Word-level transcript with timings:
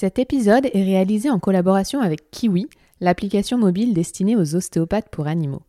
Cet 0.00 0.20
épisode 0.20 0.66
est 0.72 0.84
réalisé 0.84 1.28
en 1.28 1.40
collaboration 1.40 2.00
avec 2.00 2.30
Kiwi, 2.30 2.68
l'application 3.00 3.58
mobile 3.58 3.94
destinée 3.94 4.36
aux 4.36 4.54
ostéopathes 4.54 5.08
pour 5.08 5.26
animaux. 5.26 5.62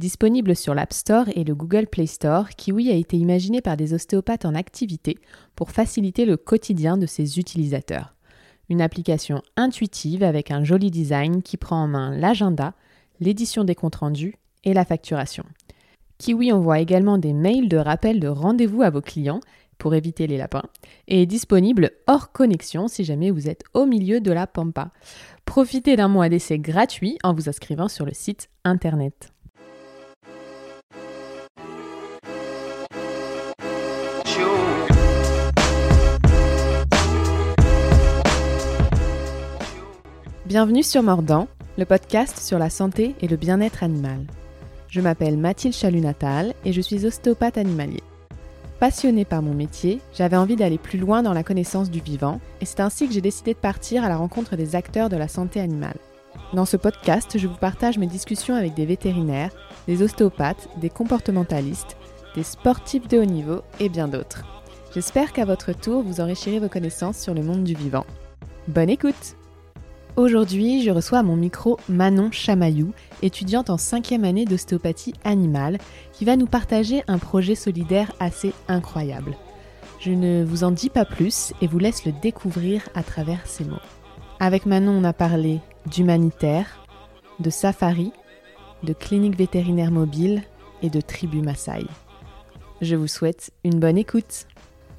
Disponible 0.00 0.56
sur 0.56 0.74
l'App 0.74 0.92
Store 0.92 1.26
et 1.36 1.44
le 1.44 1.54
Google 1.54 1.86
Play 1.86 2.06
Store, 2.06 2.48
Kiwi 2.48 2.90
a 2.90 2.96
été 2.96 3.16
imaginé 3.16 3.60
par 3.60 3.76
des 3.76 3.94
ostéopathes 3.94 4.44
en 4.44 4.56
activité 4.56 5.18
pour 5.54 5.70
faciliter 5.70 6.24
le 6.24 6.36
quotidien 6.36 6.96
de 6.98 7.06
ses 7.06 7.38
utilisateurs. 7.38 8.16
Une 8.68 8.80
application 8.80 9.40
intuitive 9.56 10.24
avec 10.24 10.50
un 10.50 10.64
joli 10.64 10.90
design 10.90 11.40
qui 11.40 11.56
prend 11.56 11.84
en 11.84 11.86
main 11.86 12.10
l'agenda, 12.10 12.74
l'édition 13.20 13.62
des 13.62 13.76
comptes 13.76 13.94
rendus 13.94 14.34
et 14.64 14.74
la 14.74 14.84
facturation. 14.84 15.44
Kiwi 16.18 16.50
envoie 16.50 16.80
également 16.80 17.18
des 17.18 17.32
mails 17.32 17.68
de 17.68 17.76
rappel 17.76 18.18
de 18.18 18.26
rendez-vous 18.26 18.82
à 18.82 18.90
vos 18.90 19.02
clients 19.02 19.40
pour 19.78 19.94
éviter 19.94 20.26
les 20.26 20.36
lapins 20.36 20.64
et 21.08 21.22
est 21.22 21.26
disponible 21.26 21.92
hors 22.06 22.32
connexion 22.32 22.88
si 22.88 23.04
jamais 23.04 23.30
vous 23.30 23.48
êtes 23.48 23.64
au 23.74 23.86
milieu 23.86 24.20
de 24.20 24.32
la 24.32 24.46
pampa. 24.46 24.90
Profitez 25.44 25.96
d'un 25.96 26.08
mois 26.08 26.28
d'essai 26.28 26.58
gratuit 26.58 27.18
en 27.22 27.34
vous 27.34 27.48
inscrivant 27.48 27.88
sur 27.88 28.04
le 28.04 28.12
site 28.12 28.48
internet. 28.64 29.32
Bienvenue 40.46 40.84
sur 40.84 41.02
Mordant, 41.02 41.48
le 41.76 41.84
podcast 41.84 42.38
sur 42.38 42.58
la 42.58 42.70
santé 42.70 43.16
et 43.20 43.26
le 43.26 43.36
bien-être 43.36 43.82
animal. 43.82 44.20
Je 44.88 45.00
m'appelle 45.00 45.36
Mathilde 45.36 45.74
Chalut-Natal 45.74 46.54
et 46.64 46.72
je 46.72 46.80
suis 46.80 47.04
ostéopathe 47.04 47.58
animalier. 47.58 48.02
Passionnée 48.80 49.24
par 49.24 49.40
mon 49.40 49.54
métier, 49.54 50.02
j'avais 50.12 50.36
envie 50.36 50.56
d'aller 50.56 50.76
plus 50.76 50.98
loin 50.98 51.22
dans 51.22 51.32
la 51.32 51.42
connaissance 51.42 51.90
du 51.90 52.00
vivant 52.00 52.40
et 52.60 52.66
c'est 52.66 52.80
ainsi 52.80 53.08
que 53.08 53.14
j'ai 53.14 53.22
décidé 53.22 53.54
de 53.54 53.58
partir 53.58 54.04
à 54.04 54.10
la 54.10 54.18
rencontre 54.18 54.54
des 54.54 54.76
acteurs 54.76 55.08
de 55.08 55.16
la 55.16 55.28
santé 55.28 55.60
animale. 55.60 55.96
Dans 56.52 56.66
ce 56.66 56.76
podcast, 56.76 57.38
je 57.38 57.46
vous 57.46 57.56
partage 57.56 57.96
mes 57.96 58.06
discussions 58.06 58.54
avec 58.54 58.74
des 58.74 58.84
vétérinaires, 58.84 59.52
des 59.88 60.02
ostéopathes, 60.02 60.68
des 60.76 60.90
comportementalistes, 60.90 61.96
des 62.34 62.42
sportifs 62.42 63.08
de 63.08 63.18
haut 63.18 63.24
niveau 63.24 63.62
et 63.80 63.88
bien 63.88 64.08
d'autres. 64.08 64.44
J'espère 64.92 65.32
qu'à 65.32 65.46
votre 65.46 65.72
tour, 65.72 66.02
vous 66.02 66.20
enrichirez 66.20 66.58
vos 66.58 66.68
connaissances 66.68 67.18
sur 67.18 67.32
le 67.32 67.42
monde 67.42 67.64
du 67.64 67.74
vivant. 67.74 68.04
Bonne 68.68 68.90
écoute 68.90 69.36
Aujourd'hui, 70.16 70.82
je 70.82 70.90
reçois 70.90 71.18
à 71.18 71.22
mon 71.22 71.36
micro 71.36 71.78
Manon 71.90 72.30
Chamaillou, 72.32 72.94
étudiante 73.20 73.68
en 73.68 73.76
cinquième 73.76 74.24
année 74.24 74.46
d'ostéopathie 74.46 75.12
animale, 75.24 75.76
qui 76.14 76.24
va 76.24 76.36
nous 76.36 76.46
partager 76.46 77.02
un 77.06 77.18
projet 77.18 77.54
solidaire 77.54 78.10
assez 78.18 78.54
incroyable. 78.66 79.36
Je 80.00 80.12
ne 80.12 80.42
vous 80.42 80.64
en 80.64 80.70
dis 80.70 80.88
pas 80.88 81.04
plus 81.04 81.52
et 81.60 81.66
vous 81.66 81.78
laisse 81.78 82.06
le 82.06 82.12
découvrir 82.12 82.88
à 82.94 83.02
travers 83.02 83.46
ces 83.46 83.64
mots. 83.64 83.76
Avec 84.40 84.64
Manon, 84.64 84.92
on 84.92 85.04
a 85.04 85.12
parlé 85.12 85.60
d'humanitaire, 85.84 86.82
de 87.38 87.50
safari, 87.50 88.10
de 88.84 88.94
clinique 88.94 89.36
vétérinaire 89.36 89.90
mobile 89.90 90.42
et 90.82 90.88
de 90.88 91.02
tribu 91.02 91.42
Maasai. 91.42 91.84
Je 92.80 92.96
vous 92.96 93.06
souhaite 93.06 93.50
une 93.64 93.80
bonne 93.80 93.98
écoute. 93.98 94.46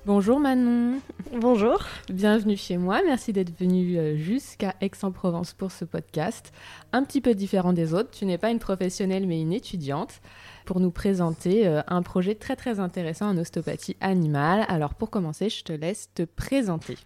Bonjour 0.08 0.40
Manon. 0.40 1.02
Bonjour. 1.34 1.84
Bienvenue 2.10 2.56
chez 2.56 2.78
moi. 2.78 3.02
Merci 3.06 3.34
d'être 3.34 3.52
venue 3.60 3.98
euh, 3.98 4.16
jusqu'à 4.16 4.74
Aix-en-Provence 4.80 5.52
pour 5.52 5.74
ce 5.74 5.84
podcast. 5.84 6.54
Un 6.94 7.04
petit 7.04 7.20
peu 7.20 7.36
différent 7.36 7.74
des 7.74 7.94
autres. 7.94 8.12
Tu 8.12 8.26
n'es 8.26 8.38
pas 8.38 8.50
une 8.50 8.60
professionnelle 8.60 9.28
mais 9.28 9.42
une 9.42 9.52
étudiante 9.52 10.22
pour 10.64 10.80
nous 10.80 10.92
présenter 10.92 11.68
euh, 11.68 11.82
un 11.88 12.04
projet 12.04 12.36
très 12.36 12.56
très 12.56 12.80
intéressant 12.80 13.28
en 13.28 13.38
ostéopathie 13.38 13.98
animale. 14.00 14.66
Alors 14.70 14.94
pour 14.94 15.10
commencer, 15.10 15.50
je 15.50 15.66
te 15.66 15.74
laisse 15.74 16.10
te 16.16 16.24
présenter. 16.24 16.98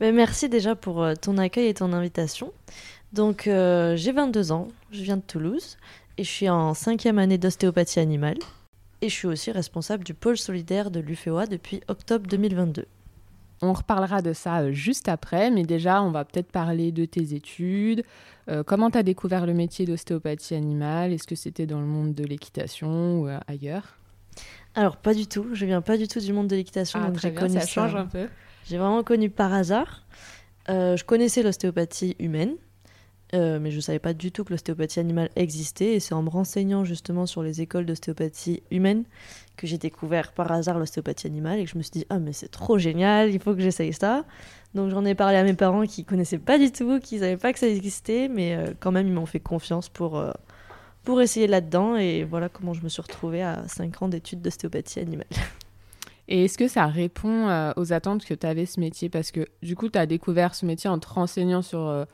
Ben, 0.00 0.14
merci 0.14 0.48
déjà 0.48 0.74
pour 0.74 1.02
euh, 1.02 1.12
ton 1.20 1.36
accueil 1.36 1.66
et 1.66 1.74
ton 1.74 1.92
invitation. 1.92 2.54
Donc 3.12 3.42
j'ai 3.44 4.12
22 4.12 4.52
ans, 4.52 4.68
je 4.90 5.02
viens 5.02 5.18
de 5.18 5.22
Toulouse 5.22 5.76
et 6.16 6.24
je 6.24 6.30
suis 6.30 6.48
en 6.48 6.72
cinquième 6.72 7.18
année 7.18 7.36
d'ostéopathie 7.36 8.00
animale 8.00 8.38
et 9.00 9.08
je 9.08 9.14
suis 9.14 9.28
aussi 9.28 9.50
responsable 9.50 10.04
du 10.04 10.14
pôle 10.14 10.36
solidaire 10.36 10.90
de 10.90 11.00
l'UFOA 11.00 11.46
depuis 11.46 11.80
octobre 11.88 12.26
2022. 12.26 12.86
On 13.60 13.72
reparlera 13.72 14.22
de 14.22 14.32
ça 14.32 14.60
euh, 14.60 14.72
juste 14.72 15.08
après, 15.08 15.50
mais 15.50 15.64
déjà, 15.64 16.02
on 16.02 16.10
va 16.10 16.24
peut-être 16.24 16.50
parler 16.50 16.92
de 16.92 17.04
tes 17.04 17.34
études. 17.34 18.04
Euh, 18.48 18.62
comment 18.62 18.90
tu 18.90 18.98
as 18.98 19.02
découvert 19.02 19.46
le 19.46 19.54
métier 19.54 19.84
d'ostéopathie 19.84 20.54
animale? 20.54 21.12
Est-ce 21.12 21.26
que 21.26 21.34
c'était 21.34 21.66
dans 21.66 21.80
le 21.80 21.86
monde 21.86 22.14
de 22.14 22.24
l'équitation 22.24 23.20
ou 23.20 23.28
euh, 23.28 23.38
ailleurs? 23.48 23.98
Alors, 24.74 24.96
pas 24.96 25.12
du 25.12 25.26
tout. 25.26 25.46
Je 25.52 25.66
viens 25.66 25.82
pas 25.82 25.96
du 25.96 26.06
tout 26.06 26.20
du 26.20 26.32
monde 26.32 26.46
de 26.46 26.54
l'équitation. 26.54 27.00
Ah, 27.02 27.08
donc 27.08 27.18
j'ai 27.18 27.34
connu 27.34 27.58
ça, 27.58 27.66
change 27.66 27.96
un 27.96 28.06
peu. 28.06 28.28
J'ai 28.64 28.78
vraiment 28.78 29.02
connu 29.02 29.28
par 29.28 29.52
hasard. 29.52 30.04
je 30.68 31.02
connaissais 31.02 31.42
l'ostéopathie 31.42 32.14
humaine, 32.20 32.54
euh, 33.34 33.58
mais 33.60 33.70
je 33.70 33.76
ne 33.76 33.80
savais 33.82 33.98
pas 33.98 34.14
du 34.14 34.32
tout 34.32 34.42
que 34.44 34.52
l'ostéopathie 34.52 35.00
animale 35.00 35.28
existait. 35.36 35.94
Et 35.94 36.00
c'est 36.00 36.14
en 36.14 36.22
me 36.22 36.30
renseignant 36.30 36.84
justement 36.84 37.26
sur 37.26 37.42
les 37.42 37.60
écoles 37.60 37.84
d'ostéopathie 37.84 38.62
humaine 38.70 39.04
que 39.56 39.66
j'ai 39.66 39.78
découvert 39.78 40.32
par 40.32 40.50
hasard 40.50 40.78
l'ostéopathie 40.78 41.26
animale 41.26 41.58
et 41.58 41.64
que 41.64 41.70
je 41.70 41.76
me 41.76 41.82
suis 41.82 41.90
dit 41.90 42.06
Ah, 42.08 42.18
mais 42.18 42.32
c'est 42.32 42.48
trop 42.48 42.78
génial, 42.78 43.30
il 43.30 43.40
faut 43.40 43.54
que 43.54 43.60
j'essaye 43.60 43.92
ça. 43.92 44.24
Donc 44.74 44.90
j'en 44.90 45.04
ai 45.04 45.14
parlé 45.14 45.36
à 45.36 45.44
mes 45.44 45.54
parents 45.54 45.86
qui 45.86 46.04
connaissaient 46.04 46.38
pas 46.38 46.58
du 46.58 46.72
tout, 46.72 47.00
qui 47.00 47.16
ne 47.16 47.20
savaient 47.20 47.36
pas 47.36 47.52
que 47.52 47.58
ça 47.58 47.68
existait, 47.68 48.28
mais 48.28 48.54
euh, 48.54 48.72
quand 48.78 48.92
même 48.92 49.06
ils 49.06 49.12
m'ont 49.12 49.26
fait 49.26 49.40
confiance 49.40 49.88
pour, 49.88 50.16
euh, 50.16 50.32
pour 51.04 51.20
essayer 51.20 51.46
là-dedans. 51.46 51.96
Et 51.96 52.24
voilà 52.24 52.48
comment 52.48 52.72
je 52.72 52.82
me 52.82 52.88
suis 52.88 53.02
retrouvée 53.02 53.42
à 53.42 53.66
5 53.68 54.02
ans 54.02 54.08
d'études 54.08 54.40
d'ostéopathie 54.40 55.00
animale. 55.00 55.26
Et 56.30 56.44
est-ce 56.44 56.58
que 56.58 56.68
ça 56.68 56.84
répond 56.84 57.72
aux 57.76 57.92
attentes 57.94 58.22
que 58.26 58.34
tu 58.34 58.46
avais 58.46 58.66
ce 58.66 58.78
métier? 58.80 59.08
Parce 59.08 59.30
que 59.30 59.48
du 59.62 59.76
coup, 59.76 59.88
tu 59.88 59.98
as 59.98 60.04
découvert 60.04 60.54
ce 60.54 60.66
métier 60.66 60.90
en 60.90 60.98
te 60.98 61.08
renseignant 61.08 61.62
sur 61.62 62.06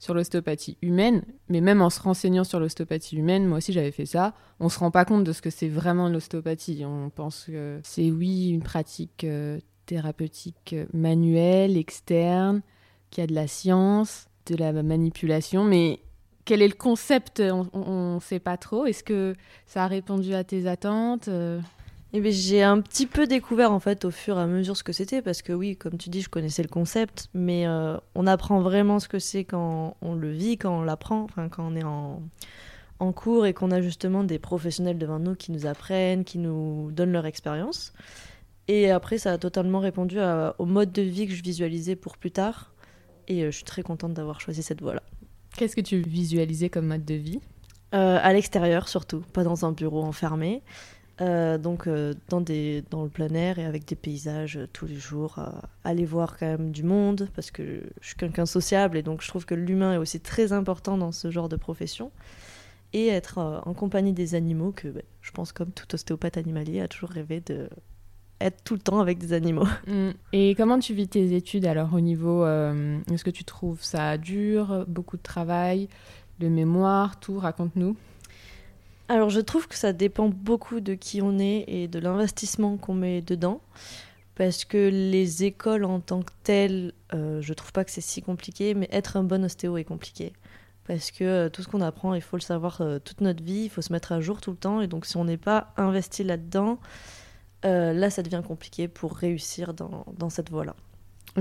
sur 0.00 0.14
l'ostéopathie 0.14 0.78
humaine, 0.82 1.22
mais 1.48 1.60
même 1.60 1.82
en 1.82 1.90
se 1.90 2.00
renseignant 2.00 2.42
sur 2.42 2.58
l'ostéopathie 2.58 3.16
humaine, 3.16 3.46
moi 3.46 3.58
aussi 3.58 3.72
j'avais 3.72 3.92
fait 3.92 4.06
ça, 4.06 4.34
on 4.58 4.70
se 4.70 4.78
rend 4.78 4.90
pas 4.90 5.04
compte 5.04 5.24
de 5.24 5.32
ce 5.32 5.42
que 5.42 5.50
c'est 5.50 5.68
vraiment 5.68 6.08
l'ostéopathie. 6.08 6.84
On 6.86 7.10
pense 7.10 7.44
que 7.44 7.80
c'est 7.84 8.10
oui 8.10 8.48
une 8.48 8.62
pratique 8.62 9.24
euh, 9.24 9.60
thérapeutique 9.84 10.72
euh, 10.72 10.86
manuelle, 10.94 11.76
externe, 11.76 12.62
qui 13.10 13.20
a 13.20 13.26
de 13.26 13.34
la 13.34 13.46
science, 13.46 14.26
de 14.46 14.56
la 14.56 14.72
manipulation, 14.72 15.64
mais 15.64 16.00
quel 16.46 16.62
est 16.62 16.68
le 16.68 16.74
concept? 16.74 17.40
On 17.40 18.14
ne 18.14 18.20
sait 18.20 18.40
pas 18.40 18.56
trop. 18.56 18.86
Est-ce 18.86 19.04
que 19.04 19.34
ça 19.66 19.84
a 19.84 19.86
répondu 19.86 20.34
à 20.34 20.44
tes 20.44 20.66
attentes 20.66 21.28
euh? 21.28 21.60
Eh 22.12 22.20
ben, 22.20 22.32
j'ai 22.32 22.62
un 22.62 22.80
petit 22.80 23.06
peu 23.06 23.26
découvert 23.28 23.70
en 23.70 23.78
fait 23.78 24.04
au 24.04 24.10
fur 24.10 24.36
et 24.36 24.42
à 24.42 24.46
mesure 24.46 24.76
ce 24.76 24.82
que 24.82 24.92
c'était 24.92 25.22
parce 25.22 25.42
que 25.42 25.52
oui, 25.52 25.76
comme 25.76 25.96
tu 25.96 26.10
dis, 26.10 26.22
je 26.22 26.28
connaissais 26.28 26.62
le 26.62 26.68
concept, 26.68 27.28
mais 27.34 27.66
euh, 27.68 27.96
on 28.16 28.26
apprend 28.26 28.60
vraiment 28.60 28.98
ce 28.98 29.06
que 29.08 29.20
c'est 29.20 29.44
quand 29.44 29.96
on 30.02 30.14
le 30.14 30.30
vit, 30.32 30.58
quand 30.58 30.80
on 30.80 30.82
l'apprend, 30.82 31.22
enfin 31.22 31.48
quand 31.48 31.64
on 31.64 31.76
est 31.76 31.84
en, 31.84 32.20
en 32.98 33.12
cours 33.12 33.46
et 33.46 33.54
qu'on 33.54 33.70
a 33.70 33.80
justement 33.80 34.24
des 34.24 34.40
professionnels 34.40 34.98
devant 34.98 35.20
nous 35.20 35.36
qui 35.36 35.52
nous 35.52 35.66
apprennent, 35.66 36.24
qui 36.24 36.38
nous 36.38 36.90
donnent 36.90 37.12
leur 37.12 37.26
expérience. 37.26 37.92
Et 38.66 38.90
après, 38.90 39.18
ça 39.18 39.32
a 39.32 39.38
totalement 39.38 39.78
répondu 39.80 40.18
au 40.58 40.66
mode 40.66 40.92
de 40.92 41.02
vie 41.02 41.26
que 41.28 41.32
je 41.34 41.42
visualisais 41.42 41.96
pour 41.96 42.16
plus 42.16 42.30
tard. 42.30 42.72
Et 43.28 43.42
euh, 43.42 43.50
je 43.52 43.56
suis 43.56 43.64
très 43.64 43.82
contente 43.82 44.14
d'avoir 44.14 44.40
choisi 44.40 44.62
cette 44.62 44.80
voie-là. 44.82 45.02
Qu'est-ce 45.56 45.76
que 45.76 45.80
tu 45.80 46.00
visualisais 46.00 46.70
comme 46.70 46.86
mode 46.86 47.04
de 47.04 47.14
vie? 47.14 47.40
Euh, 47.94 48.18
À 48.20 48.32
l'extérieur 48.32 48.88
surtout, 48.88 49.20
pas 49.32 49.44
dans 49.44 49.64
un 49.64 49.72
bureau 49.72 50.02
enfermé. 50.02 50.62
Euh, 51.20 51.58
donc 51.58 51.86
euh, 51.86 52.14
dans, 52.28 52.40
des, 52.40 52.82
dans 52.90 53.02
le 53.02 53.10
plein 53.10 53.28
air 53.34 53.58
et 53.58 53.66
avec 53.66 53.84
des 53.86 53.94
paysages 53.94 54.56
euh, 54.56 54.66
tous 54.72 54.86
les 54.86 54.96
jours, 54.96 55.38
aller 55.84 56.04
voir 56.04 56.38
quand 56.38 56.46
même 56.46 56.70
du 56.70 56.82
monde, 56.82 57.28
parce 57.34 57.50
que 57.50 57.82
je 58.00 58.06
suis 58.06 58.16
quelqu'un 58.16 58.46
sociable 58.46 58.96
et 58.96 59.02
donc 59.02 59.22
je 59.22 59.28
trouve 59.28 59.44
que 59.44 59.54
l'humain 59.54 59.94
est 59.94 59.98
aussi 59.98 60.20
très 60.20 60.52
important 60.52 60.96
dans 60.96 61.12
ce 61.12 61.30
genre 61.30 61.48
de 61.48 61.56
profession. 61.56 62.10
Et 62.92 63.06
être 63.06 63.62
en 63.64 63.72
compagnie 63.72 64.12
des 64.12 64.34
animaux, 64.34 64.72
que 64.72 64.88
ben, 64.88 65.02
je 65.22 65.30
pense 65.30 65.52
comme 65.52 65.70
tout 65.70 65.94
ostéopathe 65.94 66.36
animalier 66.36 66.80
a 66.80 66.88
toujours 66.88 67.10
rêvé 67.10 67.40
de 67.40 67.68
être 68.40 68.64
tout 68.64 68.74
le 68.74 68.80
temps 68.80 68.98
avec 68.98 69.18
des 69.18 69.32
animaux. 69.32 69.66
Mm. 69.86 70.10
Et 70.32 70.54
comment 70.56 70.78
tu 70.78 70.94
vis 70.94 71.06
tes 71.06 71.34
études 71.36 71.66
alors 71.66 71.94
au 71.94 72.00
niveau, 72.00 72.44
est-ce 72.44 73.22
que 73.22 73.30
tu 73.30 73.44
trouves 73.44 73.82
ça 73.82 74.18
dur, 74.18 74.84
beaucoup 74.88 75.16
de 75.16 75.22
travail, 75.22 75.88
de 76.40 76.48
mémoire, 76.48 77.20
tout, 77.20 77.38
raconte-nous 77.38 77.96
alors 79.10 79.28
je 79.28 79.40
trouve 79.40 79.66
que 79.66 79.74
ça 79.74 79.92
dépend 79.92 80.28
beaucoup 80.28 80.78
de 80.78 80.94
qui 80.94 81.20
on 81.20 81.40
est 81.40 81.64
et 81.66 81.88
de 81.88 81.98
l'investissement 81.98 82.76
qu'on 82.76 82.94
met 82.94 83.22
dedans. 83.22 83.60
Parce 84.36 84.64
que 84.64 84.88
les 84.88 85.42
écoles 85.44 85.84
en 85.84 85.98
tant 85.98 86.22
que 86.22 86.32
telles, 86.44 86.92
euh, 87.12 87.42
je 87.42 87.52
trouve 87.52 87.72
pas 87.72 87.84
que 87.84 87.90
c'est 87.90 88.00
si 88.00 88.22
compliqué, 88.22 88.72
mais 88.74 88.88
être 88.92 89.16
un 89.16 89.24
bon 89.24 89.44
ostéo 89.44 89.76
est 89.78 89.84
compliqué. 89.84 90.32
Parce 90.86 91.10
que 91.10 91.24
euh, 91.24 91.48
tout 91.48 91.62
ce 91.62 91.68
qu'on 91.68 91.80
apprend, 91.80 92.14
il 92.14 92.22
faut 92.22 92.36
le 92.36 92.42
savoir 92.42 92.80
euh, 92.82 93.00
toute 93.00 93.20
notre 93.20 93.42
vie, 93.42 93.64
il 93.64 93.68
faut 93.68 93.82
se 93.82 93.92
mettre 93.92 94.12
à 94.12 94.20
jour 94.20 94.40
tout 94.40 94.52
le 94.52 94.56
temps. 94.56 94.80
Et 94.80 94.86
donc 94.86 95.06
si 95.06 95.16
on 95.16 95.24
n'est 95.24 95.36
pas 95.36 95.74
investi 95.76 96.22
là-dedans, 96.22 96.78
là 97.64 98.10
ça 98.10 98.22
devient 98.22 98.42
compliqué 98.46 98.86
pour 98.86 99.16
réussir 99.16 99.74
dans, 99.74 100.06
dans 100.16 100.30
cette 100.30 100.50
voie-là. 100.50 100.76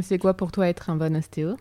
C'est 0.02 0.18
quoi 0.18 0.34
pour 0.34 0.52
toi 0.52 0.68
être 0.68 0.90
un 0.90 0.96
bon 0.96 1.16
ostéo? 1.16 1.56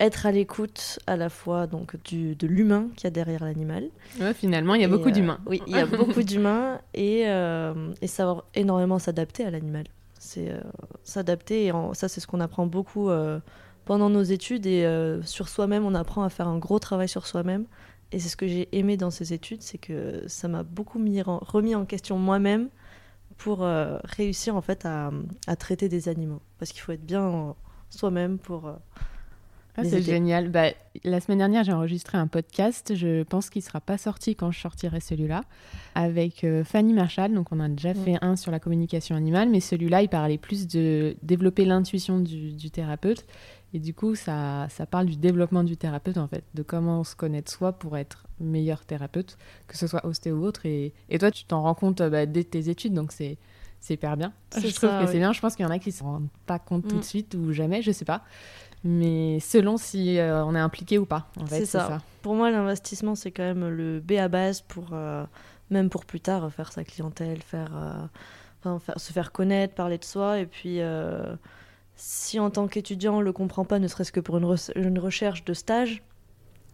Être 0.00 0.26
à 0.26 0.32
l'écoute 0.32 0.98
à 1.06 1.16
la 1.16 1.28
fois 1.28 1.66
donc 1.66 1.96
du, 2.04 2.34
de 2.34 2.46
l'humain 2.46 2.88
qu'il 2.96 3.04
y 3.04 3.06
a 3.06 3.10
derrière 3.10 3.44
l'animal. 3.44 3.88
Ouais, 4.20 4.34
finalement, 4.34 4.74
il 4.74 4.82
y 4.82 4.84
a 4.84 4.88
beaucoup 4.88 5.10
d'humains. 5.10 5.38
Oui, 5.46 5.62
il 5.66 5.76
y 5.76 5.78
a 5.78 5.86
beaucoup 5.86 6.22
d'humains 6.24 6.80
et, 6.94 7.28
euh, 7.28 7.92
et, 8.02 8.06
savoir 8.06 8.44
énormément 8.54 8.98
s'adapter 8.98 9.44
à 9.44 9.50
l'animal. 9.50 9.84
C'est 10.18 10.50
euh, 10.50 10.60
s'adapter, 11.04 11.66
et 11.66 11.72
ça 11.92 12.08
c'est 12.08 12.20
ce 12.20 12.26
qu'on 12.26 12.40
apprend 12.40 12.66
beaucoup 12.66 13.10
euh, 13.10 13.38
pendant 13.84 14.08
nos 14.08 14.22
études 14.22 14.66
et 14.66 14.84
euh, 14.84 15.22
sur 15.22 15.48
soi-même, 15.48 15.84
on 15.84 15.94
apprend 15.94 16.22
à 16.22 16.30
faire 16.30 16.48
un 16.48 16.58
gros 16.58 16.78
travail 16.78 17.08
sur 17.08 17.26
soi-même. 17.26 17.66
Et 18.12 18.18
c'est 18.18 18.28
ce 18.28 18.36
que 18.36 18.46
j'ai 18.46 18.68
aimé 18.76 18.96
dans 18.96 19.10
ces 19.10 19.32
études, 19.32 19.62
c'est 19.62 19.78
que 19.78 20.22
ça 20.26 20.48
m'a 20.48 20.62
beaucoup 20.62 20.98
mis 20.98 21.20
remis 21.22 21.74
en 21.74 21.84
question 21.84 22.18
moi-même 22.18 22.68
pour 23.36 23.64
euh, 23.64 23.98
réussir 24.04 24.54
en 24.56 24.60
fait 24.60 24.86
à, 24.86 25.10
à, 25.46 25.56
traiter 25.56 25.88
des 25.88 26.08
animaux. 26.08 26.40
Parce 26.58 26.72
qu'il 26.72 26.80
faut 26.80 26.92
être 26.92 27.04
bien 27.04 27.54
soi-même 27.90 28.38
pour... 28.38 28.72
Euh, 29.76 29.82
ah, 29.82 29.84
c'est 29.84 30.02
génial. 30.02 30.50
Bah, 30.50 30.70
la 31.02 31.20
semaine 31.20 31.38
dernière, 31.38 31.64
j'ai 31.64 31.72
enregistré 31.72 32.16
un 32.16 32.26
podcast. 32.26 32.94
Je 32.94 33.24
pense 33.24 33.50
qu'il 33.50 33.60
ne 33.60 33.64
sera 33.64 33.80
pas 33.80 33.98
sorti 33.98 34.36
quand 34.36 34.50
je 34.50 34.60
sortirai 34.60 35.00
celui-là. 35.00 35.42
Avec 35.94 36.44
euh, 36.44 36.62
Fanny 36.64 36.92
Marshall. 36.92 37.34
Donc, 37.34 37.48
on 37.50 37.60
a 37.60 37.68
déjà 37.68 37.94
fait 37.94 38.16
un 38.22 38.36
sur 38.36 38.52
la 38.52 38.60
communication 38.60 39.16
animale. 39.16 39.48
Mais 39.48 39.60
celui-là, 39.60 40.02
il 40.02 40.08
parlait 40.08 40.38
plus 40.38 40.68
de 40.68 41.16
développer 41.22 41.64
l'intuition 41.64 42.20
du, 42.20 42.52
du, 42.52 42.70
thérapeute. 42.70 43.24
Et 43.72 43.80
du 43.80 43.94
coup, 43.94 44.14
ça, 44.14 44.68
ça 44.70 44.86
parle 44.86 45.06
du 45.06 45.16
développement 45.16 45.64
du 45.64 45.76
thérapeute, 45.76 46.18
en 46.18 46.28
fait. 46.28 46.44
De 46.54 46.62
comment 46.62 47.02
se 47.02 47.16
connaître 47.16 47.50
soi 47.50 47.72
pour 47.72 47.96
être 47.96 48.26
meilleur 48.38 48.84
thérapeute, 48.84 49.36
que 49.66 49.76
ce 49.76 49.88
soit 49.88 50.06
ostéo 50.06 50.36
ou 50.36 50.44
autre. 50.44 50.66
Et, 50.66 50.92
et 51.08 51.18
toi, 51.18 51.32
tu 51.32 51.44
t'en 51.44 51.62
rends 51.62 51.74
compte 51.74 52.00
bah, 52.00 52.26
dès 52.26 52.44
tes 52.44 52.68
études. 52.68 52.94
Donc, 52.94 53.10
c'est 53.10 53.38
c'est 53.84 53.94
hyper 53.94 54.16
bien. 54.16 54.32
Je 54.56 54.74
trouve 54.74 54.98
que 54.98 55.06
c'est 55.08 55.18
bien. 55.18 55.34
Je 55.34 55.40
pense 55.42 55.56
qu'il 55.56 55.62
y 55.62 55.68
en 55.68 55.70
a 55.70 55.78
qui 55.78 55.90
ne 55.90 55.94
se 55.94 56.02
rendent 56.02 56.28
pas 56.46 56.58
compte 56.58 56.84
tout 56.84 56.94
de 56.94 57.00
mm. 57.00 57.02
suite 57.02 57.34
ou 57.34 57.52
jamais, 57.52 57.82
je 57.82 57.92
sais 57.92 58.06
pas 58.06 58.24
mais 58.84 59.40
selon 59.40 59.78
si 59.78 60.18
euh, 60.18 60.44
on 60.44 60.54
est 60.54 60.60
impliqué 60.60 60.98
ou 60.98 61.06
pas. 61.06 61.26
En 61.40 61.46
fait, 61.46 61.60
c'est 61.60 61.66
ça. 61.66 62.02
Pour 62.20 62.34
moi, 62.34 62.50
l'investissement, 62.50 63.14
c'est 63.14 63.30
quand 63.30 63.42
même 63.42 63.68
le 63.68 64.00
B 64.00 64.12
à 64.12 64.28
base 64.28 64.60
pour, 64.60 64.90
euh, 64.92 65.24
même 65.70 65.88
pour 65.88 66.04
plus 66.04 66.20
tard, 66.20 66.52
faire 66.52 66.70
sa 66.70 66.84
clientèle, 66.84 67.40
faire, 67.42 67.72
euh, 68.66 68.78
se 68.96 69.12
faire 69.12 69.32
connaître, 69.32 69.74
parler 69.74 69.96
de 69.96 70.04
soi. 70.04 70.38
Et 70.38 70.46
puis, 70.46 70.80
si 71.96 72.38
en 72.38 72.50
tant 72.50 72.68
qu'étudiant, 72.68 73.16
on 73.16 73.20
ne 73.20 73.24
le 73.24 73.32
comprend 73.32 73.64
pas, 73.64 73.78
ne 73.78 73.88
serait-ce 73.88 74.12
que 74.12 74.20
pour 74.20 74.36
une, 74.36 74.56
une 74.76 74.98
recherche 74.98 75.44
de 75.44 75.54
stage, 75.54 76.02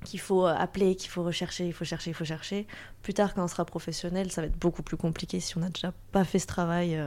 qu'il 0.04 0.20
faut 0.20 0.46
appeler, 0.46 0.96
qu'il 0.96 1.10
faut 1.10 1.22
rechercher, 1.22 1.66
il 1.66 1.72
faut 1.72 1.84
chercher, 1.84 2.10
il 2.10 2.14
faut 2.14 2.24
chercher. 2.24 2.66
Plus 3.02 3.14
tard, 3.14 3.34
quand 3.34 3.44
on 3.44 3.48
sera 3.48 3.64
professionnel, 3.64 4.32
ça 4.32 4.40
va 4.40 4.48
être 4.48 4.58
beaucoup 4.58 4.82
plus 4.82 4.96
compliqué 4.96 5.40
si 5.40 5.56
on 5.56 5.60
n'a 5.60 5.68
déjà 5.68 5.92
pas 6.10 6.24
fait 6.24 6.38
ce 6.38 6.46
travail 6.46 7.00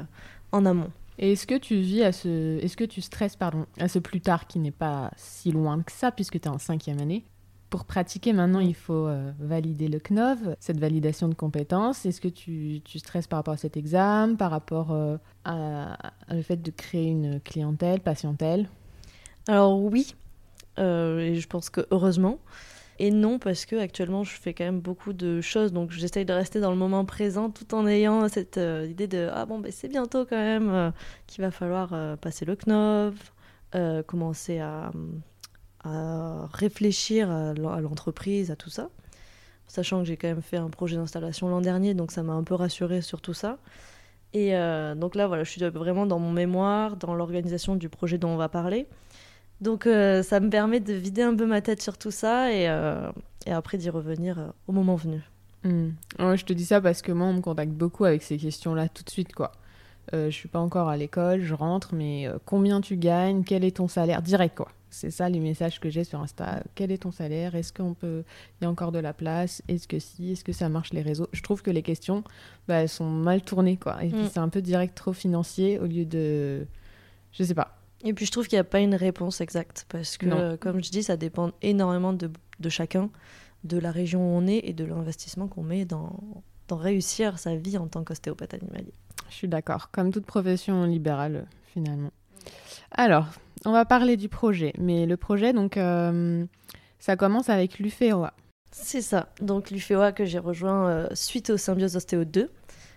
en 0.52 0.66
amont. 0.66 0.92
Et 1.20 1.34
est-ce 1.34 1.46
que 1.46 1.58
tu 1.58 1.76
vis 1.76 2.04
à 2.04 2.12
ce. 2.12 2.60
Est-ce 2.60 2.78
que 2.78 2.84
tu 2.84 3.02
stresses, 3.02 3.36
pardon, 3.36 3.66
à 3.80 3.88
ce 3.88 4.00
plus 4.00 4.22
tard 4.22 4.48
qui 4.48 4.60
n'est 4.60 4.72
pas 4.72 5.12
si 5.16 5.52
loin 5.52 5.82
que 5.84 5.92
ça, 5.92 6.12
puisque 6.12 6.40
tu 6.40 6.48
es 6.48 6.52
en 6.52 6.58
cinquième 6.58 7.00
année? 7.00 7.26
Pour 7.70 7.86
pratiquer 7.86 8.34
maintenant, 8.34 8.60
il 8.60 8.76
faut 8.76 9.08
euh, 9.08 9.32
valider 9.40 9.88
le 9.88 10.00
CNOV, 10.00 10.56
cette 10.60 10.80
validation 10.80 11.28
de 11.28 11.34
compétences. 11.34 12.06
Est-ce 12.06 12.22
que 12.22 12.28
tu, 12.28 12.82
tu, 12.86 13.00
stresses 13.00 13.26
par 13.26 13.40
rapport 13.40 13.56
à 13.56 13.58
cet 13.58 13.78
examen, 13.78 14.36
par 14.36 14.52
rapport 14.52 14.92
euh, 14.92 15.18
à, 15.44 15.98
le 16.30 16.44
fait 16.44 16.62
de 16.62 16.70
créer 16.70 17.08
une 17.08 17.40
clientèle, 17.40 18.00
patientèle? 18.00 18.70
Alors 19.48 19.82
oui, 19.82 20.14
euh, 20.80 21.20
et 21.20 21.36
je 21.36 21.48
pense 21.48 21.70
que 21.70 21.86
heureusement. 21.92 22.40
Et 23.00 23.12
non, 23.12 23.40
parce 23.40 23.66
que 23.66 23.76
actuellement, 23.76 24.24
je 24.24 24.32
fais 24.32 24.54
quand 24.54 24.66
même 24.66 24.80
beaucoup 24.80 25.14
de 25.14 25.42
choses, 25.42 25.74
donc 25.74 25.92
j'essaye 25.92 26.26
de 26.26 26.34
rester 26.34 26.60
dans 26.60 26.70
le 26.70 26.78
moment 26.78 27.06
présent 27.06 27.50
tout 27.50 27.74
en 27.74 27.88
ayant 27.88 28.28
cette 28.30 28.58
euh, 28.58 28.88
idée 28.88 29.08
de 29.08 29.30
ah 29.34 29.46
bon, 29.46 29.60
ben, 29.60 29.72
c'est 29.72 29.88
bientôt 29.88 30.26
quand 30.26 30.38
même 30.38 30.70
euh, 30.70 30.92
qu'il 31.26 31.44
va 31.44 31.50
falloir 31.50 31.94
euh, 31.94 32.16
passer 32.16 32.46
le 32.46 32.56
KNOV, 32.56 33.16
commencer 34.06 34.60
à, 34.60 34.92
réfléchir 36.54 37.30
à 37.32 37.54
l'entreprise, 37.82 38.52
à 38.52 38.56
tout 38.56 38.70
ça. 38.70 38.90
Sachant 39.68 40.00
que 40.00 40.06
j'ai 40.06 40.18
quand 40.18 40.28
même 40.28 40.44
fait 40.44 40.58
un 40.58 40.70
projet 40.70 40.96
d'installation 40.96 41.50
l'an 41.50 41.62
dernier, 41.62 41.96
donc 41.96 42.12
ça 42.12 42.22
m'a 42.22 42.34
un 42.34 42.44
peu 42.44 42.54
rassuré 42.54 43.02
sur 43.02 43.20
tout 43.22 43.34
ça. 43.34 43.58
Et 44.34 44.52
donc 44.96 45.16
là, 45.16 45.26
voilà, 45.26 45.44
je 45.44 45.50
suis 45.50 45.62
vraiment 45.62 46.06
dans 46.06 46.20
mon 46.20 46.32
mémoire, 46.32 46.98
dans 46.98 47.16
l'organisation 47.16 47.76
du 47.76 47.90
projet 47.90 48.20
dont 48.20 48.30
on 48.30 48.38
va 48.38 48.48
parler. 48.48 48.88
Donc 49.64 49.88
euh, 49.88 50.22
ça 50.24 50.42
me 50.42 50.50
permet 50.50 50.82
de 50.82 50.94
vider 50.94 51.22
un 51.22 51.34
peu 51.34 51.46
ma 51.46 51.62
tête 51.62 51.82
sur 51.82 51.98
tout 51.98 52.12
ça 52.12 52.52
et, 52.52 52.68
euh, 52.68 53.10
après 53.48 53.78
d'y 53.78 53.90
revenir 53.90 54.38
euh, 54.38 54.48
au 54.68 54.74
moment 54.74 54.96
venu. 54.96 55.22
Hmm. 55.64 55.92
je 56.20 56.44
te 56.44 56.52
dis 56.52 56.66
ça 56.66 56.82
parce 56.82 57.02
que 57.02 57.14
moi 57.14 57.28
on 57.28 57.34
me 57.36 57.40
contacte 57.40 57.72
beaucoup 57.72 58.04
avec 58.04 58.22
ces 58.22 58.36
questions-là 58.36 58.90
tout 58.90 59.06
de 59.06 59.10
suite 59.10 59.34
quoi. 59.34 59.54
je 60.12 60.30
suis 60.30 60.50
pas 60.50 60.60
encore 60.60 60.90
à 60.90 60.98
l'école, 60.98 61.40
je 61.40 61.54
rentre, 61.54 61.96
mais 61.96 62.28
combien 62.46 62.82
tu 62.82 62.98
gagnes, 62.98 63.46
quel 63.46 63.64
est 63.64 63.78
ton 63.78 63.88
salaire, 63.88 64.22
direct 64.22 64.58
quoi. 64.58 64.68
C'est 64.90 65.10
ça 65.10 65.30
les 65.30 65.40
messages 65.40 65.80
que 65.80 65.90
j'ai 65.90 66.04
sur 66.04 66.20
Insta. 66.20 66.62
Quel 66.76 66.92
est 66.92 67.00
ton 67.00 67.12
salaire? 67.12 67.56
Est-ce 67.56 67.72
qu'on 67.74 67.94
peut 67.96 68.24
Il 68.60 68.66
y 68.66 68.68
a 68.68 68.70
encore 68.70 68.92
de 68.92 69.00
la 69.00 69.14
place? 69.14 69.64
Est-ce 69.68 69.88
que 69.88 69.98
si? 69.98 70.34
Est-ce 70.34 70.44
que 70.44 70.52
ça 70.52 70.70
marche 70.70 70.94
les 70.94 71.02
réseaux? 71.02 71.28
Je 71.32 71.42
trouve 71.42 71.64
que 71.64 71.72
les 71.72 71.82
questions, 71.82 72.24
bah, 72.68 72.76
elles 72.76 72.90
sont 72.90 73.10
mal 73.10 73.42
tournées 73.42 73.78
quoi. 73.78 74.04
Et 74.04 74.10
puis 74.10 74.24
hmm. 74.24 74.30
c'est 74.32 74.40
un 74.40 74.50
peu 74.50 74.62
direct 74.62 74.96
trop 74.96 75.14
financier 75.14 75.80
au 75.80 75.86
lieu 75.86 76.04
de, 76.04 76.68
je 77.32 77.44
sais 77.44 77.56
pas. 77.56 77.83
Et 78.04 78.14
puis 78.14 78.26
je 78.26 78.32
trouve 78.32 78.48
qu'il 78.48 78.58
n'y 78.58 78.62
a 78.62 78.66
pas 78.66 78.80
une 78.80 78.96
réponse 78.96 79.42
exacte 79.42 79.86
parce 79.90 80.18
que, 80.18 80.56
comme 80.58 80.84
je 80.84 80.92
dis, 80.92 81.04
ça 81.04 81.18
dépend 81.18 81.52
énormément 81.62 82.14
de, 82.14 82.30
de, 82.60 82.70
chacun, 82.70 83.10
de 83.64 83.78
la 83.78 83.92
région 83.92 84.20
où 84.20 84.38
on 84.38 84.46
est 84.46 84.62
et 84.64 84.74
de 84.74 84.84
l'investissement 84.84 85.48
qu'on 85.48 85.64
met 85.64 85.86
dans, 85.86 86.20
dans 86.68 86.78
réussir 86.78 87.40
sa 87.40 87.56
vie 87.56 87.78
en 87.78 87.88
tant 87.88 88.04
qu'ostéopathe 88.04 88.54
animalier. 88.54 88.94
Je 89.30 89.36
suis 89.36 89.48
d'accord, 89.48 89.90
comme 89.92 90.12
toute 90.12 90.26
profession 90.26 90.84
libérale 90.86 91.46
finalement. 91.74 92.12
Alors, 92.92 93.28
on 93.66 93.72
va 93.72 93.86
parler 93.86 94.18
du 94.18 94.30
projet, 94.30 94.74
mais 94.78 95.06
le 95.06 95.18
projet, 95.18 95.54
donc, 95.54 95.78
euh, 95.78 96.46
ça 97.00 97.16
commence 97.16 97.50
avec 97.50 97.80
l'UFEOA. 97.80 98.34
C'est 98.72 99.02
ça, 99.02 99.30
donc 99.42 99.72
l'UFEOA 99.72 100.12
que 100.12 100.26
j'ai 100.26 100.40
rejoint 100.40 100.88
euh, 100.88 101.08
suite 101.14 101.50
au 101.50 101.58
Symbiose 101.58 101.96
Ostéo 101.96 102.26
2. 102.26 102.50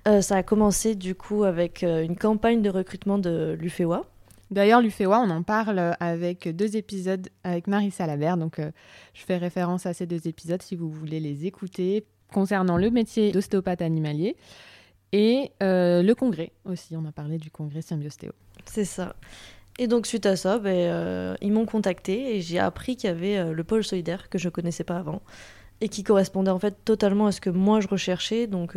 Euh, 0.08 0.20
ça 0.20 0.36
a 0.36 0.42
commencé 0.42 0.94
du 0.94 1.14
coup 1.14 1.44
avec 1.44 1.82
une 1.82 2.16
campagne 2.16 2.62
de 2.62 2.70
recrutement 2.70 3.18
de 3.18 3.56
l'UFEOA 3.58 4.04
D'ailleurs, 4.50 4.80
l'UFEWA, 4.80 5.20
on 5.20 5.30
en 5.30 5.42
parle 5.42 5.96
avec 5.98 6.48
deux 6.54 6.76
épisodes 6.76 7.28
avec 7.42 7.66
Marie 7.66 7.90
Salabert. 7.90 8.36
Donc, 8.36 8.58
euh, 8.58 8.70
je 9.12 9.22
fais 9.22 9.36
référence 9.36 9.86
à 9.86 9.92
ces 9.92 10.06
deux 10.06 10.28
épisodes 10.28 10.62
si 10.62 10.76
vous 10.76 10.90
voulez 10.90 11.18
les 11.18 11.46
écouter 11.46 12.06
concernant 12.32 12.76
le 12.76 12.90
métier 12.90 13.32
d'ostéopathe 13.32 13.82
animalier 13.82 14.36
et 15.12 15.50
euh, 15.62 16.02
le 16.02 16.14
congrès 16.14 16.52
aussi. 16.64 16.96
On 16.96 17.04
a 17.06 17.12
parlé 17.12 17.38
du 17.38 17.50
congrès 17.50 17.82
Symbiostéo. 17.82 18.32
C'est 18.66 18.84
ça. 18.84 19.16
Et 19.78 19.88
donc, 19.88 20.06
suite 20.06 20.26
à 20.26 20.36
ça, 20.36 20.58
ben, 20.58 20.74
euh, 20.74 21.34
ils 21.40 21.52
m'ont 21.52 21.66
contacté 21.66 22.36
et 22.36 22.40
j'ai 22.40 22.58
appris 22.58 22.96
qu'il 22.96 23.10
y 23.10 23.12
avait 23.12 23.52
le 23.52 23.64
pôle 23.64 23.84
solidaire 23.84 24.28
que 24.28 24.38
je 24.38 24.48
connaissais 24.48 24.84
pas 24.84 24.96
avant 24.96 25.22
et 25.80 25.88
qui 25.88 26.04
correspondait 26.04 26.50
en 26.50 26.58
fait 26.58 26.76
totalement 26.84 27.26
à 27.26 27.32
ce 27.32 27.40
que 27.40 27.50
moi 27.50 27.80
je 27.80 27.88
recherchais. 27.88 28.46
Donc, 28.46 28.76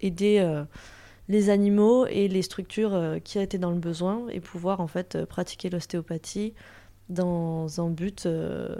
aider 0.00 0.64
les 1.28 1.50
animaux 1.50 2.06
et 2.06 2.28
les 2.28 2.42
structures 2.42 2.94
euh, 2.94 3.18
qui 3.18 3.38
étaient 3.38 3.58
dans 3.58 3.70
le 3.70 3.78
besoin 3.78 4.28
et 4.30 4.40
pouvoir 4.40 4.80
en 4.80 4.86
fait 4.86 5.14
euh, 5.14 5.26
pratiquer 5.26 5.70
l'ostéopathie 5.70 6.54
dans 7.08 7.80
un 7.80 7.90
but 7.90 8.26
euh, 8.26 8.74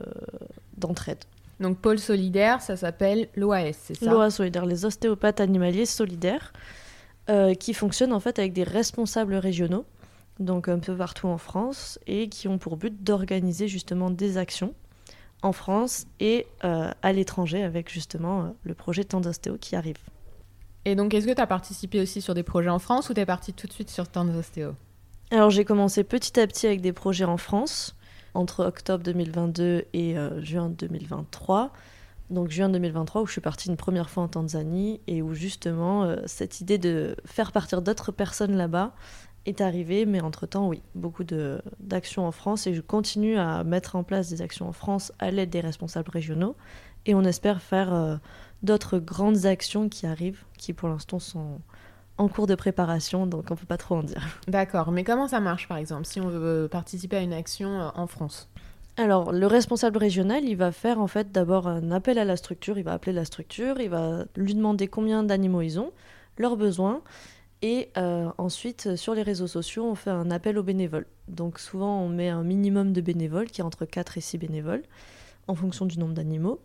d'entraide. 0.76 1.24
Donc 1.60 1.78
pôle 1.78 1.98
solidaire, 1.98 2.62
ça 2.62 2.76
s'appelle 2.76 3.28
l'OAS, 3.34 3.72
c'est 3.72 3.94
ça? 3.94 4.10
L'OAS 4.10 4.31
solidaire, 4.31 4.64
les 4.64 4.84
ostéopathes 4.84 5.40
animaliers 5.40 5.86
solidaires, 5.86 6.52
qui 7.60 7.74
fonctionnent 7.74 8.14
en 8.14 8.20
fait 8.20 8.38
avec 8.38 8.55
des 8.55 8.62
responsables 8.62 9.34
régionaux, 9.34 9.84
donc 10.38 10.69
un 10.69 10.78
peu 10.78 10.96
partout 10.96 11.26
en 11.26 11.36
France, 11.36 11.98
et 12.06 12.31
qui 12.31 12.48
ont 12.48 12.56
pour 12.56 12.78
but 12.78 13.05
d'organiser 13.05 13.69
justement 13.69 14.10
des 14.10 14.38
actions 14.38 14.72
en 15.43 15.52
France 15.52 16.06
et 16.20 16.46
à 16.60 17.12
l'étranger 17.12 17.62
avec 17.64 17.93
justement 17.93 18.55
le 18.62 18.72
projet 18.72 19.05
Tendostéo 19.05 19.58
qui 19.60 19.76
arrive. 19.76 19.98
Et 20.88 20.94
donc, 20.94 21.12
est-ce 21.12 21.26
que 21.26 21.32
tu 21.32 21.40
as 21.42 21.46
participé 21.46 22.00
aussi 22.00 22.22
sur 22.22 22.32
des 22.32 22.42
projets 22.42 22.70
en 22.70 22.78
France 22.78 23.10
ou 23.10 23.14
tu 23.14 23.20
es 23.20 23.26
parti 23.26 23.52
tout 23.52 23.66
de 23.66 23.72
suite 23.74 23.90
sur 23.90 24.06
Ostéo? 24.38 24.74
Alors, 25.30 25.50
j'ai 25.50 25.66
commencé 25.66 26.02
petit 26.02 26.40
à 26.40 26.46
petit 26.46 26.66
avec 26.66 26.80
des 26.80 26.94
projets 26.94 27.26
en 27.26 27.36
France, 27.36 27.94
entre 28.32 28.64
octobre 28.64 29.04
2022 29.04 29.84
et 29.92 30.16
euh, 30.16 30.42
juin 30.42 30.70
2023. 30.70 31.74
Donc, 32.30 32.48
juin 32.48 32.70
2023, 32.70 33.20
où 33.20 33.26
je 33.26 33.32
suis 33.32 33.42
partie 33.42 33.68
une 33.68 33.76
première 33.76 34.08
fois 34.08 34.22
en 34.22 34.28
Tanzanie 34.28 35.02
et 35.06 35.20
où 35.20 35.34
justement, 35.34 36.04
euh, 36.04 36.16
cette 36.24 36.62
idée 36.62 36.78
de 36.78 37.16
faire 37.26 37.52
partir 37.52 37.82
d'autres 37.82 38.10
personnes 38.10 38.56
là-bas 38.56 38.94
est 39.44 39.60
arrivée. 39.60 40.06
Mais 40.06 40.22
entre-temps, 40.22 40.68
oui, 40.68 40.80
beaucoup 40.94 41.24
d'actions 41.80 42.26
en 42.26 42.32
France 42.32 42.66
et 42.66 42.72
je 42.72 42.80
continue 42.80 43.36
à 43.36 43.62
mettre 43.62 43.94
en 43.94 44.04
place 44.04 44.30
des 44.30 44.40
actions 44.40 44.66
en 44.66 44.72
France 44.72 45.12
à 45.18 45.30
l'aide 45.30 45.50
des 45.50 45.60
responsables 45.60 46.10
régionaux. 46.10 46.56
Et 47.04 47.14
on 47.14 47.24
espère 47.24 47.60
faire. 47.60 47.92
Euh, 47.92 48.16
d'autres 48.62 48.98
grandes 48.98 49.46
actions 49.46 49.88
qui 49.88 50.06
arrivent, 50.06 50.44
qui 50.56 50.72
pour 50.72 50.88
l'instant 50.88 51.19
sont 51.19 51.60
en 52.19 52.29
cours 52.29 52.46
de 52.46 52.56
préparation, 52.56 53.27
donc 53.27 53.44
on 53.50 53.55
ne 53.55 53.58
peut 53.58 53.67
pas 53.67 53.77
trop 53.77 53.96
en 53.96 54.03
dire. 54.03 54.22
D'accord, 54.48 54.91
mais 54.91 55.05
comment 55.05 55.29
ça 55.29 55.41
marche 55.41 55.69
par 55.69 55.77
exemple 55.77 56.05
si 56.05 56.20
on 56.20 56.29
veut 56.29 56.69
participer 56.69 57.17
à 57.17 57.20
une 57.20 57.32
action 57.32 57.81
euh, 57.81 57.88
en 57.94 58.06
France? 58.06 58.48
Alors, 58.96 59.31
le 59.31 59.46
responsable 59.46 59.98
régional, 59.98 60.44
il 60.44 60.56
va 60.56 60.72
faire 60.72 61.00
en 61.00 61.06
fait 61.06 61.31
d'abord 61.31 61.69
un 61.69 61.93
appel 61.93 62.19
à 62.19 62.24
la 62.24 62.36
structure, 62.36 62.79
il 62.79 62.82
va 62.82 62.93
appeler 62.93 63.12
la 63.12 63.24
structure, 63.24 63.81
il 63.81 63.91
va 63.91 64.24
lui 64.36 64.55
demander 64.55 64.88
combien 64.88 65.22
d'animaux 65.22 65.62
ils 65.62 65.79
ont, 65.79 65.93
leurs 66.36 66.56
besoins, 66.56 67.00
et 67.62 67.91
euh, 67.96 68.29
ensuite, 68.38 68.96
sur 68.96 69.15
les 69.15 69.22
réseaux 69.22 69.46
sociaux, 69.46 69.84
on 69.84 69.94
fait 69.94 70.10
un 70.10 70.32
appel 70.32 70.58
aux 70.58 70.65
bénévoles. 70.65 71.06
Donc 71.29 71.60
souvent, 71.60 72.00
on 72.00 72.08
met 72.08 72.29
un 72.29 72.43
minimum 72.43 72.93
de 72.93 73.00
bénévoles, 73.00 73.46
qui 73.46 73.60
est 73.60 73.65
entre 73.65 73.84
4 73.84 74.19
et 74.19 74.20
6 74.20 74.38
bénévoles, 74.38 74.82
en 75.46 75.55
fonction 75.55 75.86
du 75.86 75.98
nombre 75.98 76.15
d'animaux. 76.15 76.60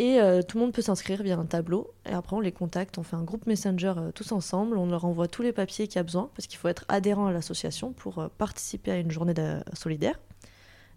Et 0.00 0.18
euh, 0.18 0.40
tout 0.40 0.56
le 0.56 0.64
monde 0.64 0.72
peut 0.72 0.80
s'inscrire 0.80 1.22
via 1.22 1.36
un 1.36 1.44
tableau. 1.44 1.92
Et 2.06 2.14
après, 2.14 2.34
on 2.34 2.40
les 2.40 2.52
contacte, 2.52 2.96
on 2.96 3.02
fait 3.02 3.16
un 3.16 3.22
groupe 3.22 3.46
Messenger 3.46 3.92
euh, 3.98 4.12
tous 4.12 4.32
ensemble, 4.32 4.78
on 4.78 4.86
leur 4.86 5.04
envoie 5.04 5.28
tous 5.28 5.42
les 5.42 5.52
papiers 5.52 5.88
qu'il 5.88 5.96
y 5.96 5.98
a 5.98 6.02
besoin, 6.02 6.30
parce 6.34 6.46
qu'il 6.46 6.58
faut 6.58 6.68
être 6.68 6.86
adhérent 6.88 7.26
à 7.26 7.32
l'association 7.32 7.92
pour 7.92 8.18
euh, 8.18 8.28
participer 8.38 8.92
à 8.92 8.96
une 8.96 9.10
journée 9.10 9.34
solidaire. 9.74 10.18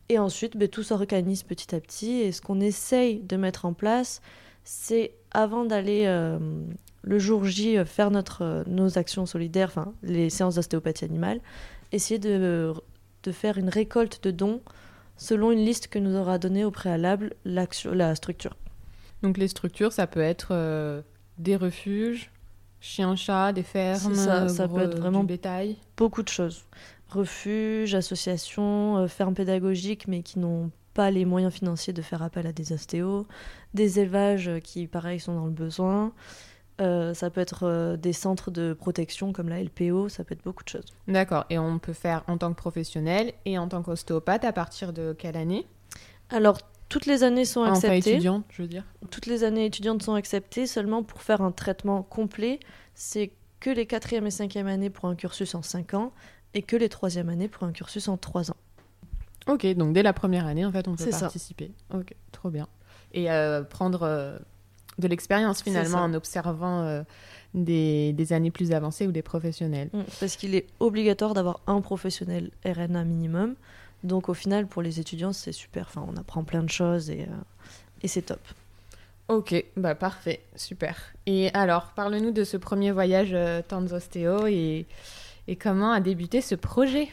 Et 0.07 0.19
ensuite, 0.19 0.55
ben, 0.55 0.69
tout 0.69 0.83
s'organise 0.83 1.43
petit 1.43 1.75
à 1.75 1.81
petit. 1.81 2.21
Et 2.21 2.31
ce 2.31 2.39
qu'on 2.39 2.61
essaye 2.61 3.19
de 3.19 3.35
mettre 3.35 3.65
en 3.65 3.73
place, 3.73 4.21
c'est 4.63 5.11
avant 5.31 5.65
d'aller 5.65 6.05
le 7.01 7.19
jour 7.19 7.43
J 7.43 7.83
faire 7.85 8.09
notre, 8.09 8.63
nos 8.67 8.97
actions 8.97 9.25
solidaires, 9.25 9.67
enfin 9.67 9.93
les 10.03 10.29
séances 10.29 10.55
d'ostéopathie 10.55 11.03
animale, 11.03 11.41
essayer 11.91 12.19
de, 12.19 12.73
de 13.23 13.31
faire 13.33 13.57
une 13.57 13.67
récolte 13.67 14.23
de 14.23 14.31
dons 14.31 14.61
selon 15.17 15.51
une 15.51 15.65
liste 15.65 15.87
que 15.87 15.99
nous 15.99 16.15
aura 16.15 16.37
donnée 16.37 16.63
au 16.63 16.71
préalable 16.71 17.33
la 17.43 18.15
structure. 18.15 18.55
Donc 19.23 19.37
les 19.37 19.47
structures, 19.47 19.91
ça 19.93 20.05
peut 20.05 20.19
être 20.21 20.49
euh, 20.51 21.01
des 21.37 21.55
refuges, 21.55 22.29
chiens-chats, 22.81 23.53
des 23.53 23.63
fermes, 23.63 24.13
ça, 24.15 24.47
ça 24.49 24.67
gros- 24.67 24.77
peut 24.77 24.83
être 24.83 24.99
vraiment- 24.99 25.21
du 25.21 25.25
bétail. 25.27 25.77
Beaucoup 25.97 26.21
de 26.23 26.29
choses. 26.29 26.65
Refuges, 27.09 27.95
associations, 27.95 28.97
euh, 28.97 29.07
fermes 29.07 29.33
pédagogiques, 29.33 30.07
mais 30.07 30.21
qui 30.23 30.39
n'ont 30.39 30.71
pas 30.93 31.09
les 31.09 31.25
moyens 31.25 31.53
financiers 31.53 31.93
de 31.93 32.01
faire 32.01 32.21
appel 32.21 32.45
à 32.47 32.51
des 32.51 32.71
ostéos, 32.73 33.25
des 33.73 33.99
élevages 33.99 34.47
euh, 34.47 34.59
qui, 34.59 34.87
pareil, 34.87 35.19
sont 35.19 35.33
dans 35.35 35.45
le 35.45 35.51
besoin. 35.51 36.11
Euh, 36.81 37.13
ça 37.13 37.29
peut 37.29 37.39
être 37.41 37.63
euh, 37.67 37.97
des 37.97 38.13
centres 38.13 38.49
de 38.51 38.73
protection 38.73 39.31
comme 39.31 39.47
la 39.47 39.59
LPO, 39.63 40.09
ça 40.09 40.23
peut 40.23 40.33
être 40.33 40.43
beaucoup 40.43 40.63
de 40.63 40.69
choses. 40.69 40.85
D'accord. 41.07 41.45
Et 41.51 41.59
on 41.59 41.77
peut 41.79 41.93
faire 41.93 42.23
en 42.27 42.37
tant 42.37 42.49
que 42.51 42.57
professionnel 42.57 43.31
et 43.45 43.57
en 43.59 43.67
tant 43.67 43.83
qu'ostéopathe 43.83 44.43
à 44.43 44.51
partir 44.53 44.91
de 44.91 45.13
quelle 45.17 45.37
année? 45.37 45.67
Alors, 46.31 46.57
toutes 46.93 47.05
les 47.07 47.23
années 47.23 47.45
sont 47.45 47.61
Enfin 47.61 47.73
acceptées. 47.73 48.11
étudiante, 48.11 48.45
je 48.51 48.61
veux 48.61 48.67
dire. 48.67 48.83
toutes 49.09 49.25
les 49.25 49.43
années 49.43 49.65
étudiantes 49.65 50.03
sont 50.03 50.13
acceptées 50.13 50.67
seulement 50.67 51.01
pour 51.03 51.21
faire 51.23 51.41
un 51.41 51.51
traitement 51.51 52.03
complet. 52.03 52.59
C'est 52.93 53.31
que 53.59 53.69
les 53.71 53.85
quatrième 53.87 54.27
et 54.27 54.31
cinquième 54.31 54.67
années 54.67 54.89
pour 54.91 55.05
un 55.09 55.15
cursus 55.15 55.55
en 55.55 55.61
5 55.63 55.95
ans 55.95 56.11
et 56.53 56.61
que 56.61 56.75
les 56.75 56.89
troisième 56.89 57.29
années 57.29 57.47
pour 57.47 57.63
un 57.63 57.71
cursus 57.71 58.07
en 58.07 58.17
3 58.17 58.51
ans. 58.51 58.57
Ok, 59.47 59.65
donc 59.75 59.93
dès 59.93 60.03
la 60.03 60.13
première 60.13 60.45
année, 60.45 60.65
en 60.65 60.71
fait, 60.71 60.87
on 60.87 60.95
peut 60.95 61.03
C'est 61.03 61.11
ça. 61.11 61.21
participer. 61.21 61.71
Ok, 61.93 62.13
trop 62.31 62.49
bien. 62.49 62.67
Et 63.13 63.31
euh, 63.31 63.63
prendre 63.63 64.03
euh, 64.03 64.37
de 64.99 65.07
l'expérience 65.07 65.61
finalement 65.63 65.99
en 65.99 66.13
observant 66.13 66.81
euh, 66.83 67.03
des, 67.55 68.13
des 68.13 68.33
années 68.33 68.51
plus 68.51 68.71
avancées 68.71 69.07
ou 69.07 69.11
des 69.11 69.21
professionnels. 69.23 69.89
Mm, 69.93 70.01
Parce 70.19 70.35
qu'il 70.35 70.53
est 70.55 70.67
obligatoire 70.79 71.33
d'avoir 71.33 71.59
un 71.67 71.81
professionnel 71.81 72.51
RNA 72.65 73.03
minimum. 73.03 73.55
Donc 74.03 74.29
au 74.29 74.33
final, 74.33 74.67
pour 74.67 74.81
les 74.81 74.99
étudiants, 74.99 75.33
c'est 75.33 75.51
super. 75.51 75.85
Enfin, 75.87 76.05
on 76.07 76.17
apprend 76.17 76.43
plein 76.43 76.63
de 76.63 76.69
choses 76.69 77.09
et, 77.09 77.21
euh, 77.21 77.41
et 78.01 78.07
c'est 78.07 78.23
top. 78.23 78.41
Ok, 79.29 79.55
bah 79.77 79.95
parfait, 79.95 80.41
super. 80.55 81.13
Et 81.25 81.49
alors, 81.53 81.93
parle-nous 81.95 82.31
de 82.31 82.43
ce 82.43 82.57
premier 82.57 82.91
voyage 82.91 83.31
euh, 83.33 83.61
Tanzostéo 83.65 84.47
et, 84.47 84.85
et 85.47 85.55
comment 85.55 85.91
a 85.91 86.01
débuté 86.01 86.41
ce 86.41 86.55
projet? 86.55 87.07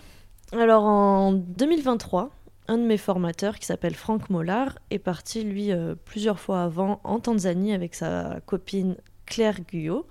Alors 0.53 0.83
en 0.83 1.33
2023, 1.33 2.31
un 2.67 2.79
de 2.79 2.83
mes 2.83 2.97
formateurs 2.97 3.59
qui 3.59 3.67
s'appelle 3.67 3.95
Franck 3.95 4.29
Mollard 4.31 4.79
est 4.91 4.99
parti 4.99 5.45
lui 5.45 5.71
euh, 5.71 5.95
plusieurs 6.05 6.41
fois 6.41 6.65
avant 6.65 7.01
en 7.05 7.21
Tanzanie 7.21 7.73
avec 7.73 7.95
sa 7.95 8.41
copine 8.47 8.97
Claire 9.27 9.61
Guyot. 9.61 10.07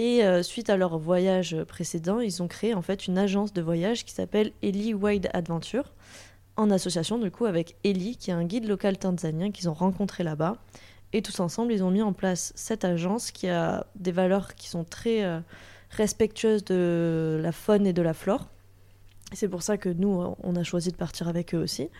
Et 0.00 0.24
euh, 0.24 0.42
suite 0.42 0.70
à 0.70 0.78
leur 0.78 0.96
voyage 0.96 1.62
précédent, 1.64 2.20
ils 2.20 2.42
ont 2.42 2.48
créé 2.48 2.72
en 2.72 2.80
fait 2.80 3.06
une 3.06 3.18
agence 3.18 3.52
de 3.52 3.60
voyage 3.60 4.06
qui 4.06 4.14
s'appelle 4.14 4.50
Ellie 4.62 4.94
Wide 4.94 5.28
Adventure, 5.34 5.92
en 6.56 6.70
association 6.70 7.18
du 7.18 7.30
coup 7.30 7.44
avec 7.44 7.76
Ellie, 7.84 8.16
qui 8.16 8.30
est 8.30 8.32
un 8.32 8.46
guide 8.46 8.66
local 8.66 8.96
tanzanien 8.96 9.50
qu'ils 9.50 9.68
ont 9.68 9.74
rencontré 9.74 10.24
là-bas. 10.24 10.56
Et 11.12 11.20
tous 11.20 11.38
ensemble, 11.40 11.74
ils 11.74 11.84
ont 11.84 11.90
mis 11.90 12.00
en 12.00 12.14
place 12.14 12.54
cette 12.56 12.86
agence 12.86 13.30
qui 13.30 13.50
a 13.50 13.86
des 13.94 14.10
valeurs 14.10 14.54
qui 14.54 14.70
sont 14.70 14.84
très 14.84 15.22
euh, 15.22 15.38
respectueuses 15.90 16.64
de 16.64 17.38
la 17.42 17.52
faune 17.52 17.86
et 17.86 17.92
de 17.92 18.00
la 18.00 18.14
flore. 18.14 18.48
C'est 19.34 19.48
pour 19.48 19.62
ça 19.62 19.76
que 19.76 19.90
nous, 19.90 20.34
on 20.42 20.56
a 20.56 20.62
choisi 20.62 20.90
de 20.90 20.96
partir 20.96 21.28
avec 21.28 21.54
eux 21.54 21.58
aussi. 21.58 21.90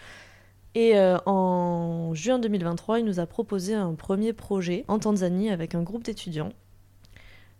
Et 0.74 0.96
euh, 0.96 1.18
en 1.26 2.14
juin 2.14 2.38
2023, 2.38 3.00
il 3.00 3.04
nous 3.04 3.20
a 3.20 3.26
proposé 3.26 3.74
un 3.74 3.92
premier 3.92 4.32
projet 4.32 4.86
en 4.88 4.98
Tanzanie 4.98 5.50
avec 5.50 5.74
un 5.74 5.82
groupe 5.82 6.04
d'étudiants. 6.04 6.54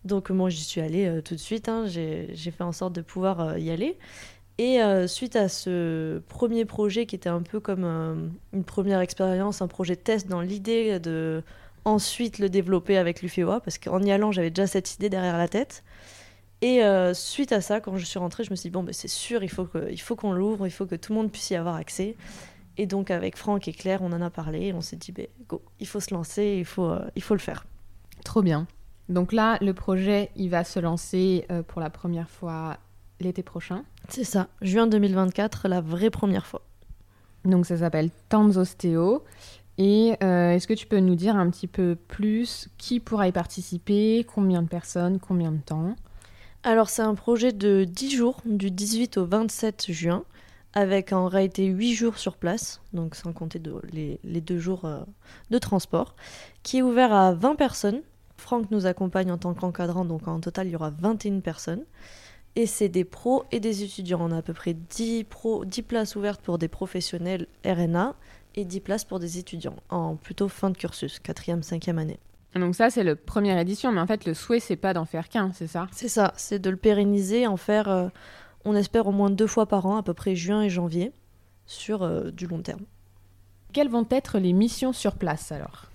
Donc 0.04 0.30
moi, 0.30 0.48
j'y 0.48 0.64
suis 0.64 0.80
allée 0.80 1.06
euh, 1.06 1.20
tout 1.20 1.34
de 1.34 1.40
suite. 1.40 1.68
hein. 1.68 1.84
J'ai 1.86 2.34
fait 2.34 2.64
en 2.64 2.72
sorte 2.72 2.94
de 2.94 3.02
pouvoir 3.02 3.40
euh, 3.40 3.58
y 3.58 3.70
aller. 3.70 3.98
Et 4.58 4.82
euh, 4.82 5.06
suite 5.06 5.36
à 5.36 5.48
ce 5.48 6.18
premier 6.28 6.64
projet 6.64 7.06
qui 7.06 7.16
était 7.16 7.28
un 7.28 7.42
peu 7.42 7.60
comme 7.60 8.30
une 8.52 8.64
première 8.64 9.00
expérience, 9.00 9.62
un 9.62 9.68
projet 9.68 9.96
test 9.96 10.28
dans 10.28 10.42
l'idée 10.42 10.98
de 11.00 11.42
ensuite 11.86 12.38
le 12.38 12.50
développer 12.50 12.98
avec 12.98 13.22
l'UFEOA, 13.22 13.60
parce 13.60 13.78
qu'en 13.78 14.02
y 14.02 14.12
allant, 14.12 14.32
j'avais 14.32 14.50
déjà 14.50 14.66
cette 14.66 14.94
idée 14.94 15.08
derrière 15.08 15.38
la 15.38 15.48
tête. 15.48 15.82
Et 16.60 16.82
suite 17.14 17.52
à 17.52 17.62
ça, 17.62 17.80
quand 17.80 17.96
je 17.96 18.04
suis 18.04 18.18
rentrée, 18.18 18.44
je 18.44 18.50
me 18.50 18.56
suis 18.56 18.68
dit, 18.68 18.72
bon, 18.74 18.82
ben, 18.82 18.92
c'est 18.92 19.08
sûr, 19.08 19.42
il 19.42 19.48
faut 19.48 19.64
qu'on 20.16 20.32
l'ouvre, 20.32 20.66
il 20.66 20.70
faut 20.70 20.84
que 20.84 20.94
tout 20.94 21.14
le 21.14 21.18
monde 21.20 21.32
puisse 21.32 21.48
y 21.48 21.56
avoir 21.56 21.76
accès. 21.76 22.16
Et 22.76 22.84
donc, 22.84 23.10
avec 23.10 23.38
Franck 23.38 23.66
et 23.66 23.72
Claire, 23.72 24.02
on 24.02 24.12
en 24.12 24.20
a 24.20 24.28
parlé, 24.28 24.74
on 24.74 24.82
s'est 24.82 24.96
dit, 24.96 25.12
ben, 25.12 25.26
go, 25.48 25.62
il 25.80 25.86
faut 25.86 26.00
se 26.00 26.12
lancer, 26.12 26.56
il 26.58 26.66
faut, 26.66 26.92
il 27.16 27.22
faut 27.22 27.34
le 27.34 27.40
faire. 27.40 27.64
Trop 28.24 28.42
bien. 28.42 28.66
Donc 29.10 29.32
là, 29.32 29.58
le 29.60 29.74
projet, 29.74 30.30
il 30.36 30.48
va 30.48 30.64
se 30.64 30.78
lancer 30.80 31.44
euh, 31.50 31.62
pour 31.62 31.80
la 31.82 31.90
première 31.90 32.30
fois 32.30 32.78
l'été 33.20 33.42
prochain. 33.42 33.82
C'est 34.08 34.24
ça, 34.24 34.48
juin 34.62 34.86
2024, 34.86 35.68
la 35.68 35.80
vraie 35.82 36.10
première 36.10 36.46
fois. 36.46 36.62
Donc 37.44 37.66
ça 37.66 37.76
s'appelle 37.76 38.10
Tanzostéo. 38.30 39.22
Et 39.78 40.14
euh, 40.22 40.52
est-ce 40.52 40.66
que 40.66 40.74
tu 40.74 40.86
peux 40.86 41.00
nous 41.00 41.14
dire 41.14 41.36
un 41.36 41.48
petit 41.50 41.66
peu 41.66 41.96
plus 42.08 42.68
qui 42.78 43.00
pourra 43.00 43.28
y 43.28 43.32
participer, 43.32 44.26
combien 44.34 44.62
de 44.62 44.68
personnes, 44.68 45.18
combien 45.18 45.52
de 45.52 45.58
temps? 45.60 45.96
Alors, 46.62 46.90
c'est 46.90 47.00
un 47.02 47.14
projet 47.14 47.52
de 47.52 47.84
10 47.84 48.10
jours, 48.14 48.42
du 48.44 48.70
18 48.70 49.16
au 49.16 49.24
27 49.24 49.86
juin, 49.90 50.24
avec 50.74 51.14
en 51.14 51.26
réalité 51.28 51.64
8 51.64 51.94
jours 51.94 52.18
sur 52.18 52.36
place, 52.36 52.82
donc 52.92 53.14
sans 53.14 53.32
compter 53.32 53.58
de- 53.58 53.80
les, 53.92 54.20
les 54.22 54.42
deux 54.42 54.58
jours 54.58 54.84
euh, 54.84 55.00
de 55.50 55.56
transport, 55.58 56.14
qui 56.62 56.78
est 56.78 56.82
ouvert 56.82 57.14
à 57.14 57.32
20 57.32 57.54
personnes. 57.54 58.02
Franck 58.40 58.70
nous 58.70 58.86
accompagne 58.86 59.30
en 59.30 59.38
tant 59.38 59.54
qu'encadrant, 59.54 60.04
donc 60.04 60.26
en 60.26 60.40
total, 60.40 60.66
il 60.66 60.70
y 60.70 60.76
aura 60.76 60.90
21 60.90 61.40
personnes. 61.40 61.84
Et 62.56 62.66
c'est 62.66 62.88
des 62.88 63.04
pros 63.04 63.44
et 63.52 63.60
des 63.60 63.84
étudiants. 63.84 64.18
On 64.20 64.32
a 64.32 64.38
à 64.38 64.42
peu 64.42 64.52
près 64.52 64.74
10, 64.74 65.24
pros, 65.24 65.64
10 65.64 65.82
places 65.82 66.16
ouvertes 66.16 66.40
pour 66.40 66.58
des 66.58 66.66
professionnels 66.66 67.46
RNA 67.64 68.16
et 68.56 68.64
10 68.64 68.80
places 68.80 69.04
pour 69.04 69.20
des 69.20 69.38
étudiants, 69.38 69.76
en 69.88 70.16
plutôt 70.16 70.48
fin 70.48 70.70
de 70.70 70.76
cursus, 70.76 71.20
4e, 71.24 71.62
5e 71.62 71.98
année. 71.98 72.18
Donc 72.56 72.74
ça, 72.74 72.90
c'est 72.90 73.04
la 73.04 73.14
première 73.14 73.58
édition, 73.58 73.92
mais 73.92 74.00
en 74.00 74.06
fait, 74.06 74.24
le 74.24 74.34
souhait, 74.34 74.58
c'est 74.58 74.76
pas 74.76 74.92
d'en 74.92 75.04
faire 75.04 75.28
qu'un, 75.28 75.52
c'est 75.52 75.68
ça? 75.68 75.86
C'est 75.92 76.08
ça, 76.08 76.32
c'est 76.36 76.58
de 76.58 76.68
le 76.68 76.76
pérenniser, 76.76 77.46
en 77.46 77.56
faire, 77.56 77.88
euh, 77.88 78.08
on 78.64 78.74
espère 78.74 79.06
au 79.06 79.12
moins 79.12 79.30
deux 79.30 79.46
fois 79.46 79.66
par 79.66 79.86
an, 79.86 79.96
à 79.96 80.02
peu 80.02 80.14
près 80.14 80.34
juin 80.34 80.62
et 80.62 80.70
janvier, 80.70 81.12
sur 81.66 82.02
euh, 82.02 82.32
du 82.32 82.48
long 82.48 82.60
terme. 82.60 82.82
Quelles 83.72 83.88
vont 83.88 84.06
être 84.10 84.40
les 84.40 84.52
missions 84.52 84.92
sur 84.92 85.14
place 85.14 85.52
alors? 85.52 85.89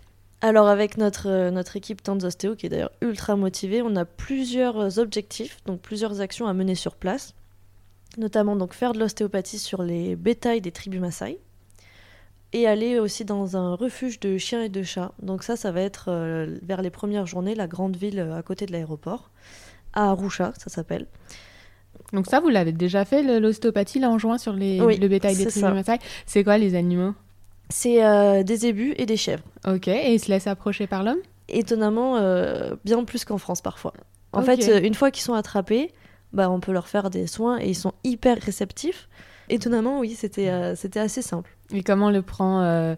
Alors 0.45 0.67
avec 0.67 0.97
notre, 0.97 1.27
euh, 1.27 1.49
notre 1.49 1.75
équipe 1.75 2.03
Tanzostéo, 2.03 2.55
qui 2.55 2.67
est 2.67 2.69
d'ailleurs 2.69 2.91
ultra 3.01 3.35
motivée, 3.35 3.81
on 3.81 3.95
a 3.95 4.05
plusieurs 4.05 4.79
euh, 4.79 5.01
objectifs, 5.01 5.57
donc 5.65 5.81
plusieurs 5.81 6.21
actions 6.21 6.45
à 6.45 6.53
mener 6.53 6.75
sur 6.75 6.97
place, 6.97 7.33
notamment 8.19 8.55
donc 8.55 8.75
faire 8.75 8.93
de 8.93 8.99
l'ostéopathie 8.99 9.57
sur 9.57 9.81
les 9.81 10.15
bétails 10.15 10.61
des 10.61 10.71
tribus 10.71 11.01
Maasai, 11.01 11.39
et 12.53 12.67
aller 12.67 12.99
aussi 12.99 13.25
dans 13.25 13.57
un 13.57 13.73
refuge 13.73 14.19
de 14.19 14.37
chiens 14.37 14.61
et 14.61 14.69
de 14.69 14.83
chats. 14.83 15.13
Donc 15.19 15.41
ça, 15.41 15.55
ça 15.55 15.71
va 15.71 15.81
être 15.81 16.09
euh, 16.09 16.59
vers 16.61 16.83
les 16.83 16.91
premières 16.91 17.25
journées, 17.25 17.55
la 17.55 17.65
grande 17.65 17.97
ville 17.97 18.19
à 18.19 18.43
côté 18.43 18.67
de 18.67 18.71
l'aéroport, 18.71 19.31
à 19.93 20.11
Arusha, 20.11 20.53
ça 20.59 20.69
s'appelle. 20.69 21.07
Donc 22.13 22.27
ça, 22.27 22.39
vous 22.39 22.49
l'avez 22.49 22.71
déjà 22.71 23.03
fait, 23.03 23.39
l'ostéopathie, 23.39 23.97
là, 23.97 24.11
en 24.11 24.19
juin, 24.19 24.37
sur 24.37 24.53
les, 24.53 24.79
Oui, 24.79 24.97
le 24.97 25.07
bétail 25.07 25.35
des 25.35 25.47
tribus. 25.47 25.63
Maasai? 25.63 25.97
C'est 26.27 26.43
quoi 26.43 26.59
les 26.59 26.75
animaux? 26.75 27.15
C'est 27.69 28.03
euh, 28.03 28.43
des 28.43 28.57
zébus 28.57 28.93
et 28.97 29.05
des 29.05 29.17
chèvres. 29.17 29.43
Ok, 29.67 29.87
et 29.87 30.13
ils 30.13 30.19
se 30.19 30.29
laissent 30.29 30.47
approcher 30.47 30.87
par 30.87 31.03
l'homme? 31.03 31.19
Étonnamment 31.47 32.17
euh, 32.17 32.75
bien 32.85 33.03
plus 33.03 33.25
qu'en 33.25 33.37
France 33.37 33.61
parfois. 33.61 33.93
En 34.33 34.41
fait, 34.41 34.67
euh, 34.67 34.81
une 34.81 34.93
fois 34.93 35.11
qu'ils 35.11 35.23
sont 35.23 35.33
attrapés, 35.33 35.91
bah, 36.33 36.49
on 36.49 36.59
peut 36.59 36.71
leur 36.71 36.87
faire 36.87 37.09
des 37.09 37.27
soins 37.27 37.59
et 37.59 37.69
ils 37.69 37.75
sont 37.75 37.93
hyper 38.03 38.37
réceptifs. 38.39 39.07
Étonnamment, 39.49 39.99
oui, 39.99 40.15
c'était 40.15 40.49
euh, 40.49 40.75
c'était 40.75 40.99
assez 40.99 41.21
simple. 41.21 41.55
Et 41.71 41.83
comment 41.83 42.11
le 42.11 42.21
prend 42.21 42.95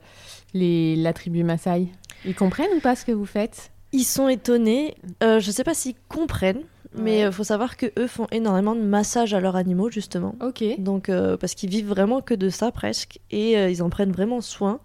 les, 0.53 0.95
la 0.95 1.13
tribu 1.13 1.43
Maasai? 1.43 1.87
Ils 2.25 2.35
comprennent 2.35 2.73
ou 2.75 2.79
pas 2.79 2.95
ce 2.95 3.05
que 3.05 3.11
vous 3.11 3.25
faites? 3.25 3.71
Ils 3.93 4.03
sont 4.03 4.27
étonnés. 4.27 4.95
Je 5.21 5.51
sais 5.51 5.63
pas 5.63 5.73
s'ils 5.73 5.95
comprennent, 6.09 6.63
mais 6.97 7.21
Ouais. 7.23 7.27
il 7.27 7.31
faut 7.31 7.43
savoir 7.43 7.77
que 7.77 7.85
eux 7.97 8.07
font 8.07 8.27
énormément 8.31 8.75
de 8.75 8.81
massages 8.81 9.33
à 9.33 9.39
leurs 9.39 9.55
animaux 9.55 9.89
justement. 9.89 10.35
Ok. 10.41 10.63
Donc 10.79 11.09
euh, 11.09 11.37
parce 11.37 11.53
qu'ils 11.55 11.69
vivent 11.69 11.87
vraiment 11.87 12.21
que 12.21 12.33
de 12.33 12.49
ça 12.49 12.71
presque 12.71 13.19
et 13.31 13.57
euh, 13.57 13.69
ils 13.69 13.81
en 13.83 13.89
prennent 13.89 14.11
vraiment 14.11 14.41
soin. 14.41 14.79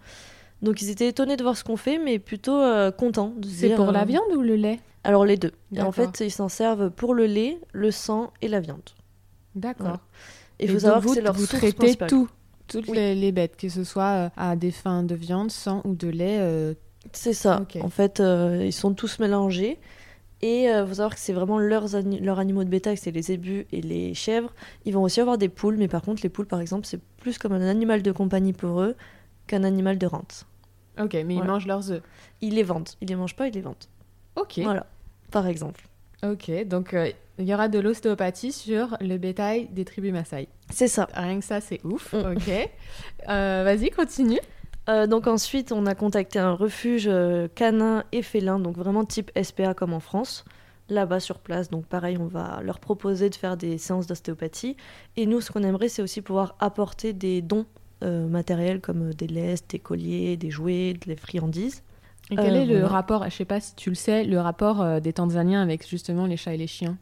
Donc 0.62 0.80
ils 0.82 0.90
étaient 0.90 1.08
étonnés 1.08 1.36
de 1.36 1.42
voir 1.42 1.56
ce 1.56 1.64
qu'on 1.64 1.76
fait, 1.76 1.98
mais 1.98 2.18
plutôt 2.20 2.60
euh, 2.60 2.90
contents. 2.92 3.32
C'est 3.48 3.74
pour 3.74 3.88
euh, 3.88 3.92
la 3.92 4.04
viande 4.04 4.32
ou 4.36 4.42
le 4.42 4.54
lait? 4.56 4.78
Alors 5.04 5.24
les 5.24 5.36
deux. 5.36 5.50
Et 5.74 5.82
en 5.82 5.90
fait, 5.90 6.20
ils 6.20 6.30
s'en 6.30 6.48
servent 6.48 6.90
pour 6.90 7.14
le 7.14 7.26
lait, 7.26 7.58
le 7.72 7.90
sang 7.90 8.32
et 8.40 8.46
la 8.48 8.60
viande. 8.60 8.88
D'accord. 9.56 9.86
Voilà. 9.86 10.00
Et 10.60 10.66
il 10.66 10.70
faut 10.70 10.78
savoir 10.78 11.00
vous, 11.00 11.08
que 11.08 11.14
c'est 11.16 11.20
leur 11.22 11.34
vous 11.34 11.40
source 11.46 11.58
traitez 11.58 11.72
principale. 11.76 12.08
tout, 12.08 12.28
toutes 12.68 12.86
Oui. 12.86 12.96
les, 12.96 13.14
les 13.16 13.32
bêtes, 13.32 13.56
que 13.56 13.68
ce 13.68 13.82
soit 13.82 14.04
euh, 14.04 14.28
à 14.36 14.54
des 14.54 14.70
fins 14.70 15.02
de 15.02 15.16
viande, 15.16 15.50
sang 15.50 15.82
ou 15.84 15.96
de 15.96 16.06
lait. 16.08 16.38
euh, 16.38 16.74
C'est 17.12 17.32
ça. 17.32 17.60
En 17.82 17.88
fait, 17.88 18.20
euh, 18.20 18.62
ils 18.64 18.72
sont 18.72 18.94
tous 18.94 19.18
mélangés. 19.18 19.78
Et 20.42 20.64
il 20.64 20.86
faut 20.88 20.94
savoir 20.94 21.14
que 21.14 21.20
c'est 21.20 21.32
vraiment 21.32 21.58
leurs, 21.58 21.86
leurs 22.20 22.38
animaux 22.40 22.64
de 22.64 22.68
bétail, 22.68 22.96
c'est 22.96 23.12
les 23.12 23.22
zébus 23.22 23.66
et 23.70 23.80
les 23.80 24.12
chèvres. 24.12 24.52
Ils 24.84 24.92
vont 24.92 25.02
aussi 25.02 25.20
avoir 25.20 25.38
des 25.38 25.48
poules, 25.48 25.76
mais 25.76 25.86
par 25.86 26.02
contre, 26.02 26.22
les 26.22 26.28
poules, 26.28 26.46
par 26.46 26.60
exemple, 26.60 26.84
c'est 26.84 27.00
plus 27.18 27.38
comme 27.38 27.52
un 27.52 27.62
animal 27.62 28.02
de 28.02 28.10
compagnie 28.10 28.52
pour 28.52 28.80
eux 28.80 28.96
qu'un 29.46 29.62
animal 29.62 29.98
de 29.98 30.06
rente. 30.06 30.46
Ok, 31.00 31.14
mais 31.14 31.36
ils 31.36 31.42
mangent 31.42 31.66
leurs 31.66 31.90
œufs. 31.90 32.02
Ils 32.40 32.54
les 32.54 32.62
vendent. 32.62 32.88
Ils 33.00 33.08
les 33.08 33.16
mangent 33.16 33.36
pas, 33.36 33.46
ils 33.46 33.54
les 33.54 33.60
vendent. 33.60 33.76
Ok. 34.36 34.58
Voilà, 34.62 34.86
par 35.30 35.46
exemple. 35.46 35.86
Ok, 36.24 36.50
donc 36.66 36.94
euh, 36.94 37.10
il 37.38 37.46
y 37.46 37.54
aura 37.54 37.68
de 37.68 37.78
l'ostéopathie 37.78 38.52
sur 38.52 38.96
le 39.00 39.16
bétail 39.18 39.68
des 39.68 39.84
tribus 39.84 40.12
Maasai. 40.12 40.48
C'est 40.70 40.88
ça. 40.88 41.08
Rien 41.14 41.38
que 41.40 41.44
ça, 41.44 41.60
c'est 41.60 41.80
ouf. 41.84 42.12
Mm. 42.12 42.36
Ok. 42.36 42.70
Euh, 43.28 43.62
vas-y, 43.64 43.90
continue. 43.90 44.40
Euh, 44.88 45.06
donc 45.06 45.26
ensuite, 45.26 45.72
on 45.72 45.86
a 45.86 45.94
contacté 45.94 46.38
un 46.38 46.52
refuge 46.52 47.10
canin 47.54 48.04
et 48.12 48.22
félin, 48.22 48.58
donc 48.58 48.76
vraiment 48.76 49.04
type 49.04 49.30
SPA 49.40 49.74
comme 49.74 49.92
en 49.92 50.00
France, 50.00 50.44
là-bas 50.88 51.20
sur 51.20 51.38
place. 51.38 51.70
Donc 51.70 51.86
pareil, 51.86 52.16
on 52.18 52.26
va 52.26 52.60
leur 52.62 52.80
proposer 52.80 53.30
de 53.30 53.34
faire 53.34 53.56
des 53.56 53.78
séances 53.78 54.06
d'ostéopathie. 54.06 54.76
Et 55.16 55.26
nous, 55.26 55.40
ce 55.40 55.52
qu'on 55.52 55.62
aimerait, 55.62 55.88
c'est 55.88 56.02
aussi 56.02 56.20
pouvoir 56.20 56.56
apporter 56.58 57.12
des 57.12 57.42
dons 57.42 57.66
matériels 58.00 58.80
comme 58.80 59.14
des 59.14 59.28
lestes, 59.28 59.70
des 59.70 59.78
colliers, 59.78 60.36
des 60.36 60.50
jouets, 60.50 60.94
des 60.94 61.14
friandises. 61.14 61.84
Et 62.32 62.36
quel 62.36 62.56
est 62.56 62.66
le 62.66 62.84
rapport, 62.84 63.24
je 63.24 63.30
sais 63.30 63.44
pas 63.44 63.60
si 63.60 63.76
tu 63.76 63.90
le 63.90 63.94
sais, 63.94 64.24
le 64.24 64.40
rapport 64.40 65.00
des 65.00 65.12
Tanzaniens 65.12 65.62
avec 65.62 65.88
justement 65.88 66.26
les 66.26 66.36
chats 66.36 66.54
et 66.54 66.56
les 66.56 66.66
chiens? 66.66 66.98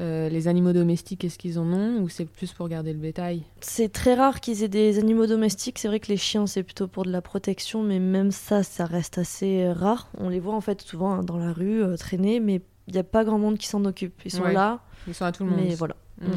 Euh, 0.00 0.28
les 0.28 0.48
animaux 0.48 0.72
domestiques, 0.72 1.24
est-ce 1.24 1.38
qu'ils 1.38 1.58
en 1.58 1.72
ont 1.72 2.00
ou 2.00 2.08
c'est 2.08 2.24
plus 2.24 2.52
pour 2.52 2.68
garder 2.68 2.92
le 2.92 2.98
bétail? 2.98 3.42
C'est 3.60 3.92
très 3.92 4.14
rare 4.14 4.40
qu'ils 4.40 4.62
aient 4.62 4.68
des 4.68 4.98
animaux 4.98 5.26
domestiques. 5.26 5.78
C'est 5.78 5.88
vrai 5.88 5.98
que 5.98 6.08
les 6.08 6.16
chiens, 6.16 6.46
c'est 6.46 6.62
plutôt 6.62 6.86
pour 6.86 7.04
de 7.04 7.10
la 7.10 7.22
protection, 7.22 7.82
mais 7.82 7.98
même 7.98 8.30
ça, 8.30 8.62
ça 8.62 8.84
reste 8.84 9.18
assez 9.18 9.70
rare. 9.72 10.08
On 10.18 10.28
les 10.28 10.40
voit 10.40 10.54
en 10.54 10.60
fait 10.60 10.82
souvent 10.82 11.12
hein, 11.12 11.22
dans 11.22 11.38
la 11.38 11.52
rue 11.52 11.82
euh, 11.82 11.96
traîner, 11.96 12.38
mais 12.38 12.60
il 12.86 12.92
n'y 12.92 13.00
a 13.00 13.04
pas 13.04 13.24
grand 13.24 13.38
monde 13.38 13.58
qui 13.58 13.66
s'en 13.66 13.84
occupe. 13.84 14.20
Ils 14.24 14.30
sont 14.30 14.44
là. 14.44 14.80
Ils 15.06 15.14
sont 15.14 15.24
à 15.24 15.32
tout 15.32 15.44
le 15.44 15.50
monde. 15.50 15.60
Mais 15.62 15.74
voilà. 15.74 15.96
Mm. 16.20 16.32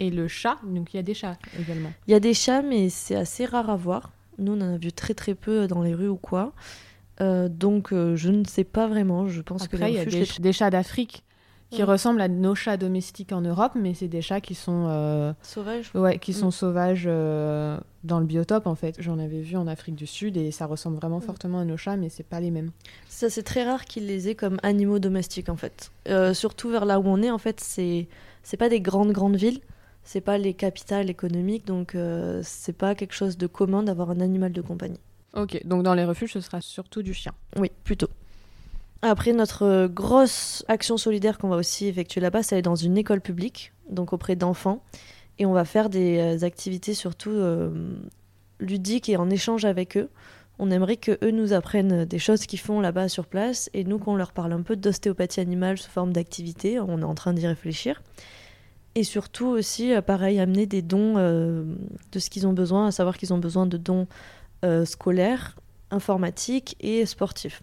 Et 0.00 0.10
le 0.10 0.28
chat, 0.28 0.58
donc 0.64 0.92
il 0.92 0.96
y 0.96 1.00
a 1.00 1.02
des 1.02 1.14
chats 1.14 1.38
également. 1.58 1.92
Il 2.06 2.10
y 2.10 2.14
a 2.14 2.20
des 2.20 2.34
chats, 2.34 2.62
mais 2.62 2.88
c'est 2.88 3.16
assez 3.16 3.44
rare 3.44 3.70
à 3.70 3.76
voir. 3.76 4.12
Nous, 4.38 4.52
on 4.52 4.60
en 4.60 4.74
a 4.74 4.78
vu 4.78 4.92
très 4.92 5.14
très 5.14 5.34
peu 5.34 5.66
dans 5.66 5.82
les 5.82 5.94
rues 5.94 6.08
ou 6.08 6.16
quoi. 6.16 6.52
Euh, 7.20 7.50
donc 7.50 7.90
je 7.90 8.30
ne 8.30 8.44
sais 8.44 8.64
pas 8.64 8.88
vraiment. 8.88 9.28
Je 9.28 9.42
pense 9.42 9.68
que 9.68 9.76
il 9.76 9.94
y 9.94 9.98
a 9.98 10.04
des 10.04 10.52
chats 10.52 10.70
d'Afrique 10.70 11.24
qui 11.70 11.82
ressemblent 11.82 12.20
à 12.20 12.28
nos 12.28 12.54
chats 12.54 12.76
domestiques 12.76 13.32
en 13.32 13.40
Europe, 13.40 13.72
mais 13.74 13.94
c'est 13.94 14.08
des 14.08 14.22
chats 14.22 14.40
qui 14.40 14.54
sont 14.54 14.86
euh, 14.88 15.32
sauvages. 15.42 15.90
Ouais, 15.94 16.18
qui 16.18 16.32
sont 16.32 16.48
mm. 16.48 16.52
sauvages 16.52 17.04
euh, 17.06 17.78
dans 18.02 18.18
le 18.18 18.26
biotope 18.26 18.66
en 18.66 18.74
fait. 18.74 18.96
J'en 18.98 19.18
avais 19.18 19.40
vu 19.40 19.56
en 19.56 19.66
Afrique 19.66 19.94
du 19.94 20.06
Sud 20.06 20.36
et 20.36 20.50
ça 20.50 20.66
ressemble 20.66 20.96
vraiment 20.96 21.18
mm. 21.18 21.22
fortement 21.22 21.60
à 21.60 21.64
nos 21.64 21.76
chats, 21.76 21.96
mais 21.96 22.08
c'est 22.08 22.24
pas 22.24 22.40
les 22.40 22.50
mêmes. 22.50 22.72
Ça 23.08 23.30
c'est 23.30 23.44
très 23.44 23.64
rare 23.64 23.84
qu'ils 23.84 24.06
les 24.06 24.28
aient 24.28 24.34
comme 24.34 24.58
animaux 24.62 24.98
domestiques 24.98 25.48
en 25.48 25.56
fait. 25.56 25.92
Euh, 26.08 26.34
surtout 26.34 26.70
vers 26.70 26.84
là 26.84 26.98
où 26.98 27.06
on 27.06 27.22
est 27.22 27.30
en 27.30 27.38
fait, 27.38 27.60
c'est 27.60 28.08
c'est 28.42 28.56
pas 28.56 28.68
des 28.68 28.80
grandes 28.80 29.12
grandes 29.12 29.36
villes, 29.36 29.60
c'est 30.02 30.20
pas 30.20 30.38
les 30.38 30.54
capitales 30.54 31.08
économiques, 31.08 31.66
donc 31.66 31.96
c'est 32.42 32.76
pas 32.76 32.94
quelque 32.94 33.14
chose 33.14 33.36
de 33.36 33.46
commun 33.46 33.82
d'avoir 33.82 34.10
un 34.10 34.20
animal 34.20 34.52
de 34.52 34.62
compagnie. 34.62 35.00
Ok, 35.34 35.60
donc 35.64 35.84
dans 35.84 35.94
les 35.94 36.04
refuges 36.04 36.32
ce 36.32 36.40
sera 36.40 36.60
surtout 36.60 37.02
du 37.02 37.14
chien. 37.14 37.32
Oui, 37.56 37.70
plutôt. 37.84 38.08
Après, 39.02 39.32
notre 39.32 39.62
euh, 39.62 39.88
grosse 39.88 40.62
action 40.68 40.98
solidaire 40.98 41.38
qu'on 41.38 41.48
va 41.48 41.56
aussi 41.56 41.86
effectuer 41.86 42.20
là-bas, 42.20 42.42
c'est 42.42 42.56
aller 42.56 42.62
dans 42.62 42.74
une 42.74 42.98
école 42.98 43.22
publique, 43.22 43.72
donc 43.88 44.12
auprès 44.12 44.36
d'enfants. 44.36 44.82
Et 45.38 45.46
on 45.46 45.52
va 45.52 45.64
faire 45.64 45.88
des 45.88 46.18
euh, 46.18 46.44
activités 46.44 46.92
surtout 46.92 47.30
euh, 47.30 47.70
ludiques 48.58 49.08
et 49.08 49.16
en 49.16 49.30
échange 49.30 49.64
avec 49.64 49.96
eux. 49.96 50.10
On 50.58 50.70
aimerait 50.70 50.98
que 50.98 51.18
eux 51.24 51.30
nous 51.30 51.54
apprennent 51.54 52.04
des 52.04 52.18
choses 52.18 52.44
qu'ils 52.44 52.58
font 52.58 52.80
là-bas 52.80 53.08
sur 53.08 53.26
place 53.26 53.70
et 53.72 53.84
nous 53.84 53.98
qu'on 53.98 54.16
leur 54.16 54.32
parle 54.32 54.52
un 54.52 54.60
peu 54.60 54.76
d'ostéopathie 54.76 55.40
animale 55.40 55.78
sous 55.78 55.90
forme 55.90 56.12
d'activité. 56.12 56.78
On 56.78 56.98
est 57.00 57.04
en 57.04 57.14
train 57.14 57.32
d'y 57.32 57.46
réfléchir. 57.46 58.02
Et 58.94 59.04
surtout 59.04 59.46
aussi, 59.46 59.92
pareil, 60.06 60.38
amener 60.38 60.66
des 60.66 60.82
dons 60.82 61.14
de 61.14 62.18
ce 62.18 62.28
qu'ils 62.28 62.46
ont 62.46 62.52
besoin, 62.52 62.88
à 62.88 62.90
savoir 62.90 63.16
qu'ils 63.16 63.32
ont 63.32 63.38
besoin 63.38 63.64
de 63.64 63.78
dons 63.78 64.06
scolaires, 64.84 65.56
informatiques 65.90 66.76
et 66.80 67.06
sportifs. 67.06 67.62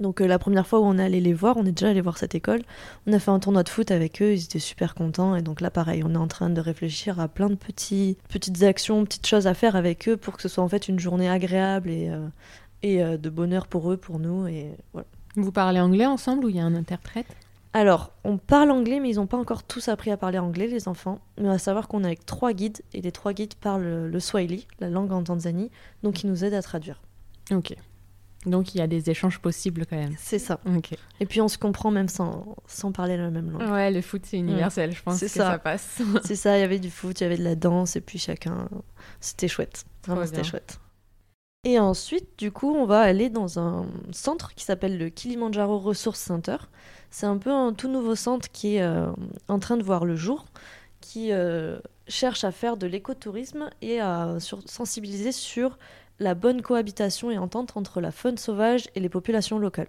Donc 0.00 0.20
euh, 0.20 0.26
la 0.26 0.38
première 0.38 0.66
fois 0.66 0.80
où 0.80 0.84
on 0.84 0.98
est 0.98 1.04
allé 1.04 1.20
les 1.20 1.34
voir, 1.34 1.56
on 1.56 1.64
est 1.66 1.72
déjà 1.72 1.90
allé 1.90 2.00
voir 2.00 2.18
cette 2.18 2.34
école, 2.34 2.62
on 3.06 3.12
a 3.12 3.18
fait 3.18 3.30
un 3.30 3.38
tournoi 3.38 3.62
de 3.62 3.68
foot 3.68 3.90
avec 3.90 4.20
eux, 4.22 4.32
ils 4.32 4.44
étaient 4.44 4.58
super 4.58 4.94
contents 4.94 5.36
et 5.36 5.42
donc 5.42 5.60
là 5.60 5.70
pareil, 5.70 6.02
on 6.04 6.14
est 6.14 6.18
en 6.18 6.26
train 6.26 6.50
de 6.50 6.60
réfléchir 6.60 7.20
à 7.20 7.28
plein 7.28 7.50
de 7.50 7.54
petits, 7.54 8.16
petites 8.28 8.62
actions, 8.62 9.04
petites 9.04 9.26
choses 9.26 9.46
à 9.46 9.54
faire 9.54 9.76
avec 9.76 10.08
eux 10.08 10.16
pour 10.16 10.36
que 10.36 10.42
ce 10.42 10.48
soit 10.48 10.64
en 10.64 10.68
fait 10.68 10.88
une 10.88 10.98
journée 10.98 11.28
agréable 11.28 11.90
et, 11.90 12.08
euh, 12.08 12.26
et 12.82 13.02
euh, 13.02 13.18
de 13.18 13.28
bonheur 13.28 13.66
pour 13.66 13.92
eux, 13.92 13.96
pour 13.96 14.18
nous 14.18 14.46
et 14.46 14.70
voilà. 14.92 15.06
Vous 15.36 15.52
parlez 15.52 15.80
anglais 15.80 16.06
ensemble 16.06 16.46
ou 16.46 16.48
il 16.48 16.56
y 16.56 16.60
a 16.60 16.64
un 16.64 16.74
interprète? 16.74 17.26
Alors, 17.72 18.10
on 18.24 18.36
parle 18.36 18.72
anglais, 18.72 18.98
mais 18.98 19.10
ils 19.10 19.16
n'ont 19.16 19.28
pas 19.28 19.36
encore 19.36 19.62
tous 19.62 19.88
appris 19.88 20.10
à 20.10 20.16
parler 20.16 20.38
anglais, 20.38 20.66
les 20.66 20.88
enfants. 20.88 21.20
Mais 21.38 21.46
on 21.46 21.52
va 21.52 21.58
savoir 21.58 21.86
qu'on 21.86 22.02
est 22.02 22.06
avec 22.06 22.26
trois 22.26 22.52
guides, 22.52 22.82
et 22.92 23.00
les 23.00 23.12
trois 23.12 23.32
guides 23.32 23.54
parlent 23.54 24.06
le 24.06 24.20
Swahili, 24.20 24.66
la 24.80 24.90
langue 24.90 25.12
en 25.12 25.22
Tanzanie, 25.22 25.70
donc 26.02 26.24
ils 26.24 26.28
nous 26.28 26.44
aident 26.44 26.54
à 26.54 26.62
traduire. 26.62 27.00
Ok. 27.52 27.76
Donc 28.46 28.74
il 28.74 28.78
y 28.78 28.80
a 28.80 28.86
des 28.86 29.10
échanges 29.10 29.38
possibles 29.38 29.84
quand 29.84 29.96
même. 29.96 30.14
C'est 30.18 30.38
ça. 30.38 30.60
Et 31.20 31.26
puis 31.26 31.40
on 31.40 31.48
se 31.48 31.58
comprend 31.58 31.90
même 31.90 32.08
sans, 32.08 32.56
sans 32.66 32.90
parler 32.90 33.16
la 33.16 33.30
même 33.30 33.50
langue. 33.50 33.70
Ouais, 33.70 33.90
le 33.90 34.00
foot 34.00 34.22
c'est 34.24 34.38
universel, 34.38 34.92
je 34.92 35.02
pense 35.02 35.20
que 35.20 35.28
ça, 35.28 35.58
passe. 35.58 36.00
c'est 36.24 36.36
ça, 36.36 36.56
il 36.56 36.60
y 36.60 36.64
avait 36.64 36.78
du 36.78 36.90
foot, 36.90 37.20
il 37.20 37.24
y 37.24 37.26
avait 37.26 37.36
de 37.36 37.44
la 37.44 37.54
danse 37.54 37.96
et 37.96 38.00
puis 38.00 38.18
chacun. 38.18 38.68
C'était 39.20 39.48
chouette. 39.48 39.84
Vraiment, 40.06 40.24
c'était 40.24 40.44
chouette. 40.44 40.80
Et 41.64 41.78
ensuite, 41.78 42.38
du 42.38 42.50
coup, 42.50 42.74
on 42.74 42.86
va 42.86 43.00
aller 43.00 43.28
dans 43.28 43.58
un 43.58 43.86
centre 44.12 44.54
qui 44.54 44.64
s'appelle 44.64 44.96
le 44.96 45.10
Kilimanjaro 45.10 45.78
Resource 45.78 46.18
Center. 46.18 46.56
C'est 47.10 47.26
un 47.26 47.36
peu 47.36 47.52
un 47.52 47.74
tout 47.74 47.88
nouveau 47.88 48.14
centre 48.14 48.50
qui 48.50 48.76
est 48.76 48.82
euh, 48.82 49.12
en 49.48 49.58
train 49.58 49.76
de 49.76 49.82
voir 49.82 50.06
le 50.06 50.16
jour, 50.16 50.46
qui 51.02 51.32
euh, 51.32 51.78
cherche 52.08 52.44
à 52.44 52.52
faire 52.52 52.78
de 52.78 52.86
l'écotourisme 52.86 53.68
et 53.82 54.00
à 54.00 54.38
sensibiliser 54.64 55.32
sur 55.32 55.76
la 56.20 56.34
bonne 56.34 56.62
cohabitation 56.62 57.30
et 57.30 57.38
entente 57.38 57.76
entre 57.76 58.00
la 58.00 58.12
faune 58.12 58.36
sauvage 58.36 58.88
et 58.94 59.00
les 59.00 59.08
populations 59.08 59.58
locales. 59.58 59.88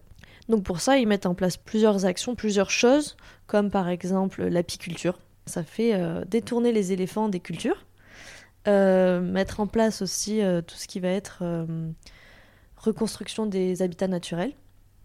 Donc 0.50 0.64
pour 0.64 0.80
ça, 0.80 0.98
ils 0.98 1.08
mettent 1.08 1.26
en 1.26 1.36
place 1.36 1.58
plusieurs 1.58 2.06
actions, 2.06 2.36
plusieurs 2.36 2.72
choses, 2.72 3.16
comme 3.48 3.70
par 3.70 3.90
exemple 3.90 4.44
l'apiculture. 4.44 5.20
Ça 5.46 5.64
fait 5.64 5.94
euh, 5.94 6.24
détourner 6.26 6.72
les 6.72 6.94
éléphants 6.94 7.30
des 7.30 7.40
cultures. 7.40 7.86
Euh, 8.68 9.22
mettre 9.22 9.60
en 9.60 9.68
place 9.68 10.02
aussi 10.02 10.42
euh, 10.42 10.62
tout 10.62 10.76
ce 10.76 10.88
qui 10.88 11.00
va 11.00 11.10
être 11.10 11.44
reconstruction 12.78 13.46
des 13.46 13.82
habitats 13.82 14.08
naturels. 14.08 14.54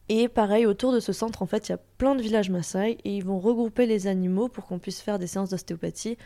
Et 0.08 0.28
pareil, 0.28 0.66
autour 0.66 0.92
de 0.92 1.00
ce 1.00 1.12
centre, 1.12 1.42
en 1.42 1.46
fait, 1.46 1.68
il 1.68 1.72
y 1.72 1.74
a 1.74 1.80
plein 1.98 2.14
de 2.14 2.22
villages 2.22 2.48
Maasai 2.48 2.98
et 3.04 3.16
ils 3.16 3.24
vont 3.24 3.40
regrouper 3.40 3.86
les 3.86 4.06
animaux 4.06 4.48
pour 4.48 4.66
qu'on 4.66 4.78
puisse 4.78 5.00
faire 5.00 5.18
des 5.18 5.26
séances 5.26 5.50
d'ostéopathie 5.50 6.16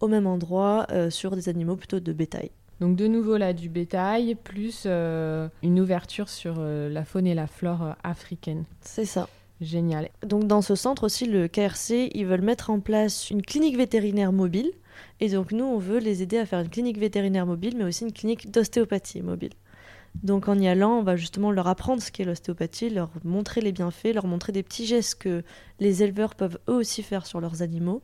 au 0.00 0.08
même 0.08 0.26
endroit 0.26 0.86
sur 1.08 1.36
des 1.36 1.48
animaux 1.48 1.76
plutôt 1.76 2.00
de 2.00 2.12
bétail. 2.12 2.50
Donc 2.80 2.96
de 2.96 3.06
nouveau 3.08 3.36
là 3.36 3.52
du 3.52 3.68
bétail, 3.68 4.36
plus 4.36 4.84
euh, 4.86 5.48
une 5.62 5.80
ouverture 5.80 6.28
sur 6.28 6.56
euh, 6.58 6.88
la 6.88 7.04
faune 7.04 7.26
et 7.26 7.34
la 7.34 7.46
flore 7.46 7.82
euh, 7.82 7.92
africaine. 8.04 8.64
C'est 8.80 9.04
ça. 9.04 9.28
Génial. 9.60 10.10
Donc 10.24 10.46
dans 10.46 10.62
ce 10.62 10.76
centre 10.76 11.04
aussi, 11.04 11.26
le 11.26 11.48
KRC, 11.48 12.10
ils 12.14 12.26
veulent 12.26 12.42
mettre 12.42 12.70
en 12.70 12.78
place 12.78 13.30
une 13.30 13.42
clinique 13.42 13.76
vétérinaire 13.76 14.32
mobile. 14.32 14.70
Et 15.18 15.28
donc 15.28 15.50
nous, 15.50 15.64
on 15.64 15.78
veut 15.78 15.98
les 15.98 16.22
aider 16.22 16.38
à 16.38 16.46
faire 16.46 16.60
une 16.60 16.68
clinique 16.68 16.98
vétérinaire 16.98 17.46
mobile, 17.46 17.74
mais 17.76 17.84
aussi 17.84 18.04
une 18.04 18.12
clinique 18.12 18.52
d'ostéopathie 18.52 19.22
mobile. 19.22 19.52
Donc 20.22 20.48
en 20.48 20.58
y 20.58 20.68
allant, 20.68 20.98
on 20.98 21.02
va 21.02 21.16
justement 21.16 21.50
leur 21.50 21.66
apprendre 21.66 22.02
ce 22.02 22.10
qu'est 22.10 22.24
l'ostéopathie, 22.24 22.90
leur 22.90 23.10
montrer 23.24 23.60
les 23.60 23.72
bienfaits, 23.72 24.14
leur 24.14 24.26
montrer 24.26 24.52
des 24.52 24.62
petits 24.62 24.86
gestes 24.86 25.16
que 25.16 25.42
les 25.80 26.02
éleveurs 26.02 26.34
peuvent 26.34 26.58
eux 26.68 26.74
aussi 26.74 27.02
faire 27.02 27.26
sur 27.26 27.40
leurs 27.40 27.62
animaux. 27.62 28.02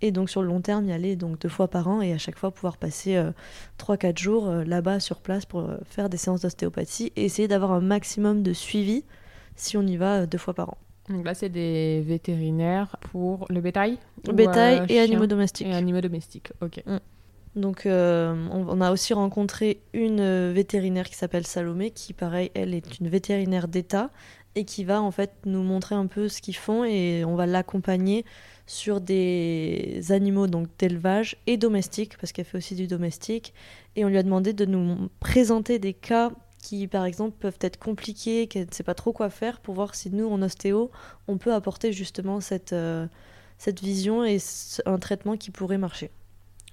Et 0.00 0.10
donc 0.10 0.28
sur 0.28 0.42
le 0.42 0.48
long 0.48 0.60
terme, 0.60 0.86
y 0.86 0.92
aller 0.92 1.16
donc 1.16 1.38
deux 1.40 1.48
fois 1.48 1.68
par 1.68 1.88
an 1.88 2.02
et 2.02 2.12
à 2.12 2.18
chaque 2.18 2.38
fois 2.38 2.50
pouvoir 2.50 2.76
passer 2.76 3.16
euh, 3.16 3.30
trois 3.78 3.96
3-4 3.96 4.18
jours 4.18 4.48
euh, 4.48 4.64
là-bas 4.64 5.00
sur 5.00 5.20
place 5.20 5.46
pour 5.46 5.60
euh, 5.60 5.76
faire 5.84 6.08
des 6.08 6.16
séances 6.16 6.42
d'ostéopathie 6.42 7.12
et 7.16 7.24
essayer 7.24 7.48
d'avoir 7.48 7.72
un 7.72 7.80
maximum 7.80 8.42
de 8.42 8.52
suivi 8.52 9.04
si 9.56 9.76
on 9.76 9.82
y 9.82 9.96
va 9.96 10.26
deux 10.26 10.38
fois 10.38 10.54
par 10.54 10.70
an. 10.70 10.78
Donc 11.08 11.24
là, 11.24 11.34
c'est 11.34 11.48
des 11.48 12.00
vétérinaires 12.00 12.96
pour 13.12 13.46
le 13.50 13.60
bétail 13.60 13.98
bétail 14.32 14.84
et 14.88 15.00
animaux 15.00 15.26
domestiques. 15.26 15.66
Et 15.66 15.74
animaux 15.74 16.00
domestiques, 16.00 16.50
ok. 16.60 16.82
Mm. 16.86 16.98
Donc 17.56 17.82
on, 17.86 18.80
a 18.80 18.90
aussi 18.90 19.14
rencontré 19.14 19.80
une 19.92 20.50
vétérinaire 20.50 21.08
qui 21.08 21.14
s'appelle 21.14 21.46
Salomé, 21.46 21.92
qui 21.92 22.12
pareil, 22.12 22.50
elle 22.54 22.74
est 22.74 22.98
une 22.98 23.08
vétérinaire 23.08 23.68
d'État 23.68 24.10
et 24.56 24.64
qui 24.64 24.84
va 24.84 25.00
en 25.00 25.10
fait 25.10 25.32
nous 25.44 25.62
montrer 25.62 25.94
un 25.94 26.06
peu 26.06 26.28
ce 26.28 26.40
qu'ils 26.40 26.56
font 26.56 26.84
et 26.84 27.24
on 27.24 27.36
va 27.36 27.46
l'accompagner 27.46 28.24
sur 28.66 29.00
des 29.00 30.00
animaux 30.10 30.46
donc 30.46 30.68
d'élevage 30.78 31.36
et 31.46 31.56
domestiques, 31.56 32.16
parce 32.18 32.32
qu'elle 32.32 32.44
fait 32.44 32.58
aussi 32.58 32.74
du 32.74 32.86
domestique. 32.86 33.52
Et 33.96 34.04
on 34.04 34.08
lui 34.08 34.18
a 34.18 34.22
demandé 34.22 34.52
de 34.52 34.64
nous 34.64 35.08
présenter 35.20 35.78
des 35.78 35.92
cas 35.92 36.32
qui, 36.58 36.86
par 36.88 37.04
exemple, 37.04 37.36
peuvent 37.38 37.58
être 37.60 37.78
compliqués, 37.78 38.46
qu'elle 38.46 38.66
ne 38.66 38.72
sait 38.72 38.82
pas 38.82 38.94
trop 38.94 39.12
quoi 39.12 39.28
faire, 39.28 39.60
pour 39.60 39.74
voir 39.74 39.94
si 39.94 40.10
nous, 40.10 40.26
en 40.26 40.40
ostéo, 40.40 40.90
on 41.28 41.36
peut 41.36 41.52
apporter 41.52 41.92
justement 41.92 42.40
cette, 42.40 42.72
euh, 42.72 43.06
cette 43.58 43.80
vision 43.80 44.24
et 44.24 44.38
un 44.86 44.98
traitement 44.98 45.36
qui 45.36 45.50
pourrait 45.50 45.78
marcher. 45.78 46.10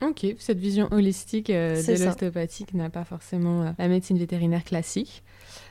Ok, 0.01 0.25
cette 0.39 0.57
vision 0.57 0.87
holistique 0.91 1.49
euh, 1.49 1.75
de 1.75 2.03
l'ostéopathie 2.03 2.65
n'a 2.73 2.89
pas 2.89 3.03
forcément 3.03 3.61
euh, 3.61 3.71
la 3.77 3.87
médecine 3.87 4.17
vétérinaire 4.17 4.63
classique. 4.63 5.23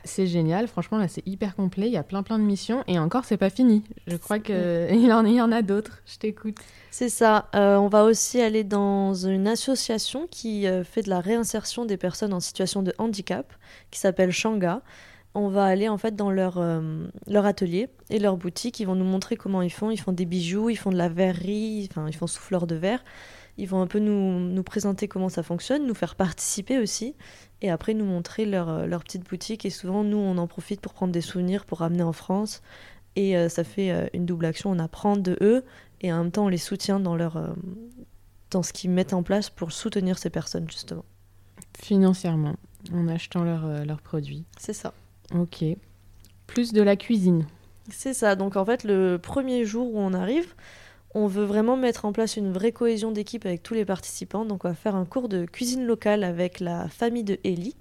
C'est 0.04 0.26
génial, 0.26 0.68
franchement 0.68 0.98
là 0.98 1.08
c'est 1.08 1.26
hyper 1.26 1.56
complet, 1.56 1.86
il 1.86 1.92
y 1.92 1.96
a 1.96 2.02
plein 2.02 2.22
plein 2.22 2.38
de 2.38 2.44
missions 2.44 2.84
et 2.86 2.98
encore 2.98 3.24
c'est 3.24 3.36
pas 3.36 3.50
fini. 3.50 3.82
Je 4.06 4.16
crois 4.16 4.38
qu'il 4.38 4.54
en, 5.12 5.26
y 5.26 5.40
en 5.40 5.52
a 5.52 5.62
d'autres, 5.62 6.02
je 6.06 6.18
t'écoute. 6.18 6.58
C'est 6.90 7.08
ça, 7.08 7.48
euh, 7.54 7.76
on 7.76 7.88
va 7.88 8.04
aussi 8.04 8.40
aller 8.40 8.62
dans 8.62 9.14
une 9.14 9.48
association 9.48 10.28
qui 10.30 10.66
fait 10.84 11.02
de 11.02 11.10
la 11.10 11.20
réinsertion 11.20 11.84
des 11.84 11.96
personnes 11.96 12.32
en 12.32 12.40
situation 12.40 12.82
de 12.82 12.94
handicap, 12.98 13.52
qui 13.90 13.98
s'appelle 13.98 14.30
Shanga. 14.30 14.82
On 15.34 15.48
va 15.48 15.64
aller 15.64 15.88
en 15.88 15.96
fait 15.96 16.16
dans 16.16 16.30
leur, 16.30 16.58
euh, 16.58 17.06
leur 17.28 17.46
atelier 17.46 17.88
et 18.08 18.18
leur 18.18 18.36
boutique, 18.36 18.80
ils 18.80 18.84
vont 18.84 18.96
nous 18.96 19.04
montrer 19.04 19.36
comment 19.36 19.62
ils 19.62 19.70
font, 19.70 19.90
ils 19.90 20.00
font 20.00 20.12
des 20.12 20.24
bijoux, 20.24 20.70
ils 20.70 20.76
font 20.76 20.90
de 20.90 20.96
la 20.96 21.08
verrerie, 21.08 21.88
enfin 21.88 22.08
ils 22.08 22.16
font 22.16 22.26
souffleur 22.26 22.66
de 22.66 22.74
verre. 22.74 23.04
Ils 23.58 23.68
vont 23.68 23.80
un 23.80 23.86
peu 23.86 23.98
nous, 23.98 24.38
nous, 24.40 24.62
présenter 24.62 25.08
comment 25.08 25.28
ça 25.28 25.42
fonctionne, 25.42 25.86
nous 25.86 25.94
faire 25.94 26.14
participer 26.14 26.78
aussi, 26.78 27.14
et 27.62 27.70
après 27.70 27.94
nous 27.94 28.04
montrer 28.04 28.46
leur, 28.46 28.68
euh, 28.68 28.86
leur 28.86 29.02
petite 29.04 29.28
boutique. 29.28 29.64
Et 29.66 29.70
souvent, 29.70 30.04
nous, 30.04 30.18
on 30.18 30.38
en 30.38 30.46
profite 30.46 30.80
pour 30.80 30.94
prendre 30.94 31.12
des 31.12 31.20
souvenirs, 31.20 31.64
pour 31.64 31.78
ramener 31.78 32.02
en 32.02 32.12
France. 32.12 32.62
Et 33.16 33.36
euh, 33.36 33.48
ça 33.48 33.64
fait 33.64 33.90
euh, 33.90 34.06
une 34.14 34.26
double 34.26 34.46
action. 34.46 34.70
On 34.70 34.78
apprend 34.78 35.16
de 35.16 35.36
eux, 35.40 35.64
et 36.00 36.12
en 36.12 36.22
même 36.22 36.32
temps, 36.32 36.46
on 36.46 36.48
les 36.48 36.58
soutient 36.58 37.00
dans, 37.00 37.16
leur, 37.16 37.54
dans 38.50 38.62
ce 38.62 38.72
qu'ils 38.72 38.90
mettent 38.90 39.12
en 39.12 39.22
place 39.22 39.50
pour 39.50 39.72
soutenir 39.72 40.18
ces 40.18 40.30
personnes, 40.30 40.68
justement. 40.70 41.04
Financièrement, 41.78 42.56
en 42.92 43.08
achetant 43.08 43.44
leurs 43.44 44.00
produits. 44.00 44.44
C'est 44.58 44.72
ça. 44.72 44.94
Ok. 45.34 45.64
Plus 46.46 46.72
de 46.72 46.82
la 46.82 46.96
cuisine. 46.96 47.46
C'est 47.90 48.14
ça. 48.14 48.36
Donc 48.36 48.56
en 48.56 48.64
fait, 48.64 48.84
le 48.84 49.18
premier 49.18 49.64
jour 49.64 49.94
où 49.94 49.98
on 49.98 50.12
arrive, 50.12 50.54
on 51.14 51.26
veut 51.26 51.44
vraiment 51.44 51.76
mettre 51.76 52.04
en 52.04 52.12
place 52.12 52.36
une 52.36 52.52
vraie 52.52 52.72
cohésion 52.72 53.10
d'équipe 53.10 53.44
avec 53.44 53.62
tous 53.62 53.74
les 53.74 53.84
participants. 53.84 54.44
Donc 54.44 54.64
on 54.64 54.68
va 54.68 54.74
faire 54.74 54.94
un 54.94 55.04
cours 55.04 55.28
de 55.28 55.44
cuisine 55.44 55.84
locale 55.84 56.22
avec 56.24 56.60
la 56.60 56.88
famille 56.88 57.24
de 57.24 57.38
Ellie. 57.44 57.76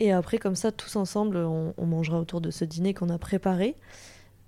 Et 0.00 0.12
après, 0.12 0.38
comme 0.38 0.56
ça, 0.56 0.72
tous 0.72 0.96
ensemble, 0.96 1.36
on, 1.36 1.86
mangera 1.86 2.18
autour 2.18 2.40
de 2.40 2.50
ce 2.50 2.64
dîner 2.64 2.94
qu'on 2.94 3.08
a 3.10 3.18
préparé. 3.18 3.76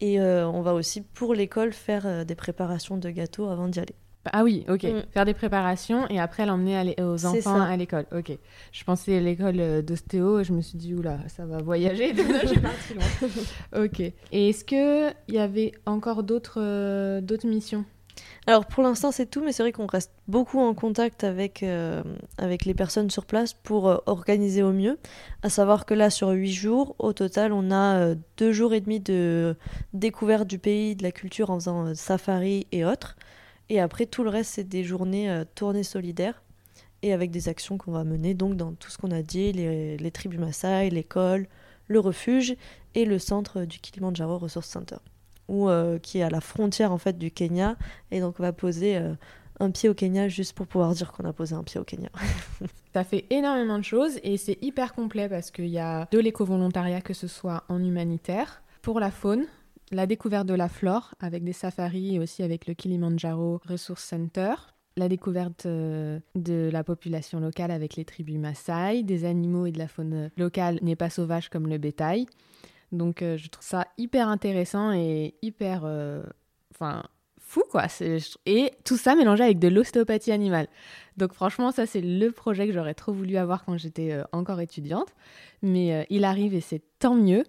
Et 0.01 0.21
euh, 0.21 0.47
on 0.47 0.61
va 0.61 0.75
aussi, 0.75 1.03
pour 1.03 1.35
l'école, 1.35 1.73
faire 1.73 2.07
euh, 2.07 2.25
des 2.25 2.35
préparations 2.35 2.97
de 2.97 3.09
gâteaux 3.11 3.49
avant 3.49 3.69
d'y 3.69 3.81
aller. 3.81 3.95
Ah 4.33 4.42
oui, 4.42 4.64
ok. 4.69 4.83
Mm. 4.83 5.03
Faire 5.12 5.25
des 5.25 5.35
préparations 5.35 6.09
et 6.09 6.19
après 6.19 6.47
l'emmener 6.47 6.97
aux 7.01 7.27
enfants 7.27 7.61
à 7.61 7.77
l'école. 7.77 8.07
Ok. 8.12 8.37
Je 8.73 8.85
pensais 8.85 9.16
à 9.16 9.21
l'école 9.21 9.61
euh, 9.61 9.83
d'ostéo 9.83 10.40
et 10.40 10.45
je 10.45 10.53
me 10.53 10.61
suis 10.62 10.77
dit, 10.77 10.95
oula, 10.95 11.21
ça 11.29 11.47
va 11.47 11.59
voyager. 11.59 12.12
J'ai 12.16 12.61
parti 12.61 12.95
loin. 12.95 13.85
ok. 13.85 14.01
Et 14.01 14.49
est-ce 14.49 14.64
qu'il 14.64 15.14
y 15.35 15.38
avait 15.38 15.73
encore 15.87 16.25
d'autres 16.25 17.21
d'autres 17.21 17.47
missions? 17.47 17.85
Alors 18.46 18.66
pour 18.66 18.83
l'instant 18.83 19.11
c'est 19.11 19.26
tout, 19.26 19.42
mais 19.42 19.52
c'est 19.52 19.62
vrai 19.62 19.72
qu'on 19.72 19.87
reste 19.87 20.12
beaucoup 20.29 20.61
en 20.61 20.74
contact 20.74 21.24
avec, 21.24 21.62
euh, 21.62 22.02
avec 22.38 22.64
les 22.64 22.74
personnes 22.74 23.11
sur 23.11 23.26
place 23.26 23.52
pour 23.52 23.88
euh, 23.88 23.96
organiser 24.07 24.62
au 24.62 24.72
mieux. 24.72 24.98
À 25.42 25.50
savoir 25.50 25.85
que 25.85 25.94
là 25.94 26.11
sur 26.11 26.31
huit 26.31 26.52
jours, 26.52 26.94
au 26.98 27.12
total 27.12 27.52
on 27.52 27.70
a 27.70 27.96
euh, 27.96 28.14
deux 28.37 28.52
jours 28.52 28.72
et 28.74 28.81
demi 28.81 29.00
de 29.00 29.57
découverte 29.92 30.46
du 30.46 30.59
pays, 30.59 30.94
de 30.94 31.02
la 31.02 31.12
culture 31.12 31.50
en 31.50 31.57
faisant 31.57 31.94
safari 31.94 32.66
et 32.72 32.85
autres. 32.85 33.16
Et 33.68 33.81
après 33.81 34.07
tout 34.07 34.22
le 34.22 34.31
reste 34.31 34.52
c'est 34.55 34.68
des 34.68 34.85
journées 34.85 35.42
tournées 35.57 35.83
solidaires 35.83 36.42
et 37.02 37.12
avec 37.12 37.31
des 37.31 37.48
actions 37.48 37.79
qu'on 37.79 37.92
va 37.92 38.05
mener 38.05 38.35
donc 38.35 38.57
dans 38.57 38.72
tout 38.72 38.90
ce 38.90 38.98
qu'on 38.98 39.11
a 39.11 39.22
dit, 39.22 39.52
les, 39.52 39.96
les 39.96 40.11
tribus 40.12 40.38
Maasai, 40.38 40.90
l'école, 40.90 41.48
le 41.88 41.98
refuge 41.98 42.55
et 42.94 43.05
le 43.05 43.18
centre 43.18 43.64
du 43.64 43.81
Kilimanjaro 43.81 44.38
Resource 44.38 44.68
Center 44.68 44.96
ou 45.48 45.68
euh, 45.68 45.98
qui 45.98 46.18
est 46.18 46.22
à 46.22 46.30
la 46.30 46.40
frontière 46.40 46.92
en 46.92 46.98
fait 46.98 47.18
du 47.18 47.30
Kenya. 47.30 47.76
Et 48.11 48.20
donc 48.20 48.37
on 48.38 48.42
va 48.42 48.52
poser 48.52 48.96
euh, 48.96 49.14
un 49.61 49.70
pied 49.70 49.88
au 49.88 49.94
Kenya 49.94 50.28
juste 50.28 50.54
pour 50.54 50.66
pouvoir 50.66 50.92
dire 50.94 51.12
qu'on 51.12 51.24
a 51.24 51.32
posé 51.32 51.54
un 51.54 51.62
pied 51.62 51.80
au 51.80 51.85
Kenya. 51.85 52.11
Ça 52.92 53.04
fait 53.04 53.26
énormément 53.30 53.78
de 53.78 53.85
choses 53.85 54.18
et 54.22 54.38
c'est 54.38 54.56
hyper 54.62 54.94
complet 54.94 55.28
parce 55.28 55.50
qu'il 55.50 55.68
y 55.68 55.78
a 55.78 56.09
de 56.11 56.18
l'éco-volontariat 56.18 57.02
que 57.02 57.12
ce 57.12 57.26
soit 57.26 57.64
en 57.68 57.85
humanitaire, 57.85 58.62
pour 58.80 59.00
la 59.00 59.11
faune, 59.11 59.44
la 59.92 60.06
découverte 60.06 60.46
de 60.46 60.54
la 60.54 60.68
flore 60.68 61.14
avec 61.20 61.44
des 61.44 61.52
safaris 61.52 62.14
et 62.14 62.18
aussi 62.18 62.42
avec 62.42 62.66
le 62.66 62.72
Kilimanjaro 62.72 63.61
Resource 63.68 64.02
Center, 64.02 64.54
la 64.96 65.09
découverte 65.09 65.66
euh, 65.66 66.18
de 66.35 66.70
la 66.72 66.82
population 66.85 67.38
locale 67.38 67.70
avec 67.70 67.96
les 67.96 68.06
tribus 68.06 68.38
Maasai, 68.38 69.02
des 69.02 69.24
animaux 69.26 69.66
et 69.66 69.72
de 69.72 69.78
la 69.78 69.88
faune 69.88 70.30
locale 70.38 70.78
n'est 70.80 70.96
pas 70.96 71.11
sauvage 71.11 71.50
comme 71.50 71.68
le 71.68 71.76
bétail, 71.76 72.26
donc 72.92 73.22
euh, 73.22 73.37
je 73.37 73.49
trouve 73.49 73.64
ça 73.64 73.87
hyper 73.99 74.29
intéressant 74.29 74.92
et 74.92 75.35
hyper... 75.42 75.83
Euh, 75.85 76.22
enfin, 76.75 77.03
fou 77.38 77.62
quoi. 77.70 77.87
Et 78.46 78.72
tout 78.85 78.96
ça 78.96 79.14
mélangé 79.14 79.44
avec 79.44 79.59
de 79.59 79.68
l'ostéopathie 79.68 80.33
animale. 80.33 80.68
Donc 81.16 81.33
franchement, 81.33 81.72
ça 81.72 81.87
c'est 81.87 82.01
le 82.01 82.31
projet 82.31 82.66
que 82.66 82.72
j'aurais 82.72 82.94
trop 82.94 83.12
voulu 83.12 83.37
avoir 83.37 83.64
quand 83.64 83.77
j'étais 83.77 84.12
euh, 84.12 84.25
encore 84.33 84.61
étudiante. 84.61 85.14
Mais 85.62 86.07
il 86.11 86.25
arrive 86.25 86.55
et 86.55 86.61
c'est 86.61 86.83
tant 86.99 87.14
mieux. 87.14 87.44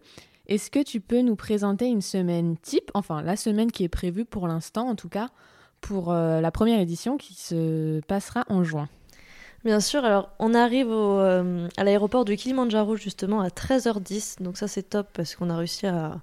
Est-ce 0.47 0.71
que 0.71 0.81
tu 0.81 1.01
peux 1.01 1.21
nous 1.21 1.35
présenter 1.35 1.87
une 1.87 2.01
semaine 2.01 2.57
type, 2.57 2.89
enfin 2.93 3.21
la 3.21 3.35
semaine 3.35 3.71
qui 3.71 3.83
est 3.83 3.89
prévue 3.89 4.23
pour 4.23 4.47
l'instant 4.47 4.87
en 4.87 4.95
tout 4.95 5.09
cas, 5.09 5.29
pour 5.81 6.13
la 6.13 6.51
première 6.51 6.79
édition 6.79 7.17
qui 7.17 7.33
se 7.33 7.99
passera 8.07 8.45
en 8.47 8.63
juin? 8.63 8.87
Bien 9.67 9.81
sûr, 9.81 10.05
alors 10.05 10.29
on 10.39 10.53
arrive 10.53 10.87
euh, 10.91 11.67
à 11.75 11.83
l'aéroport 11.83 12.23
du 12.23 12.37
Kilimanjaro 12.37 12.95
justement 12.95 13.41
à 13.41 13.49
13h10, 13.49 14.41
donc 14.41 14.55
ça 14.55 14.69
c'est 14.69 14.83
top 14.83 15.09
parce 15.11 15.35
qu'on 15.35 15.49
a 15.49 15.57
réussi 15.57 15.85
à, 15.85 16.21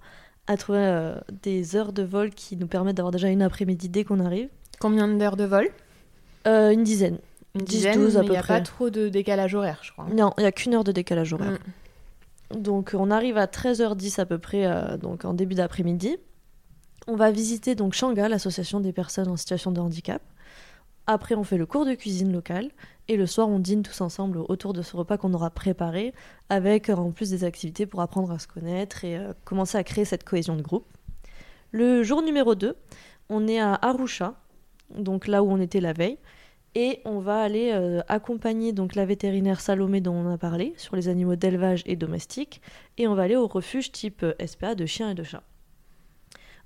trouver 0.57 0.79
euh, 0.79 1.15
des 1.43 1.77
heures 1.77 1.93
de 1.93 2.03
vol 2.05 2.31
qui 2.31 2.57
nous 2.57 2.67
permettent 2.67 2.97
d'avoir 2.97 3.13
déjà 3.13 3.29
une 3.29 3.43
après-midi 3.43 3.91
dès 3.91 4.03
qu'on 4.03 4.21
arrive. 4.21 4.49
Combien 4.81 5.07
d'heures 5.09 5.37
de 5.37 5.45
vol? 5.45 5.69
Euh, 6.47 6.71
Une 6.71 6.85
dizaine. 6.85 7.19
Une 7.55 7.61
10, 7.61 7.77
dizaine, 7.77 8.01
12 8.01 8.17
à 8.17 8.21
peu 8.21 8.29
près. 8.29 8.35
Il 8.35 8.39
n'y 8.39 8.39
a 8.39 8.43
pas 8.43 8.61
trop 8.63 8.89
de 8.89 9.11
décalage 9.11 9.55
horaire, 9.55 9.81
je 9.83 9.93
crois. 9.93 10.07
Non, 10.11 10.33
il 10.39 10.41
n'y 10.41 10.47
a 10.47 10.53
qu'une 10.53 10.73
heure 10.73 10.85
de 10.85 10.93
décalage 10.93 11.35
horaire. 11.35 11.59
Mm. 12.51 12.63
Donc 12.63 12.93
on 12.99 13.11
arrive 13.11 13.37
à 13.37 13.45
13h10 13.45 14.23
à 14.23 14.25
peu 14.25 14.39
près, 14.39 14.97
donc 14.97 15.27
en 15.27 15.35
début 15.35 15.55
d'après-midi. 15.55 16.17
On 17.09 17.17
va 17.17 17.31
visiter 17.31 17.75
donc 17.75 17.93
Shanga, 17.93 18.27
l'association 18.27 18.81
des 18.81 18.95
personnes 18.95 19.29
en 19.29 19.37
situation 19.37 19.71
de 19.71 19.83
handicap. 19.83 20.23
Après, 21.07 21.35
on 21.35 21.45
fait 21.45 21.59
le 21.59 21.67
cours 21.67 21.85
de 21.85 21.95
cuisine 21.95 22.33
locale 22.33 22.71
et 23.09 23.17
le 23.17 23.27
soir, 23.27 23.49
on 23.49 23.59
dîne 23.59 23.83
tous 23.83 24.01
ensemble 24.01 24.39
autour 24.49 24.73
de 24.73 24.81
ce 24.81 24.97
repas 24.97 25.19
qu'on 25.19 25.35
aura 25.35 25.51
préparé, 25.51 26.15
avec 26.49 26.89
en 26.89 27.11
plus 27.11 27.29
des 27.31 27.45
activités 27.45 27.85
pour 27.85 28.01
apprendre 28.01 28.31
à 28.31 28.39
se 28.39 28.49
connaître 28.49 29.05
et 29.05 29.19
euh, 29.19 29.35
commencer 29.45 29.77
à 29.77 29.85
créer 29.85 30.07
cette 30.07 30.25
cohésion 30.25 30.57
de 30.57 30.63
groupe. 30.63 30.87
Le 31.73 32.03
jour 32.03 32.23
numéro 32.23 32.55
2, 32.55 32.75
on 33.29 33.47
est 33.47 33.59
à 33.61 33.75
Arusha, 33.75 34.35
donc 34.97 35.27
là 35.27 35.43
où 35.43 35.51
on 35.51 35.61
était 35.61 35.81
la 35.81 35.93
veille, 35.93 36.19
et 36.75 37.01
on 37.05 37.19
va 37.19 37.43
aller 37.43 37.73
euh, 37.73 38.01
accompagner 38.09 38.73
donc 38.73 38.95
la 38.95 39.05
vétérinaire 39.05 39.61
Salomé 39.61 40.01
dont 40.01 40.15
on 40.15 40.33
a 40.33 40.39
parlé 40.39 40.73
sur 40.77 40.97
les 40.97 41.09
animaux 41.09 41.37
d'élevage 41.37 41.83
et 41.85 41.97
domestiques, 41.97 42.63
et 42.97 43.07
on 43.07 43.15
va 43.15 43.25
aller 43.25 43.37
au 43.37 43.47
refuge 43.47 43.93
type 43.93 44.23
euh, 44.23 44.33
SPA 44.47 44.75
de 44.75 44.87
chiens 44.87 45.11
et 45.11 45.15
de 45.15 45.23
chats. 45.23 45.43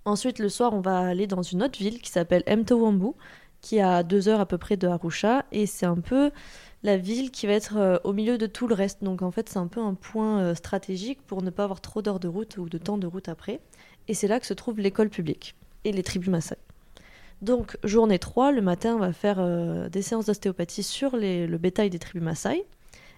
Ensuite, 0.05 0.38
le 0.38 0.48
soir, 0.48 0.72
on 0.72 0.81
va 0.81 1.01
aller 1.01 1.27
dans 1.27 1.42
une 1.42 1.62
autre 1.62 1.79
ville 1.79 2.01
qui 2.01 2.11
s'appelle 2.11 2.44
Mtowambu, 2.46 3.14
qui 3.61 3.77
est 3.77 3.83
à 3.83 4.03
deux 4.03 4.29
heures 4.29 4.40
à 4.40 4.47
peu 4.47 4.59
près 4.59 4.77
de 4.77 4.87
Arusha, 4.87 5.44
et 5.53 5.66
c'est 5.66 5.87
un 5.87 5.97
peu 5.97 6.31
la 6.83 6.97
ville 6.97 7.31
qui 7.31 7.47
va 7.47 7.55
être 7.55 7.77
euh, 7.77 7.99
au 8.05 8.12
milieu 8.12 8.38
de 8.38 8.47
tout 8.47 8.68
le 8.68 8.75
reste. 8.75 9.03
Donc 9.03 9.23
en 9.23 9.31
fait, 9.31 9.49
c'est 9.49 9.59
un 9.59 9.66
peu 9.66 9.81
un 9.81 9.94
point 9.94 10.40
euh, 10.40 10.55
stratégique 10.55 11.21
pour 11.27 11.42
ne 11.42 11.51
pas 11.51 11.64
avoir 11.64 11.81
trop 11.81 12.03
d'heures 12.03 12.21
de 12.21 12.29
route 12.29 12.57
ou 12.59 12.68
de 12.68 12.79
temps 12.79 12.99
de 12.99 13.07
route 13.07 13.29
après. 13.29 13.61
Et 14.07 14.14
c'est 14.14 14.29
là 14.29 14.40
que 14.40 14.47
se 14.47 14.55
trouve 14.55 14.79
l'école 14.81 15.11
publique 15.11 15.55
et 15.85 15.92
les 15.92 16.03
tribus 16.03 16.29
Maasai. 16.29 16.57
Donc 17.42 17.77
journée 17.85 18.18
3, 18.18 18.53
le 18.53 18.62
matin, 18.62 18.97
on 18.97 18.99
va 18.99 19.12
faire 19.12 19.37
euh, 19.38 19.88
des 19.88 20.03
séances 20.03 20.27
d'ostéopathie 20.27 20.83
sur 20.83 21.16
le 21.16 21.57
bétail 21.57 21.90
des 21.90 21.99
tribus 21.99 22.23
Maasai. 22.23 22.64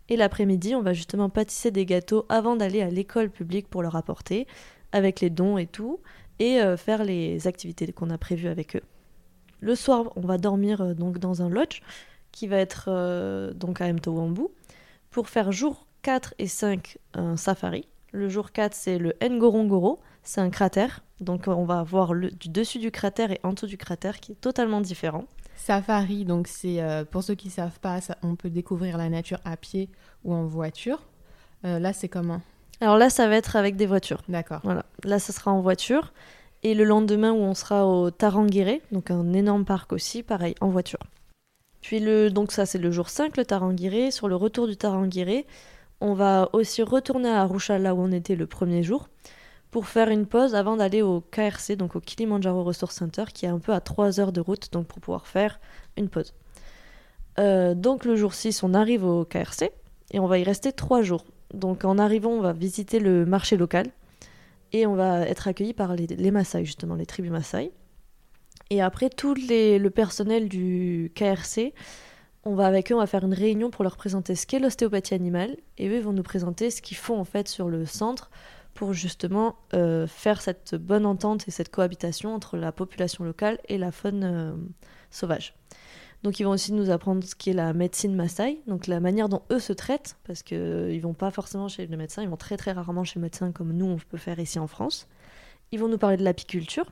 Et 0.09 0.17
l'après-midi, 0.17 0.75
on 0.75 0.83
va 0.83 0.93
justement 0.93 1.29
pâtisser 1.29 1.71
des 1.71 1.87
gâteaux 1.87 2.27
avant 2.29 2.57
d'aller 2.57 2.83
à 2.83 2.91
l'école 2.91 3.31
publique 3.31 3.69
pour 3.69 3.83
leur 3.83 3.95
apporter, 3.95 4.49
avec 4.91 5.21
les 5.21 5.31
dons 5.31 5.57
et 5.57 5.69
tout, 5.69 6.01
et 6.41 6.59
faire 6.77 7.05
les 7.05 7.47
activités 7.47 7.93
qu'on 7.93 8.11
a 8.11 8.19
prévues 8.19 8.49
avec 8.49 8.75
eux. 8.75 8.83
Le 9.61 9.75
soir, 9.75 10.11
on 10.17 10.23
va 10.23 10.39
dormir 10.39 10.81
euh, 10.81 10.95
donc 10.95 11.19
dans 11.19 11.43
un 11.43 11.49
lodge 11.49 11.83
qui 12.33 12.47
va 12.47 12.57
être 12.57 12.87
euh, 12.89 13.53
donc 13.53 13.81
à 13.81 13.93
Mtowambu 13.93 14.43
pour 15.11 15.29
faire 15.29 15.53
jour 15.53 15.87
4 16.03 16.35
et 16.39 16.47
5 16.47 16.99
un 17.15 17.37
safari. 17.37 17.87
Le 18.13 18.29
jour 18.29 18.53
4, 18.53 18.75
c'est 18.75 18.99
le 18.99 19.15
Ngorongoro, 19.23 20.01
c'est 20.23 20.41
un 20.41 20.51
cratère. 20.51 21.05
Donc 21.21 21.47
on 21.47 21.65
va 21.65 21.83
voir 21.83 22.15
le, 22.15 22.31
du 22.31 22.49
dessus 22.49 22.79
du 22.79 22.91
cratère 22.91 23.31
et 23.31 23.41
en 23.43 23.53
dessous 23.53 23.67
du 23.67 23.77
cratère 23.77 24.21
qui 24.21 24.33
est 24.33 24.41
totalement 24.41 24.81
différent. 24.81 25.25
Safari, 25.57 26.25
donc 26.25 26.49
c'est 26.49 26.81
euh, 26.81 27.05
pour 27.05 27.23
ceux 27.23 27.35
qui 27.35 27.49
ne 27.49 27.53
savent 27.53 27.79
pas, 27.81 27.99
on 28.23 28.35
peut 28.35 28.49
découvrir 28.49 28.97
la 28.97 29.11
nature 29.11 29.41
à 29.45 29.57
pied 29.59 29.91
ou 30.25 30.33
en 30.33 30.47
voiture. 30.47 31.03
là, 31.63 31.93
c'est 31.93 32.09
comment? 32.09 32.41
Alors 32.81 32.97
là, 32.97 33.11
ça 33.11 33.29
va 33.29 33.37
être 33.37 33.57
avec 33.57 33.77
des 33.77 33.85
voitures. 33.87 34.23
D'accord. 34.29 34.61
Voilà. 34.65 34.87
Là, 35.05 35.19
ça 35.19 35.35
sera 35.35 35.53
en 35.53 35.61
voiture. 35.61 36.15
Et 36.63 36.75
le 36.75 36.85
lendemain 36.85 37.33
où 37.33 37.39
on 37.39 37.55
sera 37.55 37.87
au 37.87 38.11
Tarangire, 38.11 38.81
donc 38.93 39.11
un 39.11 39.33
énorme 39.33 39.65
parc 39.65 39.93
aussi, 39.93 40.23
pareil, 40.23 40.55
en 40.61 40.69
voiture. 40.69 41.01
Puis 41.81 42.01
le, 42.01 42.31
donc 42.31 42.53
ça 42.53 42.67
c'est 42.67 42.79
le 42.79 42.91
jour 42.91 43.09
5, 43.09 43.37
le 43.37 43.45
Tarangire. 43.45 44.13
Sur 44.13 44.29
le 44.29 44.37
retour 44.37 44.67
du 44.67 44.77
Tarangire, 44.77 45.45
on 46.01 46.15
va 46.15 46.51
aussi 46.53 46.83
retourner 46.83 47.31
à 47.31 47.43
Arusha, 47.43 47.79
là 47.79 47.95
où 47.95 48.01
on 48.01 48.13
était 48.13 48.37
le 48.37 48.47
premier 48.47 48.83
jour, 48.83 49.09
pour 49.71 49.87
faire 49.87 50.11
une 50.11 50.27
pause 50.27 50.55
avant 50.55 50.77
d'aller 50.77 51.03
au 51.03 51.23
KRC, 51.31 51.77
donc 51.77 51.97
au 51.97 52.01
Kilimanjaro 52.01 52.65
Resource 52.65 52.95
Center, 52.95 53.25
qui 53.33 53.47
est 53.47 53.51
un 53.51 53.59
peu 53.59 53.73
à 53.73 53.81
3 53.81 54.21
heures 54.21 54.33
de 54.33 54.41
route, 54.41 54.73
donc 54.73 54.87
pour 54.87 55.01
pouvoir 55.01 55.27
faire 55.27 55.61
une 55.97 56.09
pause. 56.09 56.35
Euh, 57.39 57.75
donc 57.75 58.05
le 58.05 58.17
jour 58.17 58.35
6, 58.35 58.63
on 58.63 58.75
arrive 58.75 59.05
au 59.05 59.25
KRC, 59.25 59.71
et 60.11 60.21
on 60.21 60.27
va 60.27 60.39
y 60.39 60.45
rester 60.45 60.73
3 60.73 61.03
jours. 61.03 61.25
Donc 61.55 61.85
en 61.85 61.99
arrivant, 61.99 62.31
on 62.31 62.41
va 62.41 62.53
visiter 62.53 62.99
le 62.99 63.25
marché 63.25 63.57
local 63.57 63.87
et 64.73 64.87
on 64.87 64.95
va 64.95 65.21
être 65.23 65.49
accueilli 65.49 65.73
par 65.73 65.95
les, 65.95 66.07
les 66.07 66.31
Maasai, 66.31 66.65
justement, 66.65 66.95
les 66.95 67.07
tribus 67.07 67.31
Maasai. 67.31 67.73
Et 68.71 68.81
après, 68.81 69.11
tout 69.11 69.35
le 69.35 69.89
personnel 69.89 70.49
du 70.49 71.13
KRC, 71.15 71.75
on 72.45 72.55
va 72.55 72.67
avec 72.67 72.91
eux, 72.91 72.95
on 72.95 72.99
va 72.99 73.07
faire 73.07 73.25
une 73.25 73.35
réunion 73.35 73.71
pour 73.71 73.85
leur 73.85 73.97
présenter 73.97 74.35
ce 74.35 74.47
qu'est 74.47 74.61
l'ostéopathie 74.61 75.15
animale. 75.15 75.57
Et 75.77 75.89
eux, 75.89 75.97
ils 75.97 76.03
vont 76.03 76.13
nous 76.13 76.23
présenter 76.23 76.71
ce 76.71 76.81
qu'ils 76.81 76.97
font 76.97 77.19
en 77.19 77.25
fait 77.25 77.49
sur 77.49 77.69
le 77.69 77.85
centre 77.85 78.31
pour 78.75 78.93
justement 78.93 79.57
euh, 79.75 80.07
faire 80.07 80.41
cette 80.41 80.75
bonne 80.75 81.05
entente 81.05 81.49
et 81.49 81.51
cette 81.51 81.71
cohabitation 81.71 82.35
entre 82.35 82.57
la 82.57 82.73
population 82.73 83.25
locale 83.25 83.59
et 83.69 83.77
la 83.77 83.91
faune 83.91 84.25
euh, 84.25 84.53
sauvage. 85.11 85.55
Donc 86.23 86.39
ils 86.39 86.45
vont 86.45 86.51
aussi 86.51 86.73
nous 86.73 86.91
apprendre 86.91 87.25
ce 87.25 87.35
qui 87.35 87.51
est 87.51 87.55
la 87.55 87.73
médecine 87.73 88.15
Maasai, 88.15 88.61
donc 88.67 88.87
la 88.87 89.01
manière 89.01 89.29
dont 89.29 89.43
eux 89.51 89.59
se 89.59 89.73
traitent, 89.73 90.17
parce 90.25 90.43
qu'ils 90.43 90.59
ne 90.59 91.01
vont 91.01 91.15
pas 91.15 91.31
forcément 91.31 91.69
chez 91.69 91.87
le 91.87 91.97
médecin, 91.97 92.23
ils 92.23 92.29
vont 92.29 92.37
très 92.37 92.59
très 92.59 92.73
rarement 92.73 93.05
chez 93.05 93.19
le 93.19 93.23
médecin 93.23 93.53
comme 93.53 93.73
nous 93.73 93.87
on 93.87 93.97
peut 93.97 94.19
faire 94.19 94.39
ici 94.39 94.59
en 94.59 94.67
France. 94.67 95.09
Ils 95.73 95.79
vont 95.79 95.89
nous 95.89 95.99
parler 95.99 96.19
de 96.19 96.25
l'apiculture, 96.25 96.91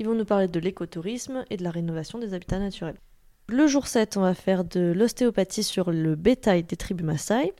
ils 0.00 0.06
vont 0.06 0.14
nous 0.14 0.24
parler 0.24 0.48
de 0.48 0.58
l'écotourisme 0.58 1.44
et 1.50 1.56
de 1.56 1.62
la 1.62 1.70
rénovation 1.70 2.18
des 2.18 2.34
habitats 2.34 2.58
naturels. 2.58 2.96
Le 3.52 3.66
jour 3.66 3.88
7, 3.88 4.16
on 4.16 4.20
va 4.20 4.34
faire 4.34 4.64
de 4.64 4.92
l'ostéopathie 4.96 5.64
sur 5.64 5.90
le 5.90 6.14
bétail 6.14 6.62
des 6.62 6.76
tribus 6.76 7.04
Maasai. 7.04 7.52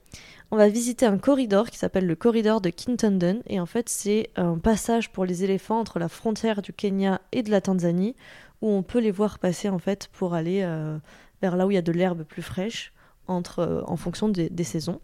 On 0.49 0.55
va 0.55 0.69
visiter 0.69 1.05
un 1.05 1.17
corridor 1.17 1.69
qui 1.69 1.77
s'appelle 1.77 2.07
le 2.07 2.15
corridor 2.15 2.61
de 2.61 2.69
Kintondon. 2.69 3.41
Et 3.47 3.59
en 3.59 3.65
fait, 3.65 3.89
c'est 3.89 4.29
un 4.37 4.57
passage 4.57 5.11
pour 5.11 5.25
les 5.25 5.43
éléphants 5.43 5.79
entre 5.79 5.99
la 5.99 6.07
frontière 6.07 6.61
du 6.61 6.71
Kenya 6.71 7.19
et 7.33 7.43
de 7.43 7.51
la 7.51 7.59
Tanzanie, 7.59 8.15
où 8.61 8.69
on 8.69 8.83
peut 8.83 8.99
les 8.99 9.11
voir 9.11 9.39
passer 9.39 9.69
en 9.69 9.79
fait 9.79 10.09
pour 10.13 10.33
aller 10.33 10.61
euh, 10.63 10.97
vers 11.41 11.55
là 11.55 11.65
où 11.65 11.71
il 11.71 11.75
y 11.75 11.77
a 11.77 11.81
de 11.81 11.91
l'herbe 11.91 12.23
plus 12.23 12.41
fraîche, 12.41 12.93
entre, 13.27 13.59
euh, 13.59 13.81
en 13.87 13.97
fonction 13.97 14.29
des, 14.29 14.63
saisons. 14.63 15.01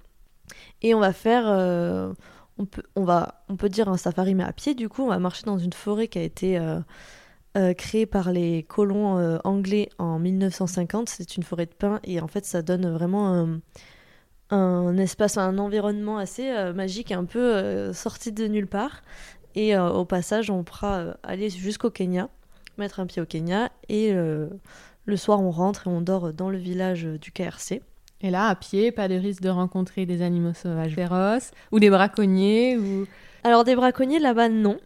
Et 0.82 0.93
on 0.93 1.00
va 1.00 1.13
faire, 1.13 1.46
euh, 1.48 2.13
on, 2.58 2.65
peut, 2.65 2.84
on, 2.96 3.56
peut 3.58 3.70
dire 3.70 3.89
un 3.89 3.98
safari, 3.98 4.36
mais 4.36 4.43
à 4.43 4.54
pied 4.54 4.76
du 4.76 4.89
coup, 4.89 5.04
on 5.04 5.08
va 5.08 5.20
marcher 5.20 5.46
dans 5.46 5.58
une 5.58 5.74
forêt 5.74 6.08
qui 6.08 6.20
a 6.20 6.24
été 6.24 6.60
créée 7.76 8.06
par 8.06 8.32
les 8.32 8.62
colons 8.62 9.39
anglais 9.43 9.89
en 9.98 10.20
1950. 10.20 11.10
C'est 11.10 11.38
une 11.38 11.43
forêt 11.43 11.65
de 11.65 11.74
pins 11.74 12.00
et 12.04 12.22
en 12.22 12.28
fait, 12.28 12.46
ça 12.46 12.62
donne 12.62 12.88
vraiment 12.91 13.60
un, 14.52 14.98
espace, 14.98 15.38
un 15.38 15.58
environnement 15.58 16.17
assez 16.17 16.54
magique, 16.74 17.12
un 17.12 17.26
peu 17.26 17.91
sorti 17.93 18.32
de 18.32 18.48
nulle 18.48 18.67
part. 18.67 19.02
Et 19.56 19.76
au 19.78 20.06
passage, 20.06 20.52
on 20.52 20.63
pourra 20.63 21.17
aller 21.24 21.50
jusqu'au 21.50 21.89
Kenya, 21.89 22.30
mettre 22.78 23.00
un 23.00 23.06
pied 23.06 23.22
au 23.22 23.26
Kenya 23.26 23.70
et 23.90 24.12
euh, 24.13 24.48
le 25.06 25.18
soir, 25.18 25.42
on 25.42 25.52
rentre 25.52 25.88
et 25.88 25.90
on 25.90 26.02
dort 26.02 26.34
dans 26.34 26.50
le 26.50 26.58
village 26.58 27.06
euh, 27.06 27.18
du 27.18 27.32
KRC. 27.32 27.82
Et 28.22 28.30
là, 28.32 28.48
à 28.48 28.56
pied, 28.56 28.92
pas 28.92 29.08
de 29.08 29.16
risque 29.16 29.42
de 29.42 29.50
rencontrer 29.50 30.06
des 30.06 30.22
animaux 30.22 30.54
sauvages 30.54 30.96
féroces 30.96 31.52
ou 31.72 31.80
des 31.80 31.90
braconniers 31.90 32.78
ou. 32.78 33.06
Alors, 33.44 33.63
des 33.63 33.76
braconniers 33.76 34.20
là-bas, 34.20 34.50
non. 34.50 34.78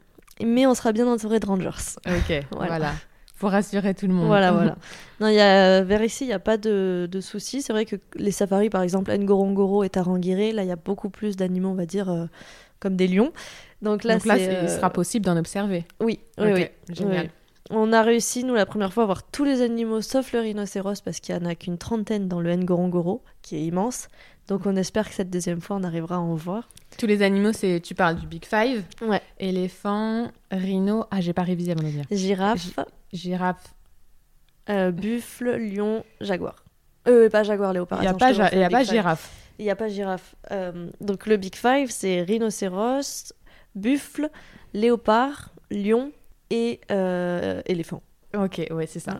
Mais 0.43 0.65
on 0.65 0.73
sera 0.73 0.91
bien 0.91 1.07
entouré 1.07 1.39
de 1.39 1.45
rangers. 1.45 1.69
Ok, 2.05 2.45
Voilà. 2.51 2.67
voilà. 2.67 2.91
Pour 3.39 3.51
rassurer 3.51 3.95
tout 3.95 4.05
le 4.07 4.13
monde. 4.13 4.27
Voilà, 4.27 4.51
voilà. 4.51 4.75
Non, 5.19 5.27
y 5.27 5.39
a, 5.39 5.81
vers 5.83 6.03
ici, 6.03 6.25
il 6.25 6.27
n'y 6.27 6.33
a 6.33 6.39
pas 6.39 6.57
de, 6.57 7.07
de 7.11 7.21
soucis. 7.21 7.61
C'est 7.61 7.73
vrai 7.73 7.85
que 7.85 7.95
les 8.15 8.31
safaris, 8.31 8.69
par 8.69 8.81
exemple, 8.81 9.11
Ngorongoro 9.15 9.83
et 9.83 9.89
Tarangire, 9.89 10.53
là, 10.53 10.63
il 10.63 10.67
y 10.67 10.71
a 10.71 10.75
beaucoup 10.75 11.09
plus 11.09 11.35
d'animaux, 11.37 11.69
on 11.69 11.75
va 11.75 11.85
dire, 11.85 12.09
euh, 12.09 12.25
comme 12.79 12.95
des 12.95 13.07
lions. 13.07 13.31
Donc 13.81 14.03
là, 14.03 14.15
Donc 14.15 14.25
là, 14.25 14.37
il 14.37 14.49
euh, 14.49 14.67
sera 14.67 14.89
possible 14.89 15.25
d'en 15.25 15.37
observer. 15.37 15.85
Oui, 15.99 16.19
oui. 16.37 16.67
Génial. 16.89 17.25
Oui. 17.25 17.29
On 17.73 17.93
a 17.93 18.01
réussi, 18.01 18.43
nous, 18.43 18.53
la 18.53 18.65
première 18.65 18.91
fois, 18.93 19.03
à 19.03 19.05
voir 19.05 19.23
tous 19.23 19.43
les 19.45 19.61
animaux 19.61 20.01
sauf 20.01 20.33
le 20.33 20.39
rhinocéros 20.41 21.01
parce 21.01 21.19
qu'il 21.19 21.35
n'y 21.35 21.41
en 21.41 21.49
a 21.49 21.55
qu'une 21.55 21.77
trentaine 21.77 22.27
dans 22.27 22.41
le 22.41 22.53
Ngorongoro, 22.55 23.23
qui 23.41 23.55
est 23.55 23.63
immense. 23.65 24.09
Donc 24.47 24.65
on 24.65 24.75
espère 24.75 25.07
que 25.07 25.15
cette 25.15 25.29
deuxième 25.29 25.61
fois, 25.61 25.77
on 25.77 25.83
arrivera 25.83 26.15
à 26.15 26.19
en 26.19 26.35
voir. 26.35 26.67
Tous 26.97 27.05
les 27.07 27.21
animaux, 27.21 27.53
c'est 27.53 27.79
tu 27.81 27.95
parles 27.95 28.17
du 28.17 28.27
Big 28.27 28.43
Five. 28.45 28.83
Ouais. 29.01 29.21
Éléphant, 29.39 30.31
rhino. 30.51 31.05
Ah, 31.11 31.21
j'ai 31.21 31.31
pas 31.33 31.43
révisé 31.43 31.71
à 31.71 31.75
mon 31.75 31.85
avis. 31.85 32.01
Girafe, 32.11 32.77
Girafe. 33.13 33.73
euh, 34.69 34.91
buffle, 34.91 35.55
lion, 35.57 36.03
jaguar. 36.19 36.65
Euh, 37.07 37.29
pas 37.29 37.43
jaguar, 37.43 37.71
léopard. 37.73 37.99
Il 37.99 38.01
n'y 38.01 38.07
a 38.07 38.13
pas, 38.13 38.33
ja- 38.33 38.53
y 38.53 38.63
a 38.63 38.69
pas 38.69 38.83
girafe. 38.83 39.31
Il 39.59 39.65
n'y 39.65 39.71
a 39.71 39.75
pas 39.75 39.87
girafe. 39.87 40.35
Euh, 40.51 40.89
donc 40.99 41.25
le 41.27 41.37
Big 41.37 41.55
Five, 41.55 41.89
c'est 41.89 42.21
rhinocéros, 42.21 43.31
buffle, 43.75 44.29
léopard, 44.73 45.49
lion 45.69 46.11
et 46.51 46.79
euh, 46.91 47.61
éléphant. 47.65 48.03
Ok, 48.37 48.61
ouais, 48.69 48.85
c'est 48.85 48.99
ça. 48.99 49.13
Ouais. 49.13 49.19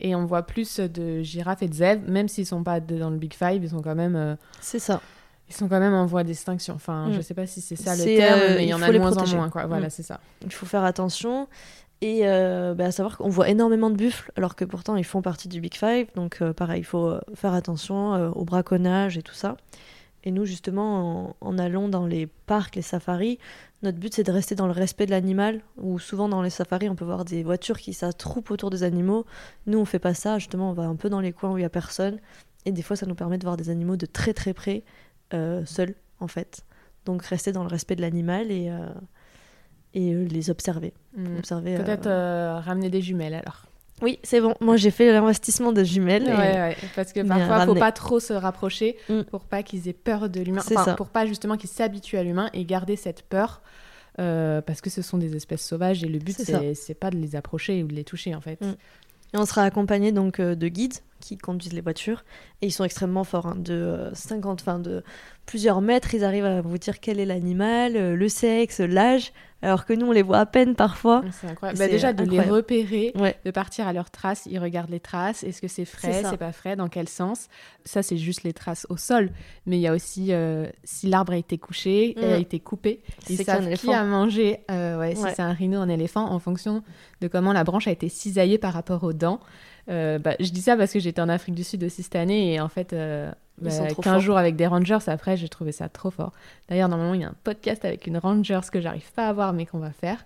Et 0.00 0.14
on 0.14 0.24
voit 0.26 0.42
plus 0.44 0.78
de 0.78 1.22
girafes 1.22 1.62
et 1.62 1.68
de 1.68 1.74
zèbres, 1.74 2.08
même 2.08 2.28
s'ils 2.28 2.46
sont 2.46 2.62
pas 2.62 2.78
dans 2.78 3.10
le 3.10 3.16
Big 3.16 3.34
Five, 3.34 3.64
ils 3.64 3.70
sont 3.70 3.82
quand 3.82 3.96
même, 3.96 4.14
euh, 4.14 4.36
C'est 4.60 4.78
ça. 4.78 5.00
ils 5.48 5.54
sont 5.54 5.66
quand 5.68 5.80
même 5.80 5.92
en 5.94 6.06
voie 6.06 6.22
d'extinction. 6.22 6.74
Enfin, 6.74 7.08
Mm. 7.08 7.12
je 7.14 7.20
sais 7.20 7.34
pas 7.34 7.46
si 7.46 7.60
c'est 7.60 7.74
ça 7.74 7.96
le 7.96 8.04
terme, 8.04 8.40
euh, 8.40 8.54
mais 8.56 8.64
il 8.64 8.68
y 8.68 8.74
en 8.74 8.80
a 8.82 8.90
de 8.92 8.98
moins 8.98 9.10
protéger. 9.10 9.34
en 9.34 9.38
moins, 9.40 9.48
quoi. 9.50 9.66
Voilà, 9.66 9.88
Mm. 9.88 9.90
c'est 9.90 10.04
ça. 10.04 10.20
Il 10.44 10.52
faut 10.52 10.66
faire 10.66 10.84
attention. 10.84 11.48
Et 12.00 12.20
euh, 12.28 12.74
bah, 12.74 12.84
à 12.84 12.90
savoir 12.92 13.18
qu'on 13.18 13.28
voit 13.28 13.48
énormément 13.48 13.90
de 13.90 13.96
buffles, 13.96 14.30
alors 14.36 14.54
que 14.54 14.64
pourtant 14.64 14.94
ils 14.94 15.02
font 15.04 15.20
partie 15.20 15.48
du 15.48 15.60
Big 15.60 15.74
Five. 15.74 16.06
Donc 16.14 16.38
euh, 16.42 16.52
pareil, 16.52 16.80
il 16.82 16.84
faut 16.84 17.08
euh, 17.08 17.20
faire 17.34 17.54
attention 17.54 18.14
euh, 18.14 18.30
au 18.30 18.44
braconnage 18.44 19.18
et 19.18 19.22
tout 19.22 19.34
ça. 19.34 19.56
Et 20.28 20.30
nous, 20.30 20.44
justement, 20.44 21.30
en, 21.30 21.36
en 21.40 21.58
allant 21.58 21.88
dans 21.88 22.06
les 22.06 22.26
parcs, 22.26 22.76
les 22.76 22.82
safaris, 22.82 23.38
notre 23.82 23.96
but 23.96 24.12
c'est 24.12 24.24
de 24.24 24.30
rester 24.30 24.54
dans 24.54 24.66
le 24.66 24.72
respect 24.72 25.06
de 25.06 25.10
l'animal. 25.10 25.62
Où 25.78 25.98
souvent 25.98 26.28
dans 26.28 26.42
les 26.42 26.50
safaris, 26.50 26.90
on 26.90 26.96
peut 26.96 27.06
voir 27.06 27.24
des 27.24 27.42
voitures 27.42 27.78
qui 27.78 27.94
s'attroupent 27.94 28.50
autour 28.50 28.68
des 28.68 28.82
animaux. 28.82 29.24
Nous, 29.66 29.78
on 29.78 29.86
fait 29.86 29.98
pas 29.98 30.12
ça. 30.12 30.38
Justement, 30.38 30.68
on 30.68 30.74
va 30.74 30.82
un 30.82 30.96
peu 30.96 31.08
dans 31.08 31.20
les 31.20 31.32
coins 31.32 31.52
où 31.52 31.56
il 31.56 31.62
y 31.62 31.64
a 31.64 31.70
personne. 31.70 32.18
Et 32.66 32.72
des 32.72 32.82
fois, 32.82 32.94
ça 32.94 33.06
nous 33.06 33.14
permet 33.14 33.38
de 33.38 33.44
voir 33.44 33.56
des 33.56 33.70
animaux 33.70 33.96
de 33.96 34.04
très 34.04 34.34
très 34.34 34.52
près, 34.52 34.84
euh, 35.32 35.64
seuls 35.64 35.94
en 36.20 36.28
fait. 36.28 36.62
Donc 37.06 37.22
rester 37.22 37.52
dans 37.52 37.62
le 37.62 37.70
respect 37.70 37.96
de 37.96 38.02
l'animal 38.02 38.50
et, 38.50 38.68
euh, 38.68 38.88
et 39.94 40.12
euh, 40.12 40.24
les 40.26 40.50
observer. 40.50 40.92
Mm. 41.16 41.38
observer 41.38 41.76
Peut-être 41.78 42.06
euh, 42.06 42.60
ramener 42.60 42.90
des 42.90 43.00
jumelles 43.00 43.32
alors. 43.32 43.64
Oui, 44.02 44.18
c'est 44.22 44.40
bon. 44.40 44.54
Moi, 44.60 44.76
j'ai 44.76 44.90
fait 44.90 45.12
l'investissement 45.12 45.72
de 45.72 45.82
jumelles. 45.84 46.24
Ouais, 46.24 46.30
et- 46.30 46.58
ouais, 46.58 46.76
parce 46.94 47.12
que 47.12 47.20
parfois, 47.20 47.46
faut 47.46 47.52
ramener. 47.52 47.80
pas 47.80 47.92
trop 47.92 48.20
se 48.20 48.32
rapprocher 48.32 48.96
Mm. 49.08 49.22
pour 49.30 49.44
pas 49.44 49.62
qu'ils 49.62 49.88
aient 49.88 49.92
peur 49.92 50.28
de 50.28 50.40
l'humain. 50.40 50.62
Enfin, 50.64 50.84
ça. 50.84 50.94
pour 50.94 51.08
pas 51.08 51.26
justement 51.26 51.56
qu'ils 51.56 51.70
s'habituent 51.70 52.16
à 52.18 52.22
l'humain 52.22 52.50
et 52.52 52.64
garder 52.64 52.96
cette 52.96 53.22
peur. 53.22 53.60
euh, 54.20 54.60
parce 54.60 54.80
que 54.80 54.90
ce 54.90 55.00
sont 55.00 55.16
des 55.16 55.36
espèces 55.36 55.64
sauvages 55.64 56.02
et 56.02 56.08
le 56.08 56.18
but 56.18 56.36
c'est 56.74 56.94
pas 56.94 57.10
de 57.10 57.16
les 57.16 57.36
approcher 57.36 57.84
ou 57.84 57.86
de 57.86 57.94
les 57.94 58.02
toucher 58.02 58.34
en 58.34 58.40
fait. 58.40 58.60
Mm. 58.60 58.74
Et 59.34 59.38
on 59.38 59.46
sera 59.46 59.62
accompagné 59.62 60.10
donc 60.10 60.40
euh, 60.40 60.56
de 60.56 60.66
guides 60.66 60.94
qui 61.20 61.36
conduisent 61.36 61.72
les 61.72 61.80
voitures 61.80 62.24
et 62.62 62.66
ils 62.66 62.72
sont 62.72 62.84
extrêmement 62.84 63.24
forts, 63.24 63.46
hein, 63.46 63.56
de 63.56 63.74
euh, 63.74 64.14
50, 64.14 64.60
enfin 64.60 64.78
de 64.78 65.02
plusieurs 65.46 65.80
mètres, 65.80 66.14
ils 66.14 66.24
arrivent 66.24 66.44
à 66.44 66.60
vous 66.60 66.78
dire 66.78 67.00
quel 67.00 67.18
est 67.20 67.26
l'animal, 67.26 67.96
euh, 67.96 68.14
le 68.16 68.28
sexe, 68.28 68.80
l'âge, 68.80 69.32
alors 69.62 69.86
que 69.86 69.92
nous 69.92 70.06
on 70.06 70.12
les 70.12 70.22
voit 70.22 70.38
à 70.38 70.46
peine 70.46 70.74
parfois. 70.76 71.22
C'est 71.32 71.48
incroyable. 71.48 71.78
Bah, 71.78 71.88
déjà 71.88 72.12
de 72.12 72.22
incroyable. 72.22 72.48
les 72.48 72.54
repérer, 72.54 73.12
Ouais. 73.16 73.36
de 73.44 73.50
partir 73.50 73.88
à 73.88 73.92
leurs 73.92 74.10
traces, 74.10 74.46
ils 74.50 74.58
regardent 74.58 74.90
les 74.90 75.00
traces. 75.00 75.42
Est-ce 75.42 75.60
que 75.62 75.66
c'est 75.68 75.84
frais, 75.84 76.22
C'est 76.28 76.36
pas 76.36 76.52
frais, 76.52 76.76
dans 76.76 76.88
quel 76.88 77.08
sens? 77.08 77.48
Ça 77.84 78.02
c'est 78.02 78.18
juste 78.18 78.42
les 78.44 78.52
traces 78.52 78.86
au 78.90 78.96
sol, 78.96 79.30
mais 79.66 79.78
il 79.78 79.80
y 79.80 79.86
a 79.88 79.94
aussi 79.94 80.32
euh, 80.32 80.66
si 80.84 81.08
l'arbre 81.08 81.32
a 81.32 81.36
été 81.36 81.56
couché, 81.58 82.14
Mm. 82.18 82.24
a 82.24 82.36
été 82.38 82.60
coupé. 82.60 83.00
Ils 83.30 83.42
savent 83.42 83.72
qui 83.74 83.92
a 83.92 84.04
mangé. 84.04 84.60
euh, 84.70 84.98
ouais, 84.98 85.14
si 85.14 85.22
c'est 85.34 85.40
un 85.42 85.52
rhino, 85.52 85.80
un 85.80 85.88
éléphant, 85.88 86.30
en 86.30 86.38
fonction 86.38 86.82
de 87.20 87.26
comment 87.28 87.52
la 87.52 87.64
branche 87.64 87.88
a 87.88 87.90
été 87.90 88.08
cisaillée 88.08 88.58
par 88.58 88.72
rapport 88.74 89.02
aux 89.02 89.12
dents. 89.14 89.40
Euh, 89.88 90.18
bah, 90.18 90.34
je 90.40 90.50
dis 90.50 90.60
ça 90.60 90.76
parce 90.76 90.92
que 90.92 90.98
j'étais 91.00 91.20
en 91.22 91.28
Afrique 91.28 91.54
du 91.54 91.64
Sud 91.64 91.82
aussi 91.84 92.02
cette 92.02 92.16
année 92.16 92.54
et 92.54 92.60
en 92.60 92.68
fait. 92.68 92.92
euh, 92.92 93.30
Ils 93.62 93.72
sont 93.72 93.82
bah, 93.84 93.88
trop 93.90 94.02
15 94.02 94.12
forts. 94.12 94.20
jours 94.20 94.38
avec 94.38 94.54
des 94.56 94.66
rangers, 94.66 94.98
après 95.06 95.36
j'ai 95.36 95.48
trouvé 95.48 95.72
ça 95.72 95.88
trop 95.88 96.10
fort. 96.10 96.32
D'ailleurs, 96.68 96.88
normalement, 96.88 97.14
il 97.14 97.22
y 97.22 97.24
a 97.24 97.28
un 97.28 97.34
podcast 97.44 97.84
avec 97.84 98.06
une 98.06 98.18
rangers 98.18 98.60
que 98.70 98.80
j'arrive 98.80 99.10
pas 99.12 99.28
à 99.28 99.32
voir 99.32 99.52
mais 99.52 99.66
qu'on 99.66 99.78
va 99.78 99.90
faire. 99.90 100.24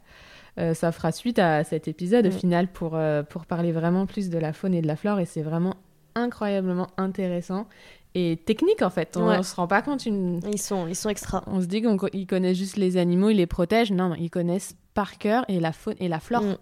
Euh, 0.58 0.74
ça 0.74 0.92
fera 0.92 1.12
suite 1.12 1.38
à 1.38 1.64
cet 1.64 1.88
épisode 1.88 2.26
au 2.26 2.30
Mm. 2.30 2.32
final 2.32 2.68
pour, 2.68 2.92
euh, 2.94 3.22
pour 3.22 3.46
parler 3.46 3.72
vraiment 3.72 4.04
plus 4.04 4.28
de 4.28 4.36
la 4.38 4.52
faune 4.52 4.74
et 4.74 4.82
de 4.82 4.86
la 4.86 4.96
flore 4.96 5.18
et 5.20 5.24
c'est 5.24 5.40
vraiment 5.42 5.76
incroyablement 6.14 6.88
intéressant 6.98 7.66
et 8.14 8.36
technique 8.44 8.82
en 8.82 8.90
fait. 8.90 9.16
On, 9.16 9.26
Ouais. 9.28 9.38
on 9.38 9.42
se 9.42 9.56
rend 9.56 9.66
pas 9.66 9.80
compte 9.80 10.04
une... 10.04 10.40
Ils 10.52 10.60
sont, 10.60 10.86
ils 10.86 10.94
sont 10.96 11.08
extra. 11.08 11.42
On 11.46 11.62
se 11.62 11.66
dit 11.66 11.80
qu'ils 12.10 12.26
connaissent 12.26 12.58
juste 12.58 12.76
les 12.76 12.98
animaux, 12.98 13.30
ils 13.30 13.36
les 13.38 13.46
protègent. 13.46 13.92
Non, 13.92 14.10
non, 14.10 14.16
ils 14.18 14.28
connaissent 14.28 14.76
par 14.92 15.16
cœur 15.16 15.44
et 15.48 15.58
la 15.60 15.72
faune 15.72 15.94
et 16.00 16.08
la 16.08 16.20
flore. 16.20 16.42
Mm. 16.42 16.56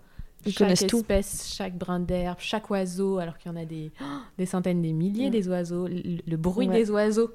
Ils 0.46 0.52
chaque 0.52 0.58
connaissent 0.68 0.86
tout. 0.86 0.98
espèce, 0.98 1.52
chaque 1.54 1.76
brin 1.76 2.00
d'herbe, 2.00 2.38
chaque 2.40 2.70
oiseau, 2.70 3.18
alors 3.18 3.36
qu'il 3.38 3.50
y 3.52 3.54
en 3.54 3.58
a 3.60 3.64
des, 3.64 3.90
oh, 4.00 4.04
des 4.38 4.46
centaines, 4.46 4.80
des 4.82 4.92
milliers 4.92 5.28
Mm. 5.28 5.32
des 5.32 5.48
oiseaux, 5.48 5.86
le, 5.86 6.18
le 6.26 6.36
bruit 6.36 6.68
Ouais. 6.68 6.74
des 6.78 6.90
oiseaux. 6.90 7.30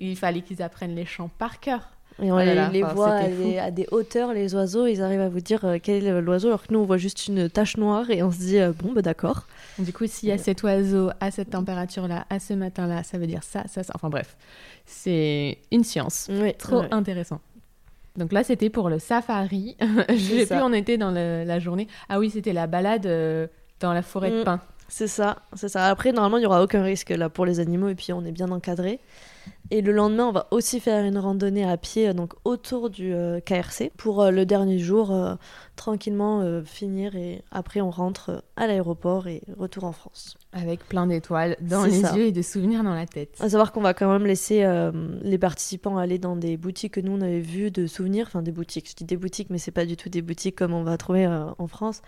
Il 0.00 0.16
fallait 0.16 0.42
qu'ils 0.42 0.62
apprennent 0.62 0.94
les 0.94 1.06
chants 1.06 1.30
par 1.38 1.60
cœur. 1.60 1.90
Et 2.22 2.32
on 2.32 2.36
Oh 2.36 2.38
là 2.38 2.44
les, 2.46 2.54
là, 2.54 2.70
les 2.70 2.82
enfin, 2.82 2.94
voit 2.94 3.10
à 3.12 3.28
des, 3.28 3.58
à 3.58 3.70
des 3.70 3.86
hauteurs, 3.90 4.32
les 4.32 4.54
oiseaux, 4.54 4.86
ils 4.86 5.02
arrivent 5.02 5.20
à 5.20 5.28
vous 5.28 5.40
dire 5.42 5.62
euh, 5.66 5.76
quel 5.82 6.06
est 6.06 6.20
l'oiseau, 6.22 6.48
alors 6.48 6.66
que 6.66 6.72
nous 6.72 6.78
on 6.78 6.84
voit 6.86 6.96
juste 6.96 7.26
une 7.28 7.50
tache 7.50 7.76
noire 7.76 8.08
et 8.10 8.22
on 8.22 8.30
se 8.30 8.38
dit 8.38 8.58
euh, 8.58 8.72
bon 8.72 8.94
bah 8.94 9.02
d'accord. 9.02 9.46
Du 9.78 9.92
coup, 9.92 10.06
s'il 10.06 10.30
y 10.30 10.32
a 10.32 10.36
Ouais. 10.36 10.40
cet 10.40 10.62
oiseau 10.62 11.10
à 11.20 11.30
cette 11.30 11.50
température-là, 11.50 12.24
à 12.30 12.38
ce 12.38 12.54
matin-là, 12.54 13.02
ça 13.02 13.18
veut 13.18 13.26
dire 13.26 13.42
ça, 13.42 13.64
ça, 13.68 13.82
ça. 13.82 13.92
Enfin 13.94 14.08
bref, 14.08 14.34
c'est 14.86 15.58
une 15.70 15.84
science. 15.84 16.28
Ouais, 16.30 16.54
Trop 16.54 16.80
ouais. 16.80 16.88
intéressant. 16.90 17.40
Donc 18.16 18.32
là, 18.32 18.42
c'était 18.44 18.70
pour 18.70 18.88
le 18.88 18.98
safari. 18.98 19.76
Je 20.08 20.14
sais 20.16 20.46
ça. 20.46 20.56
plus 20.56 20.64
on 20.64 20.72
était 20.72 20.96
dans 20.98 21.10
le- 21.10 21.44
la 21.44 21.58
journée. 21.58 21.86
Ah 22.08 22.18
oui, 22.18 22.30
c'était 22.30 22.52
la 22.52 22.66
balade 22.66 23.06
euh, 23.06 23.46
dans 23.80 23.92
la 23.92 24.02
forêt 24.02 24.30
de 24.30 24.40
Mm. 24.40 24.44
pins. 24.44 24.60
C'est 24.88 25.08
ça, 25.08 25.38
c'est 25.54 25.68
ça. 25.68 25.86
Après, 25.86 26.12
normalement, 26.12 26.38
il 26.38 26.40
n'y 26.40 26.46
aura 26.46 26.62
aucun 26.62 26.82
risque 26.82 27.10
là 27.10 27.28
pour 27.28 27.44
les 27.44 27.60
animaux 27.60 27.88
et 27.88 27.94
puis 27.94 28.12
on 28.12 28.24
est 28.24 28.32
bien 28.32 28.50
encadré. 28.50 29.00
Et 29.70 29.82
le 29.82 29.92
lendemain, 29.92 30.26
on 30.26 30.32
va 30.32 30.46
aussi 30.52 30.78
faire 30.78 31.04
une 31.04 31.18
randonnée 31.18 31.64
à 31.64 31.76
pied 31.76 32.12
donc 32.14 32.34
autour 32.44 32.88
du 32.88 33.12
euh, 33.12 33.40
KRC 33.40 33.90
pour 33.96 34.22
euh, 34.22 34.30
le 34.30 34.46
dernier 34.46 34.78
jour 34.78 35.10
euh, 35.10 35.34
tranquillement 35.74 36.62
finir 36.64 37.16
et 37.16 37.42
après 37.50 37.80
on 37.80 37.90
rentre 37.90 38.44
à 38.56 38.66
l'aéroport 38.66 39.26
et 39.26 39.42
retour 39.58 39.84
en 39.84 39.92
France. 39.92 40.36
Avec 40.52 40.86
plein 40.86 41.06
d'étoiles 41.06 41.56
dans 41.60 41.84
les 41.84 42.00
yeux 42.00 42.26
et 42.26 42.32
de 42.32 42.42
souvenirs 42.42 42.82
dans 42.82 42.94
la 42.94 43.06
tête. 43.06 43.36
À 43.40 43.50
savoir 43.50 43.72
qu'on 43.72 43.82
va 43.82 43.92
quand 43.92 44.10
même 44.10 44.26
laisser 44.26 44.64
les 45.22 45.38
participants 45.38 45.98
aller 45.98 46.18
dans 46.18 46.36
des 46.36 46.56
boutiques 46.56 46.94
que 46.94 47.00
nous 47.00 47.12
on 47.12 47.20
avait 47.20 47.40
vues 47.40 47.70
de 47.70 47.86
souvenirs, 47.86 48.26
enfin 48.28 48.42
des 48.42 48.52
boutiques. 48.52 48.88
Je 48.88 48.94
dis 48.94 49.04
des 49.04 49.16
boutiques, 49.16 49.50
mais 49.50 49.58
c'est 49.58 49.70
pas 49.70 49.84
du 49.84 49.96
tout 49.96 50.08
des 50.08 50.22
boutiques 50.22 50.56
comme 50.56 50.72
on 50.72 50.82
va 50.82 50.96
trouver 50.96 51.26
en 51.26 51.66
France. 51.66 52.00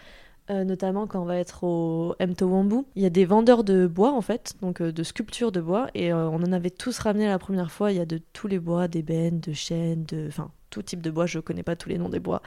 Euh, 0.51 0.65
notamment 0.65 1.07
quand 1.07 1.21
on 1.21 1.27
va 1.27 1.37
être 1.37 1.63
au 1.65 2.15
Mtowambu. 2.21 2.87
Il 2.97 3.03
y 3.03 3.07
a 3.07 3.11
des 3.11 3.27
vendeurs 3.27 3.65
de 3.65 3.87
bois 3.87 4.15
en 4.15 4.23
fait, 4.23 4.55
donc 4.63 4.81
euh, 4.81 4.93
de 4.93 5.03
sculptures 5.03 5.53
de 5.53 5.61
bois, 5.61 5.89
et 5.95 6.11
euh, 6.11 6.27
on 6.31 6.37
en 6.37 6.53
avait 6.53 6.71
tous 6.71 6.99
ramené 7.01 7.27
la 7.27 7.39
première 7.39 7.71
fois. 7.71 7.93
Il 7.93 7.99
y 7.99 8.01
a 8.01 8.07
de 8.07 8.19
tous 8.33 8.49
les 8.49 8.59
bois, 8.59 8.89
d'ébène, 8.89 9.41
de 9.41 9.53
chêne, 9.53 10.05
de, 10.05 10.25
enfin 10.27 10.51
tout 10.71 10.81
type 10.81 11.03
de 11.03 11.11
bois. 11.11 11.27
Je 11.27 11.39
connais 11.39 11.63
pas 11.63 11.77
tous 11.77 11.91
les 11.91 11.99
noms 11.99 12.09
des 12.09 12.19
bois, 12.19 12.41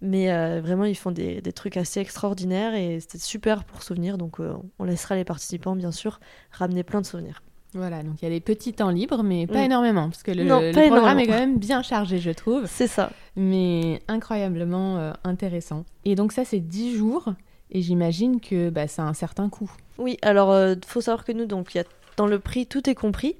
mais 0.00 0.28
vraiment 0.60 0.84
ils 0.84 0.96
font 0.96 1.10
des, 1.10 1.40
des, 1.40 1.52
trucs 1.52 1.76
assez 1.76 1.98
extraordinaires 1.98 2.74
et 2.74 3.00
c'était 3.00 3.18
super 3.18 3.64
pour 3.64 3.82
souvenir. 3.82 4.18
Donc 4.18 4.38
on 4.78 4.84
laissera 4.84 5.16
les 5.16 5.24
participants 5.24 5.74
bien 5.74 5.92
sûr 5.92 6.20
ramener 6.52 6.84
plein 6.84 7.00
de 7.00 7.06
souvenirs. 7.06 7.42
Voilà, 7.74 8.02
donc 8.02 8.22
il 8.22 8.24
y 8.24 8.28
a 8.28 8.30
des 8.30 8.40
petits 8.40 8.72
temps 8.72 8.90
libres, 8.90 9.22
mais 9.22 9.46
pas 9.46 9.62
mm. 9.62 9.66
énormément, 9.66 10.08
parce 10.08 10.22
que 10.22 10.30
le, 10.30 10.46
programme 10.72 11.18
est 11.18 11.26
quand 11.26 11.32
même 11.32 11.58
bien 11.58 11.82
chargé, 11.82 12.18
je 12.18 12.30
trouve. 12.30 12.66
C'est 12.66 12.86
ça. 12.86 13.10
Mais 13.36 14.00
incroyablement 14.06 15.12
intéressant. 15.24 15.84
Et 16.04 16.14
donc 16.14 16.32
ça, 16.32 16.44
c'est 16.44 16.60
10 16.60 16.96
jours. 16.96 17.34
Et 17.70 17.82
j'imagine 17.82 18.40
que 18.40 18.70
bah, 18.70 18.88
ça 18.88 19.02
a 19.02 19.06
un 19.06 19.14
certain 19.14 19.48
coût. 19.48 19.70
Oui, 19.98 20.16
alors 20.22 20.50
il 20.50 20.56
euh, 20.56 20.76
faut 20.86 21.00
savoir 21.00 21.24
que 21.24 21.32
nous, 21.32 21.46
donc, 21.46 21.74
y 21.74 21.78
a, 21.78 21.84
dans 22.16 22.26
le 22.26 22.38
prix, 22.38 22.66
tout 22.66 22.88
est 22.88 22.94
compris. 22.94 23.36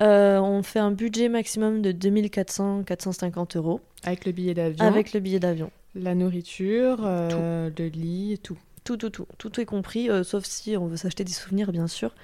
Euh, 0.00 0.38
on 0.38 0.62
fait 0.62 0.78
un 0.78 0.90
budget 0.90 1.28
maximum 1.28 1.82
de 1.82 1.92
2400-450 1.92 3.56
euros. 3.56 3.80
Avec 4.04 4.24
le 4.24 4.32
billet 4.32 4.54
d'avion 4.54 4.84
Avec 4.84 5.12
le 5.12 5.20
billet 5.20 5.40
d'avion. 5.40 5.70
La 5.94 6.14
nourriture, 6.14 6.98
euh, 7.04 7.70
le 7.76 7.86
lit, 7.86 8.38
tout. 8.42 8.58
Tout, 8.82 8.96
tout, 8.96 9.10
tout. 9.10 9.26
Tout 9.38 9.60
est 9.60 9.64
compris, 9.64 10.08
sauf 10.24 10.44
si 10.44 10.76
on 10.76 10.86
veut 10.86 10.96
s'acheter 10.96 11.24
des 11.24 11.32
souvenirs, 11.32 11.72
bien 11.72 11.86
sûr. 11.86 12.14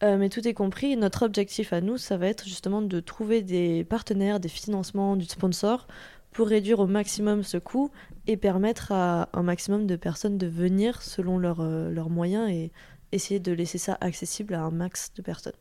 mais 0.00 0.30
tout 0.30 0.46
est 0.46 0.54
compris. 0.54 0.96
Notre 0.96 1.24
objectif 1.24 1.74
à 1.74 1.82
nous, 1.82 1.98
ça 1.98 2.16
va 2.16 2.28
être 2.28 2.44
justement 2.44 2.80
de 2.80 3.00
trouver 3.00 3.42
des 3.42 3.84
partenaires, 3.84 4.40
des 4.40 4.48
financements, 4.48 5.16
du 5.16 5.26
sponsor 5.26 5.86
pour 6.30 6.48
réduire 6.48 6.78
au 6.78 6.86
maximum 6.86 7.42
ce 7.42 7.58
coût 7.58 7.90
et 8.28 8.36
permettre 8.36 8.92
à 8.92 9.30
un 9.32 9.42
maximum 9.42 9.86
de 9.86 9.96
personnes 9.96 10.38
de 10.38 10.46
venir 10.46 11.02
selon 11.02 11.42
euh, 11.42 11.90
leurs 11.90 12.10
moyens 12.10 12.48
et 12.50 12.70
essayer 13.10 13.40
de 13.40 13.52
laisser 13.52 13.78
ça 13.78 13.96
accessible 14.02 14.54
à 14.54 14.60
un 14.60 14.70
max 14.70 15.12
de 15.16 15.22
personnes. 15.22 15.54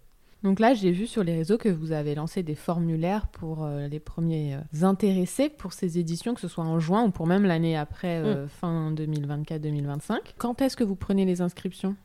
Donc 0.44 0.60
là, 0.60 0.74
j'ai 0.76 0.92
vu 0.92 1.08
sur 1.08 1.24
les 1.24 1.34
réseaux 1.34 1.58
que 1.58 1.70
vous 1.70 1.94
avez 1.94 2.14
lancé 2.14 2.44
des 2.44 2.54
formulaires 2.54 3.28
pour 3.28 3.64
euh, 3.64 3.88
les 3.88 4.00
premiers 4.00 4.56
euh, 4.56 4.86
intéressés 4.86 5.50
pour 5.50 5.74
ces 5.74 5.98
éditions, 5.98 6.36
que 6.36 6.42
ce 6.42 6.50
soit 6.50 6.66
en 6.66 6.78
juin 6.80 7.06
ou 7.06 7.10
pour 7.10 7.26
même 7.26 7.46
l'année 7.46 7.76
après, 7.78 8.22
mm. 8.22 8.48
fin 8.50 8.92
2024-2025. 8.92 10.18
Quand 10.38 10.62
est-ce 10.62 10.76
que 10.76 10.84
vous 10.84 10.96
prenez 10.96 11.26
les 11.26 11.42
inscriptions? 11.42 11.96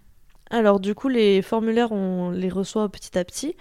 Alors 0.48 0.78
du 0.78 0.94
coup, 0.94 1.08
les 1.08 1.42
formulaires, 1.42 1.90
on 1.90 2.30
les 2.30 2.48
reçoit 2.48 2.88
petit 2.88 3.18
à 3.18 3.24
petit. 3.24 3.56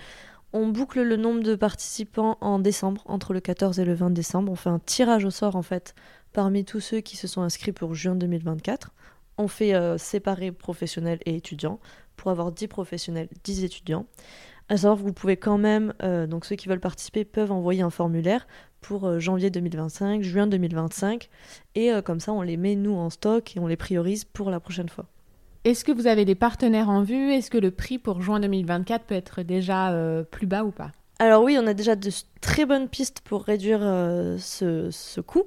On 0.53 0.67
boucle 0.67 1.01
le 1.01 1.15
nombre 1.15 1.41
de 1.41 1.55
participants 1.55 2.37
en 2.41 2.59
décembre, 2.59 3.03
entre 3.05 3.33
le 3.33 3.39
14 3.39 3.79
et 3.79 3.85
le 3.85 3.93
20 3.93 4.11
décembre. 4.11 4.51
On 4.51 4.55
fait 4.55 4.69
un 4.69 4.79
tirage 4.79 5.25
au 5.25 5.31
sort 5.31 5.55
en 5.55 5.61
fait 5.61 5.95
parmi 6.33 6.65
tous 6.65 6.79
ceux 6.79 7.01
qui 7.01 7.17
se 7.17 7.27
sont 7.27 7.41
inscrits 7.41 7.71
pour 7.71 7.95
juin 7.95 8.15
2024. 8.15 8.91
On 9.37 9.47
fait 9.47 9.73
euh, 9.73 9.97
séparer 9.97 10.51
professionnels 10.51 11.19
et 11.25 11.35
étudiants 11.35 11.79
pour 12.15 12.31
avoir 12.31 12.51
10 12.51 12.67
professionnels, 12.67 13.29
10 13.43 13.63
étudiants. 13.63 14.05
À 14.69 14.77
savoir 14.77 14.97
que 14.97 15.03
vous 15.03 15.13
pouvez 15.13 15.37
quand 15.37 15.57
même, 15.57 15.93
euh, 16.03 16.27
donc 16.27 16.45
ceux 16.45 16.55
qui 16.55 16.69
veulent 16.69 16.79
participer 16.79 17.25
peuvent 17.25 17.51
envoyer 17.51 17.81
un 17.81 17.89
formulaire 17.89 18.47
pour 18.79 19.07
euh, 19.07 19.19
janvier 19.19 19.49
2025, 19.49 20.21
juin 20.21 20.47
2025, 20.47 21.29
et 21.75 21.91
comme 22.05 22.19
ça 22.19 22.31
on 22.31 22.41
les 22.41 22.57
met 22.57 22.75
nous 22.75 22.95
en 22.95 23.09
stock 23.09 23.55
et 23.55 23.59
on 23.59 23.67
les 23.67 23.75
priorise 23.75 24.23
pour 24.23 24.49
la 24.49 24.59
prochaine 24.59 24.89
fois. 24.89 25.05
Est-ce 25.63 25.83
que 25.83 25.91
vous 25.91 26.07
avez 26.07 26.25
des 26.25 26.35
partenaires 26.35 26.89
en 26.89 27.03
vue? 27.03 27.33
Est-ce 27.33 27.51
que 27.51 27.57
le 27.57 27.71
prix 27.71 27.99
pour 27.99 28.21
juin 28.21 28.39
2024 28.39 29.05
peut 29.05 29.15
être 29.15 29.43
déjà 29.43 29.95
plus 30.31 30.47
bas 30.47 30.63
ou 30.63 30.71
pas? 30.71 30.91
Alors 31.19 31.43
oui, 31.43 31.55
on 31.61 31.67
a 31.67 31.75
déjà 31.75 31.95
de 31.95 32.09
très 32.41 32.65
bonnes 32.65 32.87
pistes 32.87 33.21
pour 33.21 33.43
réduire 33.43 33.81
ce, 34.39 35.21
coût. 35.21 35.43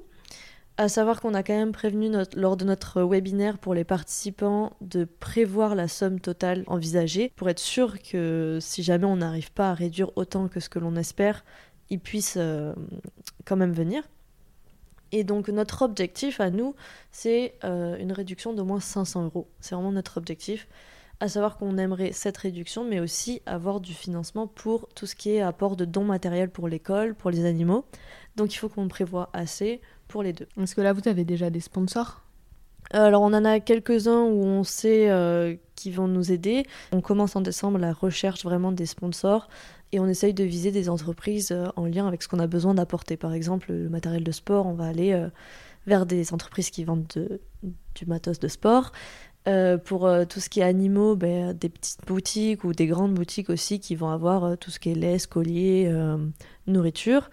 À 0.77 0.89
savoir 0.89 1.21
qu'on 1.21 1.33
a 1.33 1.41
quand 1.41 1.55
même 1.55 1.71
prévenu 1.71 2.11
lors 2.35 2.57
de 2.57 2.65
notre 2.65 3.01
webinaire 3.01 3.57
pour 3.57 3.73
les 3.73 3.85
participants 3.85 4.73
de 4.81 5.05
prévoir 5.05 5.73
la 5.73 5.87
somme 5.87 6.19
totale 6.19 6.65
envisagée 6.67 7.31
pour 7.37 7.49
être 7.49 7.59
sûr 7.59 8.01
que 8.01 8.57
si 8.59 8.83
jamais 8.83 9.05
on 9.05 9.15
n'arrive 9.15 9.53
pas 9.53 9.69
à 9.69 9.73
réduire 9.73 10.11
autant 10.17 10.49
que 10.49 10.59
ce 10.59 10.67
que 10.67 10.79
l'on 10.79 10.97
espère, 10.97 11.45
ils 11.89 11.99
puissent 11.99 12.35
euh, 12.37 12.73
quand 13.45 13.55
même 13.55 13.71
venir. 13.71 14.03
Et 15.13 15.23
donc 15.23 15.47
notre 15.47 15.83
objectif 15.83 16.41
à 16.41 16.49
nous, 16.49 16.75
c'est 17.09 17.53
euh, 17.63 17.95
une 17.97 18.11
réduction 18.11 18.53
d'au 18.53 18.65
moins 18.65 18.81
500 18.81 19.23
euros. 19.23 19.47
C'est 19.61 19.75
vraiment 19.75 19.93
notre 19.93 20.17
objectif. 20.17 20.67
À 21.21 21.29
savoir 21.29 21.55
qu'on 21.55 21.77
aimerait 21.77 22.11
cette 22.11 22.35
réduction, 22.35 22.83
mais 22.83 22.99
aussi 22.99 23.41
avoir 23.45 23.79
du 23.79 23.93
financement 23.93 24.47
pour 24.47 24.89
tout 24.89 25.05
ce 25.05 25.15
qui 25.15 25.29
est 25.29 25.39
apport 25.39 25.77
de 25.77 25.85
dons 25.85 26.03
matériels 26.03 26.49
pour 26.49 26.67
l'école, 26.67 27.15
pour 27.15 27.31
les 27.31 27.45
animaux. 27.45 27.85
Donc 28.35 28.53
il 28.53 28.57
faut 28.57 28.67
qu'on 28.67 28.89
prévoit 28.89 29.29
assez 29.31 29.79
pour 30.15 30.23
les 30.23 30.31
deux. 30.31 30.47
Est-ce 30.61 30.75
que 30.75 30.79
là, 30.79 30.93
vous 30.93 31.09
avez 31.09 31.25
déjà 31.25 31.49
des 31.49 31.59
sponsors? 31.59 32.21
Alors 32.91 33.21
on 33.21 33.33
en 33.33 33.43
a 33.43 33.59
quelques-uns 33.59 34.21
où 34.21 34.45
on 34.45 34.63
sait 34.63 35.09
euh, 35.09 35.57
qui 35.75 35.91
vont 35.91 36.07
nous 36.07 36.31
aider. 36.31 36.65
On 36.93 37.01
commence 37.01 37.35
en 37.35 37.41
décembre 37.41 37.79
la 37.79 37.91
recherche 37.91 38.45
vraiment 38.45 38.71
des 38.71 38.85
sponsors 38.85 39.49
et 39.91 39.99
on 39.99 40.07
essaye 40.07 40.33
de 40.33 40.45
viser 40.45 40.71
des 40.71 40.87
entreprises 40.87 41.51
euh, 41.51 41.65
en 41.75 41.83
lien 41.85 42.07
avec 42.07 42.23
ce 42.23 42.29
qu'on 42.29 42.39
a 42.39 42.47
besoin 42.47 42.73
d'apporter. 42.75 43.17
Par 43.17 43.33
exemple, 43.33 43.73
le 43.73 43.89
matériel 43.89 44.23
de 44.23 44.31
sport, 44.31 44.67
on 44.67 44.73
va 44.73 44.85
aller 44.85 45.11
euh, 45.11 45.27
vers 45.85 46.05
des 46.05 46.33
entreprises 46.33 46.69
qui 46.69 46.85
vendent 46.85 47.11
du 47.61 48.05
matos 48.07 48.39
de 48.39 48.47
sport. 48.47 48.93
pour 49.83 50.09
tout 50.29 50.39
ce 50.39 50.47
qui 50.47 50.61
est 50.61 50.63
animaux, 50.63 51.17
ben, 51.17 51.51
des 51.51 51.67
petites 51.67 52.05
boutiques 52.07 52.63
ou 52.63 52.71
des 52.71 52.87
grandes 52.87 53.13
boutiques 53.13 53.49
aussi 53.49 53.81
qui 53.81 53.95
vont 53.95 54.11
avoir 54.11 54.57
tout 54.57 54.71
ce 54.71 54.79
qui 54.79 54.91
est 54.91 54.95
lait, 54.95 55.17
collier, 55.29 55.93
nourriture. 56.67 57.29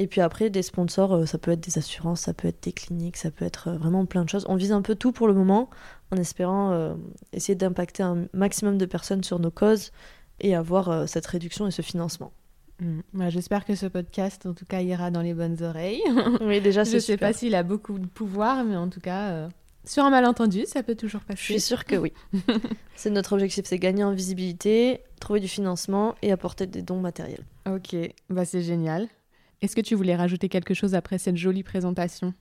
Et 0.00 0.06
puis 0.06 0.22
après, 0.22 0.48
des 0.48 0.62
sponsors, 0.62 1.12
euh, 1.12 1.26
ça 1.26 1.36
peut 1.36 1.50
être 1.50 1.60
des 1.60 1.76
assurances, 1.76 2.22
ça 2.22 2.32
peut 2.32 2.48
être 2.48 2.62
des 2.62 2.72
cliniques, 2.72 3.18
ça 3.18 3.30
peut 3.30 3.44
être 3.44 3.68
euh, 3.68 3.76
vraiment 3.76 4.06
plein 4.06 4.24
de 4.24 4.30
choses. 4.30 4.46
On 4.48 4.56
vise 4.56 4.72
un 4.72 4.80
peu 4.80 4.94
tout 4.94 5.12
pour 5.12 5.28
le 5.28 5.34
moment, 5.34 5.68
en 6.10 6.16
espérant 6.16 6.72
euh, 6.72 6.94
essayer 7.34 7.54
d'impacter 7.54 8.02
un 8.02 8.24
maximum 8.32 8.78
de 8.78 8.86
personnes 8.86 9.22
sur 9.22 9.38
nos 9.38 9.50
causes 9.50 9.92
et 10.40 10.54
avoir 10.54 11.06
cette 11.06 11.26
réduction 11.26 11.66
et 11.66 11.70
ce 11.70 11.82
financement. 11.82 12.32
Mmh. 12.80 13.28
J'espère 13.28 13.66
que 13.66 13.74
ce 13.74 13.84
podcast, 13.84 14.46
en 14.46 14.54
tout 14.54 14.64
cas, 14.64 14.80
ira 14.80 15.10
dans 15.10 15.20
les 15.20 15.34
bonnes 15.34 15.62
oreilles. 15.62 16.02
Oui, 16.40 16.62
déjà, 16.62 16.84
Je 16.84 16.94
ne 16.94 16.98
sais 16.98 17.18
pas 17.18 17.34
s'il 17.34 17.54
a 17.54 17.62
beaucoup 17.62 17.98
de 17.98 18.06
pouvoir, 18.06 18.64
mais 18.64 18.76
en 18.76 18.88
tout 18.88 19.00
cas, 19.00 19.50
sur 19.84 20.02
un 20.02 20.08
malentendu, 20.08 20.64
ça 20.64 20.82
peut 20.82 20.94
toujours 20.94 21.20
passer. 21.20 21.40
Je 21.40 21.52
suis 21.52 21.60
sûre 21.60 21.84
que 21.84 21.96
oui. 21.96 22.14
c'est 22.96 23.10
notre 23.10 23.34
objectif, 23.34 23.66
c'est 23.66 23.78
gagner 23.78 24.02
en 24.02 24.14
visibilité, 24.14 25.02
trouver 25.20 25.40
du 25.40 25.48
financement 25.48 26.14
et 26.22 26.32
apporter 26.32 26.66
des 26.66 26.80
dons 26.80 27.00
matériels. 27.00 27.44
Ok, 27.66 27.94
bah 28.30 28.46
c'est 28.46 28.62
génial. 28.62 29.06
Est-ce 29.62 29.76
que 29.76 29.80
tu 29.80 29.94
voulais 29.94 30.16
rajouter 30.16 30.48
quelque 30.48 30.74
chose 30.74 30.94
après 30.94 31.18
cette 31.18 31.36
jolie 31.36 31.62
présentation? 31.62 32.32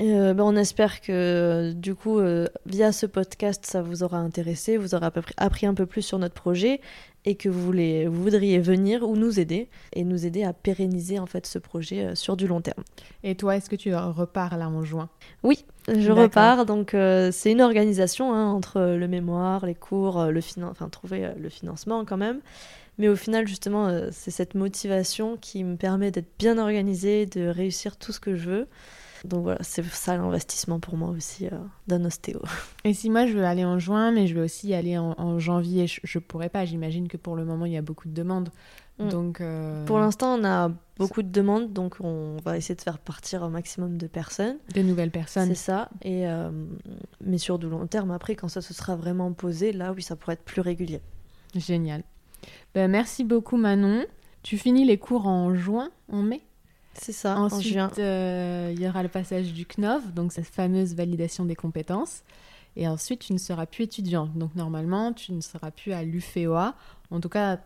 Euh, 0.00 0.34
ben, 0.34 0.42
on 0.42 0.56
espère 0.56 1.00
que 1.00 1.72
du 1.72 1.94
coup, 1.94 2.18
euh, 2.18 2.48
via 2.66 2.90
ce 2.90 3.06
podcast, 3.06 3.64
ça 3.64 3.80
vous 3.80 4.02
aura 4.02 4.18
intéressé, 4.18 4.76
vous 4.76 4.94
aurez 4.94 5.08
appris 5.36 5.66
un 5.66 5.74
peu 5.74 5.86
plus 5.86 6.02
sur 6.02 6.18
notre 6.18 6.34
projet 6.34 6.80
et 7.24 7.36
que 7.36 7.48
vous, 7.48 7.64
voulez, 7.64 8.06
vous 8.08 8.20
voudriez 8.20 8.58
venir 8.58 9.08
ou 9.08 9.16
nous 9.16 9.38
aider 9.38 9.68
et 9.92 10.02
nous 10.02 10.26
aider 10.26 10.42
à 10.42 10.52
pérenniser 10.52 11.20
en 11.20 11.26
fait 11.26 11.46
ce 11.46 11.58
projet 11.60 12.06
euh, 12.06 12.14
sur 12.16 12.36
du 12.36 12.48
long 12.48 12.60
terme. 12.60 12.82
Et 13.22 13.36
toi, 13.36 13.56
est-ce 13.56 13.70
que 13.70 13.76
tu 13.76 13.94
repars 13.94 14.58
là 14.58 14.68
en 14.68 14.84
juin? 14.84 15.08
Oui, 15.44 15.64
je 15.86 16.10
repars. 16.10 16.66
Donc 16.66 16.90
c'est 16.90 17.52
une 17.52 17.62
organisation 17.62 18.34
hein, 18.34 18.50
entre 18.50 18.80
le 18.80 19.08
mémoire, 19.08 19.64
les 19.64 19.76
cours, 19.76 20.24
le 20.24 20.40
enfin 20.64 20.88
trouver 20.88 21.30
le 21.38 21.48
financement 21.48 22.04
quand 22.04 22.16
même. 22.16 22.40
Mais 22.98 23.08
au 23.08 23.16
final, 23.16 23.46
justement, 23.48 23.86
euh, 23.86 24.08
c'est 24.12 24.30
cette 24.30 24.54
motivation 24.54 25.36
qui 25.36 25.64
me 25.64 25.76
permet 25.76 26.10
d'être 26.10 26.30
bien 26.38 26.58
organisée, 26.58 27.26
de 27.26 27.46
réussir 27.46 27.96
tout 27.96 28.12
ce 28.12 28.20
que 28.20 28.36
je 28.36 28.48
veux. 28.48 28.68
Donc 29.24 29.42
voilà, 29.42 29.58
c'est 29.62 29.82
ça 29.84 30.16
l'investissement 30.18 30.80
pour 30.80 30.98
moi 30.98 31.08
aussi 31.08 31.46
euh, 31.46 31.58
d'un 31.86 32.04
ostéo. 32.04 32.42
Et 32.84 32.92
si 32.92 33.08
moi 33.08 33.26
je 33.26 33.32
veux 33.32 33.44
aller 33.44 33.64
en 33.64 33.78
juin, 33.78 34.12
mais 34.12 34.26
je 34.26 34.34
veux 34.34 34.44
aussi 34.44 34.68
y 34.68 34.74
aller 34.74 34.98
en, 34.98 35.38
janvier, 35.38 35.86
je, 35.86 36.00
je, 36.04 36.18
pourrais 36.18 36.50
pas. 36.50 36.66
J'imagine 36.66 37.08
que 37.08 37.16
pour 37.16 37.34
le 37.34 37.46
moment 37.46 37.64
il 37.64 37.72
y 37.72 37.78
a 37.78 37.82
beaucoup 37.82 38.06
de 38.06 38.12
demandes. 38.12 38.50
Mm. 38.98 39.08
Donc 39.08 39.40
euh, 39.40 39.82
pour 39.86 39.98
l'instant 39.98 40.38
on 40.38 40.44
a 40.44 40.70
beaucoup 40.98 41.22
de 41.22 41.30
demandes, 41.30 41.72
donc 41.72 41.96
on 42.00 42.36
va 42.44 42.58
essayer 42.58 42.74
de 42.74 42.82
faire 42.82 42.98
partir 42.98 43.42
un 43.42 43.48
maximum 43.48 43.96
de 43.96 44.06
personnes. 44.06 44.58
De 44.74 44.82
nouvelles 44.82 45.10
personnes. 45.10 45.48
C'est 45.48 45.54
ça. 45.54 45.88
Et 46.02 46.26
mais 47.24 47.38
sur 47.38 47.58
du 47.58 47.66
long 47.66 47.86
terme, 47.86 48.10
après 48.10 48.36
quand 48.36 48.48
ça 48.48 48.60
se 48.60 48.74
sera 48.74 48.94
vraiment 48.94 49.32
posé, 49.32 49.72
là 49.72 49.94
oui 49.94 50.02
ça 50.02 50.16
pourrait 50.16 50.34
être 50.34 50.44
plus 50.44 50.60
régulier. 50.60 51.00
Génial. 51.54 52.02
Ben, 52.74 52.90
merci 52.90 53.24
beaucoup 53.24 53.56
Manon. 53.56 54.04
Tu 54.42 54.58
finis 54.58 54.84
les 54.84 54.98
cours 54.98 55.26
en 55.26 55.54
juin, 55.54 55.90
en 56.10 56.22
mai? 56.22 56.42
C'est 56.94 57.12
ça, 57.12 57.36
Ensuite, 57.38 57.72
en 57.76 57.88
juin. 57.88 57.90
Euh, 57.98 58.72
il 58.74 58.80
y 58.80 58.88
aura 58.88 59.02
le 59.02 59.08
passage 59.08 59.52
du 59.52 59.66
CNOV, 59.66 60.12
donc 60.12 60.32
cette 60.32 60.46
fameuse 60.46 60.94
validation 60.94 61.44
des 61.44 61.56
compétences. 61.56 62.22
et 62.76 62.86
ensuite 62.88 63.20
tu 63.20 63.32
ne 63.32 63.38
seras 63.38 63.66
plus 63.66 63.84
étudiante. 63.84 64.36
Donc 64.36 64.54
normalement, 64.54 65.12
tu 65.12 65.32
ne 65.32 65.40
seras 65.40 65.70
plus 65.70 65.92
à 65.92 66.02
l'UFEOA. 66.04 66.74
En 67.10 67.20
tout 67.20 67.28
cas, 67.28 67.58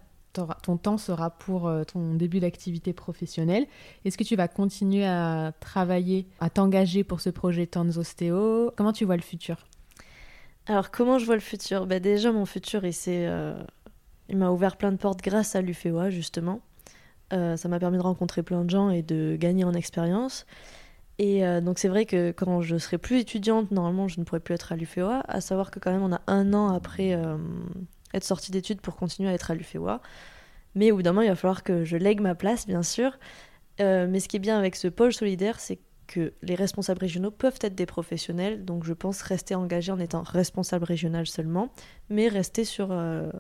ton 0.63 0.77
temps 0.77 0.99
sera 0.99 1.31
pour 1.31 1.67
euh, 1.67 1.83
ton 1.85 2.15
début 2.15 2.39
d'activité 2.41 2.93
professionnelle. 2.93 3.67
Est-ce 4.05 4.17
que 4.17 4.25
tu 4.25 4.37
vas 4.37 4.47
continuer 4.49 5.05
à 5.05 5.53
travailler, 5.61 6.27
à 6.41 6.49
t'engager 6.49 7.03
pour 7.05 7.21
ce 7.21 7.31
projet 7.31 7.67
Tanzostéo 7.67 8.71
Comment 8.77 8.93
tu 8.93 9.05
vois 9.05 9.17
le 9.17 9.23
futur? 9.23 9.57
Alors, 10.67 10.91
comment 10.91 11.19
je 11.19 11.25
vois 11.25 11.35
le 11.35 11.41
futur? 11.41 11.87
Bah, 11.87 11.99
Déjà, 11.99 12.31
mon 12.31 12.45
futur, 12.45 12.85
il, 12.85 12.95
euh, 13.09 13.59
il 14.29 14.37
m'a 14.37 14.51
ouvert 14.51 14.77
plein 14.77 14.93
de 14.93 14.97
portes 14.97 15.23
grâce 15.23 15.57
à 15.57 15.61
l'UFEOA, 15.61 16.11
justement. 16.11 16.61
Euh, 17.33 17.57
ça 17.57 17.69
m'a 17.69 17.79
permis 17.79 17.99
de 17.99 18.03
rencontrer 18.03 18.43
plein 18.43 18.65
de 18.65 18.71
gens 18.71 18.91
et 18.91 19.03
de 19.03 19.37
gagner 19.39 19.65
en 19.65 19.75
expérience. 19.75 20.47
Et 21.21 21.43
donc 21.63 21.81
c'est 21.81 21.89
vrai 21.89 22.07
que 22.07 22.31
quand 22.31 22.61
je 22.61 22.77
serai 22.79 22.97
plus 22.97 23.19
étudiante, 23.19 23.73
normalement 23.73 24.07
je 24.07 24.21
ne 24.21 24.25
pourrai 24.25 24.39
plus 24.39 24.55
être 24.55 24.71
à 24.71 24.77
l'UFEOA, 24.77 25.25
à 25.27 25.41
savoir 25.41 25.73
que 25.73 25.81
quand 25.81 25.91
même 25.91 26.05
on 26.05 26.13
a 26.13 26.21
un 26.29 26.55
an 26.55 26.69
après 26.69 27.13
être 28.15 28.23
sortie 28.23 28.53
d'études 28.53 28.81
pour 28.81 28.95
continuer 28.95 29.29
à 29.29 29.33
être 29.33 29.51
à 29.51 29.57
l'UFEWA. 29.57 30.01
Mais 30.75 30.93
au 30.93 31.03
d'un 31.03 31.11
moment, 31.11 31.23
il 31.23 31.29
va 31.29 31.35
falloir 31.35 31.65
que 31.65 31.85
je 31.85 31.97
lègue 31.97 32.21
ma 32.21 32.35
place, 32.35 32.67
bien 32.67 32.85
sûr. 32.85 33.19
Euh, 33.81 34.07
mais 34.09 34.21
ce 34.21 34.29
qui 34.29 34.37
est 34.37 34.41
bien 34.41 34.59
avec 34.59 34.77
ce 34.77 34.89
pôle 34.89 35.13
solidaire, 35.13 35.61
c'est 35.61 35.79
que 36.09 36.33
les 36.43 36.57
responsables 36.57 37.01
régionaux 37.01 37.31
peuvent 37.31 37.59
être 37.61 37.77
des 37.77 37.87
professionnels, 37.87 38.65
donc 38.65 38.85
je 38.85 38.93
pense 38.93 39.23
rester 39.23 39.55
engagé 39.55 39.93
en 39.93 40.01
étant 40.01 40.23
responsable 40.23 40.85
régional 40.85 41.27
seulement, 41.27 41.69
mais 42.09 42.27
rester 42.29 42.65
sur 42.65 42.89
euh, 42.91 43.31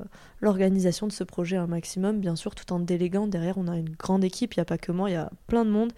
l'organisation 0.40 1.08
de 1.08 1.12
ce 1.12 1.24
projet 1.24 1.56
un 1.56 1.66
maximum, 1.66 2.20
bien 2.20 2.36
sûr, 2.36 2.54
tout 2.54 2.72
en 2.72 2.78
déléguant. 2.78 3.26
Derrière, 3.26 3.58
on 3.58 3.66
a 3.66 3.76
une 3.76 3.88
grande 3.88 4.22
équipe, 4.22 4.54
il 4.54 4.60
n'y 4.60 4.62
a 4.62 4.66
pas 4.66 4.78
que 4.78 4.92
moi, 4.92 5.10
il 5.10 5.14
y 5.14 5.16
a 5.16 5.30
plein 5.48 5.64
de 5.64 5.70
monde. 5.70 5.92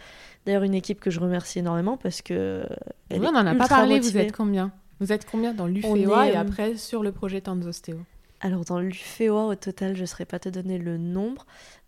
D'ailleurs, 0.46 0.62
une 0.62 0.74
équipe 0.74 1.00
que 1.00 1.10
je 1.10 1.20
remercie 1.20 1.58
énormément 1.58 1.98
parce 1.98 2.22
que. 2.22 2.64
Elle 3.10 3.26
on 3.26 3.32
n'en 3.32 3.44
a 3.44 3.54
pas 3.56 3.68
parlé, 3.68 4.00
vous 4.00 4.16
êtes 4.16 4.32
combien? 4.32 4.72
Vous 5.00 5.12
êtes 5.12 5.26
combien 5.26 5.52
dans 5.52 5.66
l'UFEOA 5.66 6.28
et 6.28 6.36
après 6.36 6.76
sur 6.76 7.02
le 7.02 7.12
projet 7.12 7.40
Tanzostéo 7.42 7.98
alors 8.42 8.64
dans 8.64 8.78
l'UFEOA 8.78 9.48
au 9.48 9.54
total, 9.54 9.94
je 9.94 10.00
ne 10.00 10.06
saurais 10.06 10.24
pas 10.24 10.38
te 10.38 10.48
donner 10.48 10.78
le 10.78 10.96
nombre. 10.96 11.44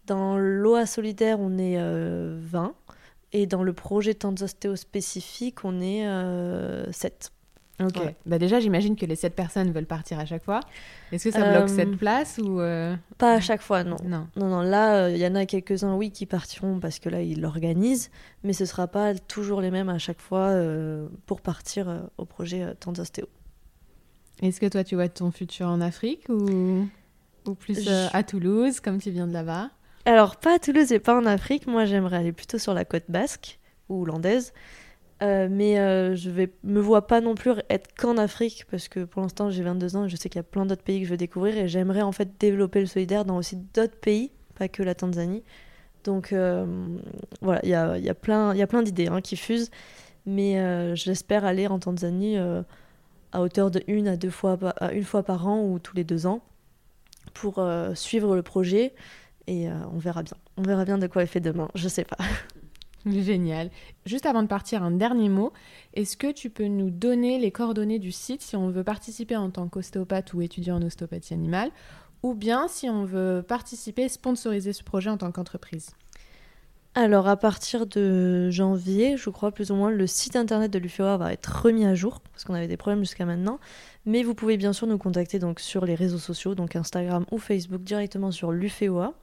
Dans 0.06 0.36
l'OA 0.36 0.84
solidaire, 0.84 1.40
on 1.40 1.56
est 1.56 1.78
20. 1.78 2.74
Euh, 3.34 3.38
et 3.38 3.46
dans 3.46 3.62
le 3.62 3.72
projet 3.72 4.14
Tanzostéo 4.14 4.76
spécifique, 4.76 5.64
on 5.64 5.80
est 5.80 6.04
7. 6.92 7.32
Euh, 7.80 7.86
ok. 7.86 8.14
Bah 8.26 8.38
déjà, 8.38 8.60
j'imagine 8.60 8.96
que 8.96 9.06
les 9.06 9.16
7 9.16 9.34
personnes 9.34 9.72
veulent 9.72 9.86
partir 9.86 10.18
à 10.18 10.26
chaque 10.26 10.44
fois. 10.44 10.60
Est-ce 11.10 11.24
que 11.24 11.30
ça 11.30 11.50
bloque 11.50 11.70
euh, 11.78 11.96
place 11.96 12.38
ou 12.38 12.58
Pas 13.18 13.34
à 13.34 13.40
chaque 13.40 13.62
fois, 13.62 13.84
non. 13.84 13.96
Non, 14.04 14.28
non, 14.36 14.48
non 14.48 14.60
là, 14.60 15.08
il 15.08 15.18
y 15.18 15.26
en 15.26 15.34
a 15.34 15.46
quelques-uns, 15.46 15.94
oui, 15.94 16.10
qui 16.10 16.26
partiront 16.26 16.80
parce 16.80 16.98
que 16.98 17.08
là, 17.08 17.22
ils 17.22 17.40
l'organisent, 17.40 18.10
mais 18.44 18.52
ce 18.52 18.64
ne 18.64 18.68
sera 18.68 18.86
pas 18.86 19.14
toujours 19.14 19.60
les 19.60 19.70
mêmes 19.70 19.88
à 19.88 19.98
chaque 19.98 20.20
fois 20.20 20.54
pour 21.26 21.40
partir 21.40 22.08
au 22.18 22.24
projet 22.24 22.74
Tanzostéo. 22.80 23.26
Est-ce 24.42 24.60
que 24.60 24.66
toi, 24.66 24.82
tu 24.82 24.96
vois 24.96 25.08
ton 25.08 25.30
futur 25.30 25.68
en 25.68 25.80
Afrique 25.80 26.28
ou, 26.28 26.88
ou 27.46 27.54
plus 27.54 27.88
euh, 27.88 28.08
à 28.12 28.22
Toulouse, 28.24 28.80
comme 28.80 29.00
tu 29.00 29.10
viens 29.10 29.28
de 29.28 29.32
là-bas? 29.32 29.70
Alors, 30.04 30.36
pas 30.36 30.56
à 30.56 30.58
Toulouse 30.58 30.90
et 30.92 30.98
pas 30.98 31.16
en 31.16 31.26
Afrique. 31.26 31.66
Moi, 31.66 31.84
j'aimerais 31.84 32.16
aller 32.16 32.32
plutôt 32.32 32.58
sur 32.58 32.74
la 32.74 32.84
côte 32.84 33.04
basque 33.08 33.58
ou 33.88 34.02
hollandaise. 34.02 34.52
Euh, 35.22 35.46
mais 35.48 35.78
euh, 35.78 36.16
je 36.16 36.30
ne 36.30 36.46
me 36.64 36.80
vois 36.80 37.06
pas 37.06 37.20
non 37.20 37.36
plus 37.36 37.52
être 37.70 37.94
qu'en 37.96 38.16
Afrique 38.16 38.64
parce 38.68 38.88
que 38.88 39.04
pour 39.04 39.22
l'instant 39.22 39.50
j'ai 39.50 39.62
22 39.62 39.94
ans 39.94 40.04
et 40.06 40.08
je 40.08 40.16
sais 40.16 40.28
qu'il 40.28 40.40
y 40.40 40.40
a 40.40 40.42
plein 40.42 40.66
d'autres 40.66 40.82
pays 40.82 40.98
que 40.98 41.04
je 41.04 41.10
veux 41.12 41.16
découvrir 41.16 41.56
et 41.56 41.68
j'aimerais 41.68 42.02
en 42.02 42.10
fait 42.10 42.30
développer 42.40 42.80
le 42.80 42.86
solidaire 42.86 43.24
dans 43.24 43.36
aussi 43.36 43.54
d'autres 43.54 43.94
pays, 43.94 44.32
pas 44.56 44.66
que 44.66 44.82
la 44.82 44.96
Tanzanie. 44.96 45.44
Donc 46.02 46.34
voilà, 47.40 47.60
il 47.62 47.68
y 47.68 47.74
a, 47.74 48.14
plein, 48.14 48.52
y 48.56 48.62
a 48.62 48.66
plein 48.66 48.82
d'idées 48.82 49.06
hein, 49.06 49.20
qui 49.20 49.36
fusent, 49.36 49.70
mais 50.26 50.96
j'espère 50.96 51.44
aller 51.44 51.68
en 51.68 51.78
Tanzanie 51.78 52.36
à 53.30 53.40
hauteur 53.40 53.70
de 53.70 53.80
une 53.86 54.08
à 54.08 54.16
deux 54.16 54.30
fois, 54.30 54.58
à 54.80 54.90
une 54.92 55.04
fois 55.04 55.22
par 55.22 55.46
an 55.46 55.62
ou 55.62 55.78
tous 55.78 55.94
les 55.94 56.02
deux 56.02 56.26
ans 56.26 56.42
pour 57.34 57.58
euh, 57.58 57.94
suivre 57.94 58.34
le 58.36 58.42
projet 58.42 58.94
et 59.46 59.68
euh, 59.68 59.74
on 59.92 59.98
verra 59.98 60.22
bien. 60.22 60.36
On 60.56 60.62
verra 60.62 60.84
bien 60.84 60.98
de 60.98 61.06
quoi 61.06 61.22
il 61.22 61.28
fait 61.28 61.40
demain, 61.40 61.68
je 61.74 61.88
sais 61.88 62.04
pas. 62.04 62.18
Génial. 63.06 63.70
Juste 64.06 64.26
avant 64.26 64.42
de 64.42 64.48
partir, 64.48 64.82
un 64.82 64.92
dernier 64.92 65.28
mot. 65.28 65.52
Est-ce 65.94 66.16
que 66.16 66.30
tu 66.30 66.50
peux 66.50 66.66
nous 66.66 66.90
donner 66.90 67.38
les 67.38 67.50
coordonnées 67.50 67.98
du 67.98 68.12
site 68.12 68.42
si 68.42 68.54
on 68.54 68.68
veut 68.68 68.84
participer 68.84 69.36
en 69.36 69.50
tant 69.50 69.68
qu'ostéopathe 69.68 70.34
ou 70.34 70.42
étudiant 70.42 70.76
en 70.76 70.82
ostéopathie 70.82 71.34
animale, 71.34 71.70
ou 72.22 72.34
bien 72.34 72.68
si 72.68 72.88
on 72.88 73.04
veut 73.04 73.44
participer, 73.46 74.08
sponsoriser 74.08 74.72
ce 74.72 74.84
projet 74.84 75.10
en 75.10 75.18
tant 75.18 75.32
qu'entreprise? 75.32 75.90
Alors 76.94 77.26
à 77.26 77.38
partir 77.38 77.86
de 77.86 78.50
janvier, 78.50 79.16
je 79.16 79.30
crois 79.30 79.50
plus 79.50 79.70
ou 79.70 79.74
moins, 79.74 79.90
le 79.90 80.06
site 80.06 80.36
internet 80.36 80.70
de 80.70 80.78
l'UFEOA 80.78 81.16
va 81.16 81.32
être 81.32 81.62
remis 81.62 81.86
à 81.86 81.94
jour, 81.94 82.20
parce 82.20 82.44
qu'on 82.44 82.52
avait 82.52 82.68
des 82.68 82.76
problèmes 82.76 83.00
jusqu'à 83.00 83.24
maintenant. 83.24 83.58
Mais 84.04 84.22
vous 84.22 84.34
pouvez 84.34 84.58
bien 84.58 84.74
sûr 84.74 84.86
nous 84.86 84.98
contacter 84.98 85.38
donc 85.38 85.58
sur 85.58 85.86
les 85.86 85.94
réseaux 85.94 86.18
sociaux, 86.18 86.54
donc 86.54 86.76
Instagram 86.76 87.24
ou 87.30 87.38
Facebook, 87.38 87.82
directement 87.82 88.30
sur 88.30 88.52
l'UFEOA. 88.52 89.14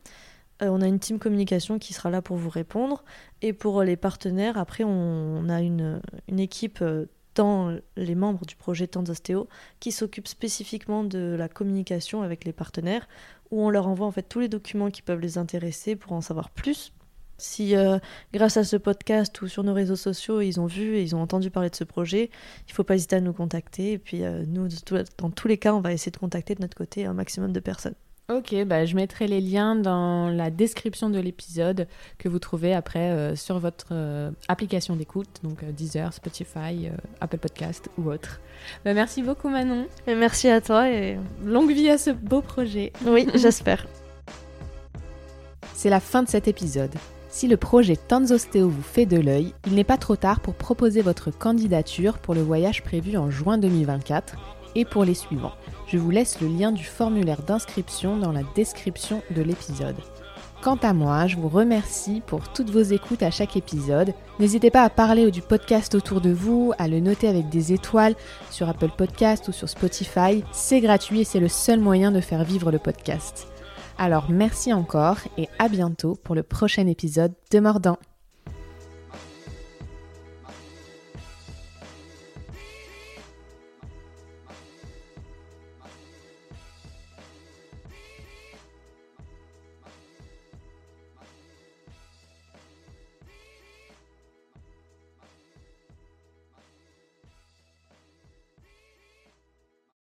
Euh, 0.63 0.69
on 0.69 0.81
a 0.81 0.87
une 0.87 0.97
team 0.97 1.19
communication 1.19 1.77
qui 1.77 1.93
sera 1.93 2.09
là 2.09 2.23
pour 2.23 2.37
vous 2.37 2.49
répondre. 2.49 3.03
Et 3.43 3.53
pour 3.53 3.83
les 3.83 3.97
partenaires, 3.97 4.57
après 4.57 4.83
on, 4.83 5.47
a 5.47 5.61
une, 5.61 6.01
équipe 6.39 6.79
euh, 6.81 7.05
dans 7.35 7.77
les 7.95 8.15
membres 8.15 8.47
du 8.47 8.55
projet 8.55 8.87
Tanzastéo 8.87 9.47
qui 9.79 9.91
s'occupe 9.91 10.27
spécifiquement 10.27 11.03
de 11.03 11.35
la 11.37 11.47
communication 11.47 12.23
avec 12.23 12.45
les 12.45 12.53
partenaires, 12.53 13.07
où 13.51 13.61
on 13.63 13.69
leur 13.69 13.87
envoie 13.87 14.07
en 14.07 14.11
fait 14.11 14.23
tous 14.23 14.39
les 14.39 14.49
documents 14.49 14.89
qui 14.89 15.03
peuvent 15.03 15.19
les 15.19 15.37
intéresser 15.37 15.95
pour 15.95 16.13
en 16.13 16.21
savoir 16.21 16.49
plus 16.49 16.93
si 17.39 17.75
euh, 17.75 17.97
grâce 18.33 18.57
à 18.57 18.63
ce 18.63 18.75
podcast 18.75 19.41
ou 19.41 19.47
sur 19.47 19.63
nos 19.63 19.73
réseaux 19.73 19.95
sociaux, 19.95 20.41
ils 20.41 20.59
ont 20.59 20.65
vu 20.65 20.95
et 20.95 21.01
ils 21.01 21.15
ont 21.15 21.21
entendu 21.21 21.49
parler 21.49 21.69
de 21.69 21.75
ce 21.75 21.83
projet, 21.83 22.29
il 22.67 22.71
ne 22.71 22.73
faut 22.73 22.83
pas 22.83 22.95
hésiter 22.95 23.15
à 23.15 23.21
nous 23.21 23.33
contacter. 23.33 23.93
Et 23.93 23.97
puis 23.97 24.23
euh, 24.23 24.43
nous, 24.47 24.67
dans 25.17 25.29
tous 25.29 25.47
les 25.47 25.57
cas, 25.57 25.73
on 25.73 25.81
va 25.81 25.93
essayer 25.93 26.11
de 26.11 26.17
contacter 26.17 26.55
de 26.55 26.61
notre 26.61 26.77
côté 26.77 27.05
un 27.05 27.13
maximum 27.13 27.51
de 27.51 27.59
personnes. 27.59 27.95
Ok, 28.31 28.53
bah, 28.65 28.85
je 28.85 28.95
mettrai 28.95 29.25
les 29.25 29.41
liens 29.41 29.75
dans 29.75 30.29
la 30.29 30.51
description 30.51 31.09
de 31.09 31.17
l'épisode 31.17 31.87
que 32.19 32.29
vous 32.29 32.37
trouvez 32.37 32.75
après 32.75 33.09
euh, 33.09 33.35
sur 33.35 33.57
votre 33.57 33.87
application 34.47 34.95
d'écoute, 34.95 35.39
donc 35.41 35.65
Deezer, 35.65 36.13
Spotify, 36.13 36.89
Apple 37.21 37.39
Podcast 37.39 37.89
ou 37.97 38.11
autre. 38.11 38.39
Bah, 38.85 38.93
merci 38.93 39.23
beaucoup 39.23 39.49
Manon. 39.49 39.87
Et 40.05 40.13
merci 40.13 40.47
à 40.47 40.61
toi 40.61 40.91
et 40.91 41.17
longue 41.43 41.71
vie 41.71 41.89
à 41.89 41.97
ce 41.97 42.11
beau 42.11 42.41
projet. 42.41 42.93
Oui, 43.03 43.27
j'espère. 43.33 43.87
C'est 45.79 45.89
la 45.89 46.01
fin 46.01 46.23
de 46.23 46.27
cet 46.27 46.49
épisode. 46.49 46.93
Si 47.39 47.47
le 47.47 47.55
projet 47.55 47.95
Tanzostéo 47.95 48.67
vous 48.67 48.81
fait 48.81 49.05
de 49.05 49.15
l'œil, 49.15 49.53
il 49.65 49.75
n'est 49.75 49.85
pas 49.85 49.95
trop 49.95 50.17
tard 50.17 50.41
pour 50.41 50.55
proposer 50.55 51.01
votre 51.01 51.31
candidature 51.31 52.17
pour 52.17 52.33
le 52.33 52.41
voyage 52.41 52.83
prévu 52.83 53.15
en 53.15 53.31
juin 53.31 53.57
2024 53.57 54.35
et 54.75 54.83
pour 54.83 55.05
les 55.05 55.13
suivants. 55.13 55.53
Je 55.87 55.97
vous 55.97 56.11
laisse 56.11 56.41
le 56.41 56.49
lien 56.49 56.73
du 56.73 56.83
formulaire 56.83 57.41
d'inscription 57.43 58.17
dans 58.17 58.33
la 58.33 58.41
description 58.55 59.21
de 59.33 59.41
l'épisode. 59.41 59.95
Quant 60.61 60.75
à 60.83 60.91
moi, 60.91 61.27
je 61.27 61.37
vous 61.37 61.47
remercie 61.47 62.21
pour 62.27 62.51
toutes 62.51 62.71
vos 62.71 62.81
écoutes 62.81 63.23
à 63.23 63.31
chaque 63.31 63.55
épisode. 63.55 64.13
N'hésitez 64.41 64.69
pas 64.69 64.83
à 64.83 64.89
parler 64.89 65.31
du 65.31 65.41
podcast 65.41 65.95
autour 65.95 66.19
de 66.19 66.31
vous, 66.31 66.73
à 66.77 66.89
le 66.89 66.99
noter 66.99 67.29
avec 67.29 67.47
des 67.47 67.71
étoiles 67.71 68.15
sur 68.51 68.67
Apple 68.67 68.91
Podcast 68.97 69.47
ou 69.47 69.53
sur 69.53 69.69
Spotify. 69.69 70.43
C'est 70.51 70.81
gratuit 70.81 71.21
et 71.21 71.23
c'est 71.23 71.39
le 71.39 71.47
seul 71.47 71.79
moyen 71.79 72.11
de 72.11 72.19
faire 72.19 72.43
vivre 72.43 72.69
le 72.69 72.79
podcast. 72.79 73.47
Alors 74.01 74.29
merci 74.29 74.71
encore 74.71 75.17
et 75.37 75.49
à 75.59 75.67
bientôt 75.67 76.15
pour 76.23 76.33
le 76.33 76.41
prochain 76.41 76.87
épisode 76.87 77.33
de 77.51 77.59
Mordant. 77.59 77.97